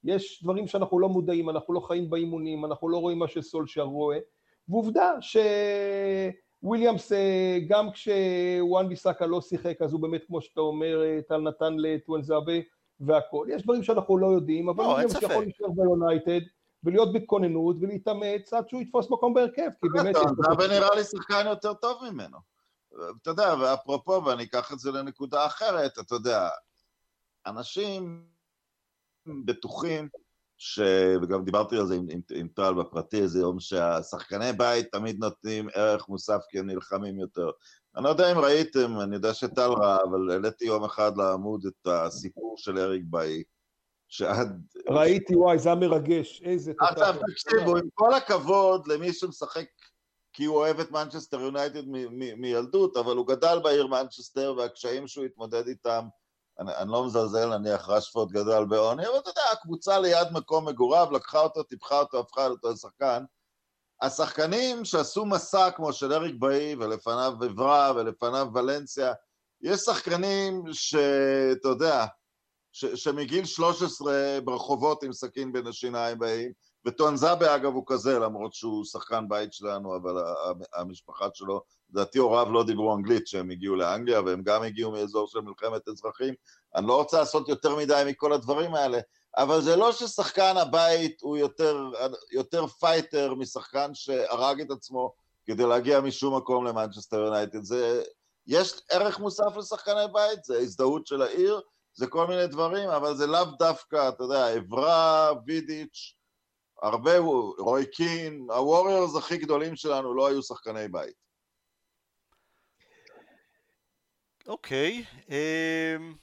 [0.04, 4.18] יש דברים שאנחנו לא מודעים, אנחנו לא חיים באימונים, אנחנו לא רואים מה שסולשר רואה,
[4.68, 6.45] ועובדה שוויליאמס,
[7.12, 11.74] אה, גם כשוואן ביסאקה לא שיחק, אז הוא באמת, כמו שאתה אומר, אה, אה, נתן
[11.78, 12.52] לטואנזאבה
[13.00, 13.46] והכל.
[13.50, 16.46] יש דברים שאנחנו לא יודעים, אבל וויליאמס לא, יכול להישאר ביונייטד.
[16.84, 20.14] ולהיות בהתכוננות ולהתאמץ עד שהוא יתפוס מקום בהרכב, כי באמת...
[20.14, 22.38] טואנזאבה נראה לי שחקן יותר טוב ממנו.
[23.22, 26.48] אתה יודע, ואפרופו, ואני אקח את זה לנקודה אחרת, אתה יודע,
[27.46, 28.26] אנשים
[29.44, 30.08] בטוחים,
[30.58, 30.80] ש...
[31.22, 35.68] וגם דיברתי על זה עם, עם, עם טל בפרטי איזה יום, שהשחקני בית תמיד נותנים
[35.74, 37.50] ערך מוסף כי הם נלחמים יותר.
[37.96, 41.86] אני לא יודע אם ראיתם, אני יודע שטל ראה, אבל העליתי יום אחד לעמוד את
[41.86, 43.42] הסיפור של אריק באי,
[44.08, 44.62] שעד...
[44.90, 49.66] ראיתי, וואי, זה היה מרגש, איזה עכשיו, תקשיבו, עם כל הכבוד למי שמשחק
[50.32, 51.82] כי הוא אוהב את מנצ'סטר יונייטד
[52.36, 56.04] מילדות, אבל הוא גדל בעיר מנצ'סטר והקשיים שהוא התמודד איתם
[56.58, 61.08] אני, אני לא מזלזל, נניח רשפורד גדל בעוני, אבל אתה יודע, הקבוצה ליד מקום מגוריו,
[61.12, 63.24] לקחה אותו, טיפחה אותו, הפכה אותו לשחקן.
[64.02, 69.12] השחקנים שעשו מסע כמו של אריק באיי, ולפניו אברה, ולפניו ולנסיה,
[69.60, 72.06] יש שחקנים שאתה יודע,
[72.72, 76.52] ש, שמגיל 13 ברחובות עם סכין בין השיניים באים,
[76.86, 80.22] וטואנזאבה אגב הוא כזה, למרות שהוא שחקן בית שלנו, אבל
[80.74, 85.40] המשפחה שלו, לדעתי הוריו לא דיברו אנגלית כשהם הגיעו לאנגליה, והם גם הגיעו מאזור של
[85.40, 86.34] מלחמת אזרחים.
[86.74, 88.98] אני לא רוצה לעשות יותר מדי מכל הדברים האלה,
[89.36, 91.90] אבל זה לא ששחקן הבית הוא יותר,
[92.32, 95.12] יותר fighter משחקן שהרג את עצמו
[95.46, 97.62] כדי להגיע משום מקום למנצ'סטר יונייטד.
[97.62, 98.02] זה,
[98.46, 101.60] יש ערך מוסף לשחקני בית, זה הזדהות של העיר,
[101.94, 106.14] זה כל מיני דברים, אבל זה לאו דווקא, אתה יודע, עברה, וידיץ',
[106.82, 107.18] הרבה,
[107.58, 111.25] רוי קין, הווריורס הכי גדולים שלנו לא היו שחקני בית.
[114.46, 116.14] אוקיי, אמ,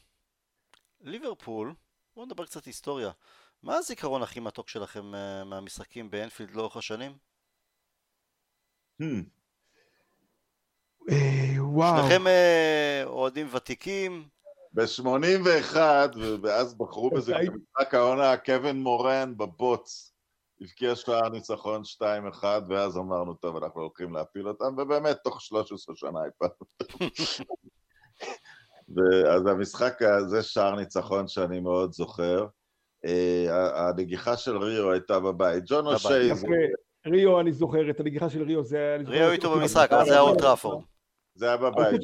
[1.02, 1.74] ליברפול,
[2.16, 3.12] בואו נדבר קצת היסטוריה.
[3.64, 7.18] מה הזיכרון הכי מתוק שלכם אה, מהמשחקים באנפילד לאורך השנים?
[9.02, 9.06] Hmm.
[11.12, 11.98] אה, וואו.
[11.98, 14.28] שניכם אה, אוהדים ותיקים,
[14.74, 15.78] ב-81,
[16.44, 20.14] ואז בחרו בזה כמשחק העונה, קווין מורן בבוץ.
[20.62, 21.82] הבקיע שער ניצחון
[22.42, 26.54] 2-1, ואז אמרנו, טוב, אנחנו הולכים להפיל אותם, ובאמת, תוך 13 שנה הפלנו.
[29.30, 32.46] אז המשחק הזה שער ניצחון שאני מאוד זוכר.
[33.06, 35.64] אה, הנגיחה של ריו הייתה בבית.
[35.68, 36.08] ג'ון אושי...
[37.08, 38.98] ריו, אני זוכר, את הנגיחה של ריו, זה...
[39.06, 40.84] ריו איתו במשחק, אבל זה היה אולטראפורד.
[41.36, 42.02] זה היה בבית.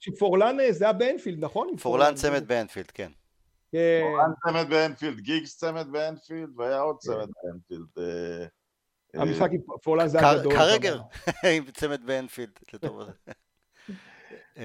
[0.00, 1.76] שפורלן אה, זה היה באנפילד, נכון?
[1.76, 3.10] פורלן צמד באנפילד, כן.
[3.72, 4.00] כן.
[4.02, 7.12] פורלן צמד באנפילד, גיגס צמד באנפילד, והיה עוד כן.
[7.12, 7.86] צמד באנפילד.
[7.98, 8.46] אה,
[9.14, 10.52] המשחק עם פורלן זה היה גדול.
[10.52, 11.00] כרגר,
[11.56, 13.08] עם צמד באנפילד, לטובת.
[13.28, 13.32] אה,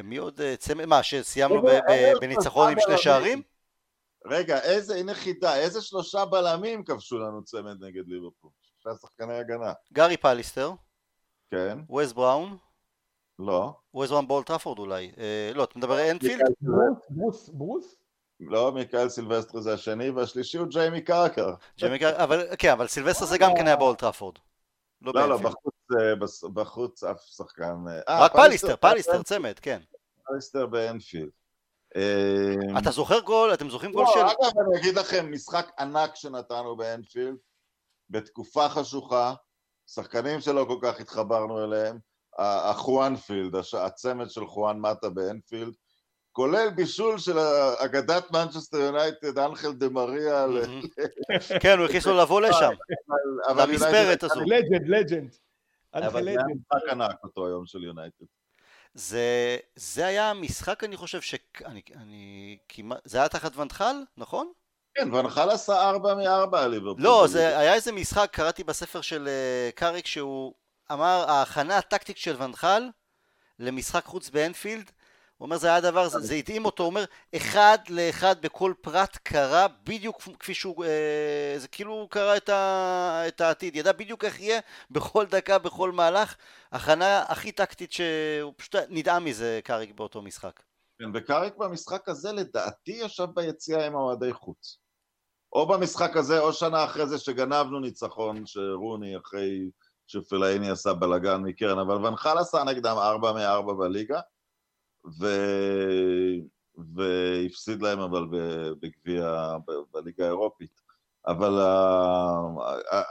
[0.04, 1.62] מי עוד צמד, מה, שסיימנו
[2.22, 3.42] בניצחון עם שני שערים?
[4.26, 8.52] רגע, איזה, הנה חידה, איזה שלושה בלמים כבשו לנו צמד נגד ליברפול?
[8.62, 9.74] שלושה שחקני הגנה.
[9.94, 10.72] גארי פליסטר.
[11.52, 11.78] כן.
[11.90, 12.58] ווס בראון.
[13.40, 13.74] לא.
[13.92, 15.12] הוא איזרם בולטראפורד אולי.
[15.18, 16.42] אה, לא, אתה מדבר אנפילד?
[17.10, 17.50] ברוס?
[17.50, 17.96] ברוס?
[18.40, 21.54] לא, מיקאל סילבסטר זה השני, והשלישי הוא ג'יימי קראגר.
[21.78, 24.36] ג'יימי קראגר, אבל כן, אבל סילבסטר זה גם כן היה באולטראפורד.
[25.02, 25.74] לא, לא, לא בחוץ,
[26.54, 27.76] בחוץ אף שחקן...
[28.10, 29.82] אה, רק פליסטר, פליסטר, צמד, כן.
[30.26, 31.30] פליסטר באנפילד.
[32.78, 33.54] אתה זוכר גול?
[33.54, 34.20] אתם זוכרים גול של...
[34.20, 37.38] לא, אגב, אני אגיד לכם, משחק ענק שנתנו באנפילד,
[38.10, 39.34] בתקופה חשוכה,
[39.88, 41.98] שחקנים שלא כל כך התחברנו אליהם,
[42.40, 45.74] החואנפילד, הצמד של חואן מטה באנפילד,
[46.32, 47.40] כולל בישול של
[47.78, 50.46] אגדת מנצ'סטר יונייטד, אנחל דה מריה.
[51.62, 52.72] כן, הוא הכניס לו לבוא לשם,
[53.58, 54.42] למספרת הזו.
[54.42, 55.36] legend, legend.
[56.04, 58.26] אבל זה היה משחק ענק אותו היום של יונייטד.
[58.94, 61.36] זה, זה היה משחק, אני חושב, ש...
[61.66, 63.00] אני, אני כמעט...
[63.04, 64.52] זה היה תחת ונחל, נכון?
[64.96, 67.04] כן, ונחל עשה ארבע מארבע על ליברפול.
[67.04, 70.54] לא, זה היה איזה משחק, קראתי בספר של אה, קאריק, שהוא
[70.92, 72.84] אמר ההכנה הטקטית של ונחל
[73.60, 74.92] למשחק חוץ באנפילד
[75.38, 77.06] הוא אומר זה היה דבר, זה, התאים אותו, הוא אומר
[77.36, 83.24] אחד לאחד בכל פרט קרה בדיוק כפי שהוא, אה, זה כאילו הוא קרא את, ה,
[83.28, 84.60] את העתיד, ידע בדיוק איך יהיה
[84.92, 86.36] בכל דקה, בכל מהלך,
[86.72, 90.64] הכנה הכי טקטית שהוא פשוט נדהם מזה קאריק באותו משחק.
[91.00, 94.80] כן, וקאריק במשחק הזה לדעתי ישב ביציאה עם אוהדי חוץ.
[95.54, 99.70] או במשחק הזה או שנה אחרי זה שגנבנו ניצחון שרוני אחרי
[100.08, 104.20] שפלאיני עשה בלאגן מקרן, אבל ונחל עשה נגדם ארבע מארבע בליגה,
[105.20, 105.28] ו...
[106.96, 108.26] והפסיד להם אבל
[108.80, 109.56] בגביע,
[109.94, 110.82] בליגה האירופית.
[111.28, 111.60] אבל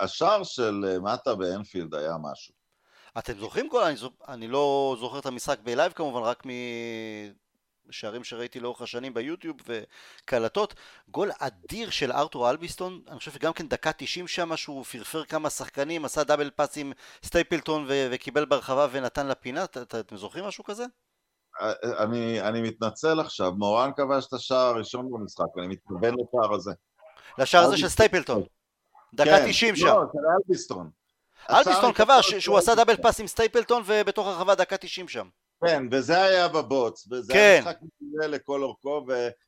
[0.00, 2.54] השער של מטה באנפילד היה משהו.
[3.18, 3.82] אתם זוכרים גול?
[3.82, 3.96] אני,
[4.28, 6.42] אני לא זוכר את המשחק ב live כמובן, רק
[7.88, 10.74] משערים שראיתי לאורך השנים ביוטיוב וקלטות.
[11.08, 15.50] גול אדיר של ארתור אלביסטון, אני חושב שגם כן דקה 90 שם, שהוא פרפר כמה
[15.50, 16.92] שחקנים, עשה double pass עם
[17.24, 20.84] סטייפלטון ו- וקיבל ברחבה ונתן לפינה, אתם זוכרים משהו כזה?
[21.98, 26.72] אני, אני מתנצל עכשיו, מורן כבש את השער הראשון במשחק, אני מתכוון לשער הזה.
[27.38, 28.42] לשער הזה של סטייפלטון.
[29.14, 29.86] דקה כן, 90 שם.
[29.86, 30.18] לא, של
[30.48, 30.90] אלביסטון.
[31.50, 35.28] אלביסטון כבש שהוא עשה double pass עם סטייפלטון ובתוך הרחבה דקה 90 שם.
[35.64, 37.38] כן, וזה היה בבוץ, וזה כן.
[37.38, 39.06] היה משחק מצוין לכל אורכו,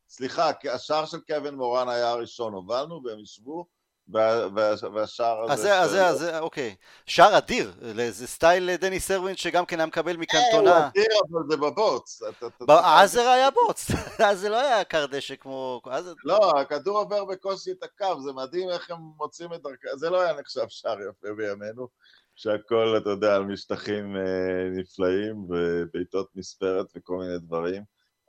[0.09, 3.67] וסליחה, השער של קווין מורן היה הראשון, הובלנו והם השוו,
[4.13, 5.53] והשער הזה...
[5.53, 6.75] אז זה, אז זה, אוקיי.
[7.07, 7.73] שער אדיר,
[8.11, 10.71] זה סטייל דני סרווין שגם כן היה מקבל מקנטונה.
[10.71, 12.23] אה, הוא אדיר, אבל זה בבוץ.
[12.69, 13.91] אז זה היה בוץ,
[14.31, 15.81] אז זה לא היה קר דשא כמו...
[16.25, 20.21] לא, הכדור עובר בקושי את הקו, זה מדהים איך הם מוצאים את דרכם, זה לא
[20.21, 21.89] היה נחשב שער יפה בימינו,
[22.35, 27.83] שהכל, אתה יודע, על משטחים אה, נפלאים ובעיטות מספרת וכל מיני דברים,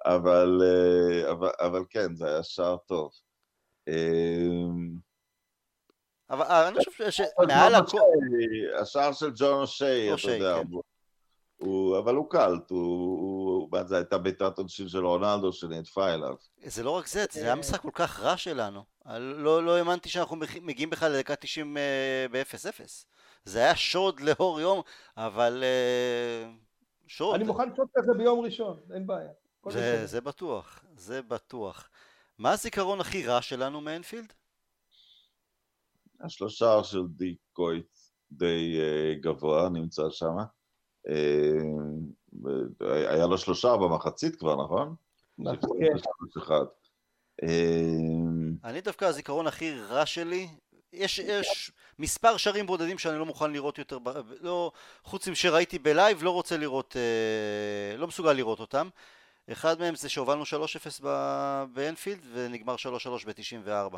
[0.05, 3.11] אבל, אה, אבל, אבל כן, זה היה שער טוב.
[6.29, 7.97] אבל אה, אני חושב שמעל הכל...
[8.81, 10.77] השער של ג'ון אושי, אתה יודע, כן.
[11.97, 13.69] אבל הוא קלט, הוא...
[13.85, 16.35] זו הייתה בעיטת עונשין של רונלדו שנעטפה אליו.
[16.65, 18.83] זה לא רק זה, זה היה משחק כל כך רע שלנו.
[19.19, 22.83] לא, לא האמנתי שאנחנו מגיעים בכלל לדקה 90 אה, ב-0-0.
[23.45, 24.81] זה היה שוד לאור יום,
[25.17, 26.51] אבל אה,
[27.07, 27.35] שוד.
[27.35, 29.31] אני מוכן לשוד כזה ביום ראשון, אין בעיה.
[30.05, 31.89] זה בטוח, זה בטוח.
[32.37, 34.33] מה הזיכרון הכי רע שלנו מאנפילד?
[36.25, 37.97] יש לו שער של די קויט
[38.31, 40.35] די uh, גבוה, נמצא שם.
[41.07, 41.11] Uh,
[42.83, 44.95] היה לו שלושה במחצית כבר, נכון?
[45.37, 45.77] נכון.
[48.63, 50.47] אני דווקא הזיכרון הכי רע שלי,
[50.93, 53.97] יש, יש מספר שערים בודדים שאני לא מוכן לראות יותר,
[54.41, 54.71] לא,
[55.03, 58.89] חוץ משראיתי בלייב, לא רוצה לראות, אה, לא מסוגל לראות אותם.
[59.51, 61.03] אחד מהם זה שהובלנו 3-0
[61.73, 62.79] באנפילד ונגמר 3-3
[63.25, 63.97] ב-94.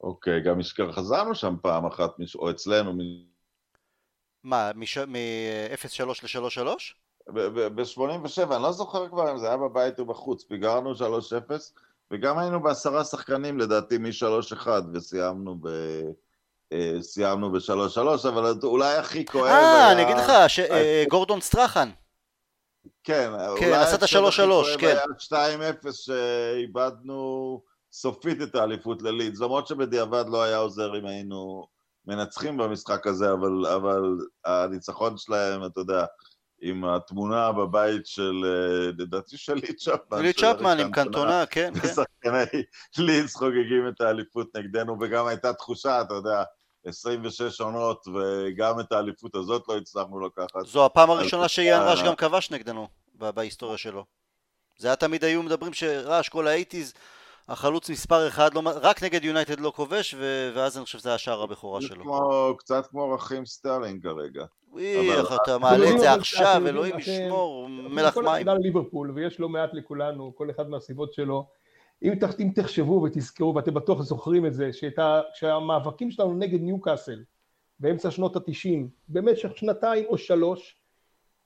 [0.00, 0.58] אוקיי, גם
[0.92, 2.92] חזרנו שם פעם אחת, או אצלנו.
[4.44, 6.60] מה, מ-0-3 ל-3-3?
[7.74, 10.96] ב-87, אני לא זוכר כבר אם זה היה בבית או בחוץ, פיגרנו 3-0,
[12.10, 15.68] וגם היינו בעשרה שחקנים לדעתי מ-3-1, וסיימנו ב...
[16.72, 20.30] אה, סיימנו ב-3-3, אבל אולי הכי כואב אה, אני אגיד לך,
[20.70, 21.90] אה, גורדון סטרחן.
[23.04, 24.96] כן, כן, עשה את ה-3-3, כן.
[25.86, 27.62] 2-0 שאיבדנו...
[28.00, 31.66] סופית את האליפות ללידס, למרות שבדיעבד לא היה עוזר אם היינו
[32.06, 34.02] מנצחים במשחק הזה, אבל, אבל
[34.44, 36.04] הניצחון שלהם, אתה יודע,
[36.60, 40.22] עם התמונה בבית של, אה, לדעתי של ליד צ'פמן.
[40.22, 41.88] ליד צ'פמן עם קנטונה, כן, כן.
[41.88, 42.62] שחקני
[42.98, 46.42] לידס חוגגים את האליפות נגדנו, וגם הייתה תחושה, אתה יודע,
[46.84, 50.66] 26 עונות, וגם את האליפות הזאת לא הצלחנו לקחת.
[50.66, 54.04] זו הפעם הראשונה שאיאן ראש גם כבש נגדנו בהיסטוריה שלו.
[54.78, 56.94] זה היה תמיד היו מדברים שראש כל ה eighties
[57.48, 61.18] החלוץ מספר אחד, לא, רק נגד יונייטד לא כובש, ו, ואז אני חושב שזה היה
[61.18, 62.02] שער הבכורה שלו.
[62.02, 64.44] כמו, קצת כמו רחים סטרלינג כרגע.
[64.70, 68.44] וואי, איך אתה מעלה את זה עכשיו, אלוהים ישמור, מלח מים.
[68.44, 71.46] כל אחד ליברפול, ויש לא מעט לכולנו, כל אחד מהסיבות שלו.
[72.02, 74.70] אם, אם תחשבו ותזכרו, ואתם בטוח זוכרים את זה,
[75.34, 77.22] שהמאבקים שלנו נגד ניוקאסל,
[77.80, 80.77] באמצע שנות התשעים, במשך שנתיים או שלוש,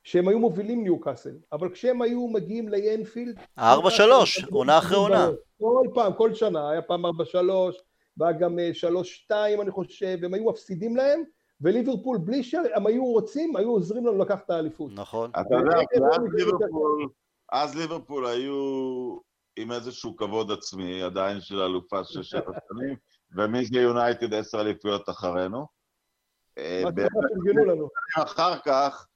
[0.05, 3.41] שהם היו מובילים ניוקאסל, אבל כשהם היו מגיעים לאנפילד...
[3.59, 5.29] ארבע שלוש, עונה אחרי עונה.
[5.61, 7.77] כל פעם, כל שנה, היה פעם ארבע שלוש,
[8.17, 11.23] והיה גם אה, שלוש שתיים אני חושב, הם היו מפסידים להם,
[11.61, 14.91] וליברפול בלי שהם היו רוצים, היו עוזרים לנו לקחת את האליפות.
[14.95, 15.31] נכון.
[15.31, 15.79] אתה יודע,
[16.13, 17.09] אז ליברפול,
[17.53, 19.19] אז ליברפול היו
[19.57, 22.97] עם איזשהו כבוד עצמי, עדיין של אלופה של שבע שנים,
[23.37, 25.67] ומיגי יונייטד עשר אליפויות אחרינו.
[27.67, 27.89] לנו?
[28.17, 29.12] אחר כך, אה,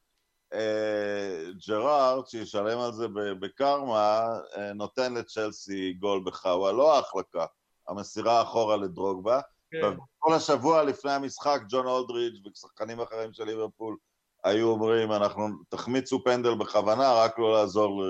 [1.68, 3.06] ג'רארד, שישלם על זה
[3.40, 7.46] בקרמה, אה, נותן לצ'לסי גול בחאווה, לא ההחלקה,
[7.88, 9.40] המסירה אחורה לדרוגבה.
[9.70, 9.96] כן.
[10.18, 13.96] כל השבוע לפני המשחק, ג'ון אולדריץ' ושחקנים אחרים של ליברפול
[14.44, 18.04] היו אומרים, אנחנו תחמיצו פנדל בכוונה, רק לא לעזור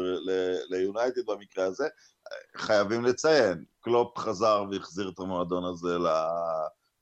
[0.69, 1.89] ליונייטד במקרה הזה.
[2.57, 5.97] חייבים לציין, קלופ חזר והחזיר את המועדון הזה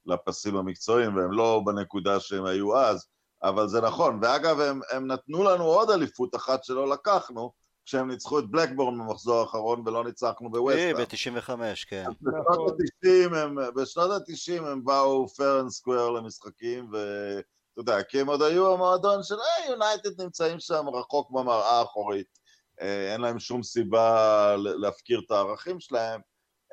[0.07, 3.07] לפסים המקצועיים, והם לא בנקודה שהם היו אז,
[3.45, 7.53] אבל זה נכון, ואגב, הם, הם נתנו לנו עוד אליפות אחת שלא לקחנו,
[7.85, 10.95] כשהם ניצחו את בלקבורן במחזור האחרון ולא ניצחנו בווסטהאם.
[10.95, 11.51] ב-95,
[11.89, 12.05] כן.
[12.23, 17.47] בשנות ה-90 הם, בשנות ה-90 הם באו fair and square למשחקים, ואתה
[17.77, 22.39] יודע, כי הם עוד היו המועדון של, היי, יונייטד נמצאים שם רחוק במראה האחורית.
[22.81, 26.21] אה, אין להם שום סיבה להפקיר את הערכים שלהם,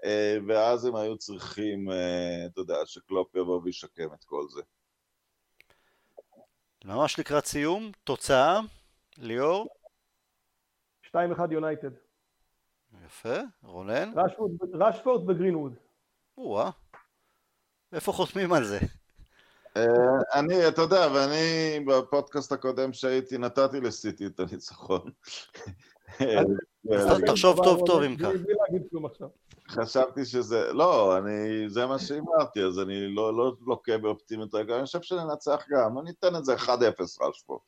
[0.05, 1.87] אה, ואז הם היו צריכים,
[2.51, 4.61] אתה יודע, שקלופ יבוא וישקם את כל זה.
[6.85, 8.59] ממש לקראת סיום, תוצאה,
[9.17, 9.67] ליאור?
[11.07, 11.15] 2-1
[11.51, 11.91] יונייטד.
[13.05, 14.11] יפה, רונן?
[14.73, 15.73] רשפורד וגרינווד.
[16.37, 16.69] או-אה.
[17.93, 18.79] איפה חותמים על זה?
[19.77, 19.83] אה,
[20.33, 25.11] אני, אתה יודע, ואני בפודקאסט הקודם שהייתי, נתתי לסיטי את הניצחון.
[26.89, 28.29] אז תחשוב טוב טוב אם כך.
[29.69, 34.85] חשבתי שזה, לא, אני, זה מה שהימרתי, אז אני לא, לא לוקה באופטימיות רגע, אני
[34.85, 36.69] חושב שננצח גם, אני אתן את זה 1-0
[37.21, 37.61] רשפורד.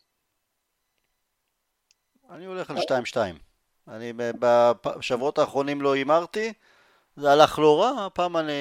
[2.30, 3.18] אני הולך על 2-2.
[3.88, 6.54] אני בשבועות האחרונים לא הימרתי,
[7.16, 8.54] זה הלך לא רע, הפעם אני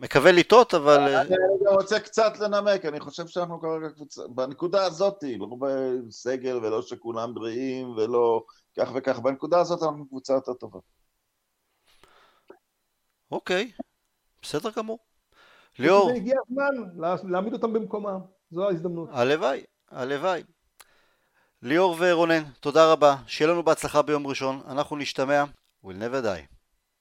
[0.00, 0.98] מקווה לטעות, אבל...
[0.98, 7.34] אני רוצה קצת לנמק, אני חושב שאנחנו כרגע קבוצה, בנקודה הזאת, לא בסגל ולא שכולם
[7.34, 8.44] בריאים ולא
[8.78, 10.78] כך וכך, בנקודה הזאת אנחנו קבוצה יותר טובה.
[13.30, 13.72] אוקיי,
[14.42, 14.98] בסדר גמור.
[15.78, 16.10] ליאור.
[16.10, 18.20] הגיע הזמן להעמיד אותם במקומם,
[18.50, 19.08] זו ההזדמנות.
[19.12, 20.42] הלוואי, הלוואי.
[21.62, 25.44] ליאור ורונן, תודה רבה, שיהיה לנו בהצלחה ביום ראשון, אנחנו נשתמע,
[25.84, 26.51] we'll never die.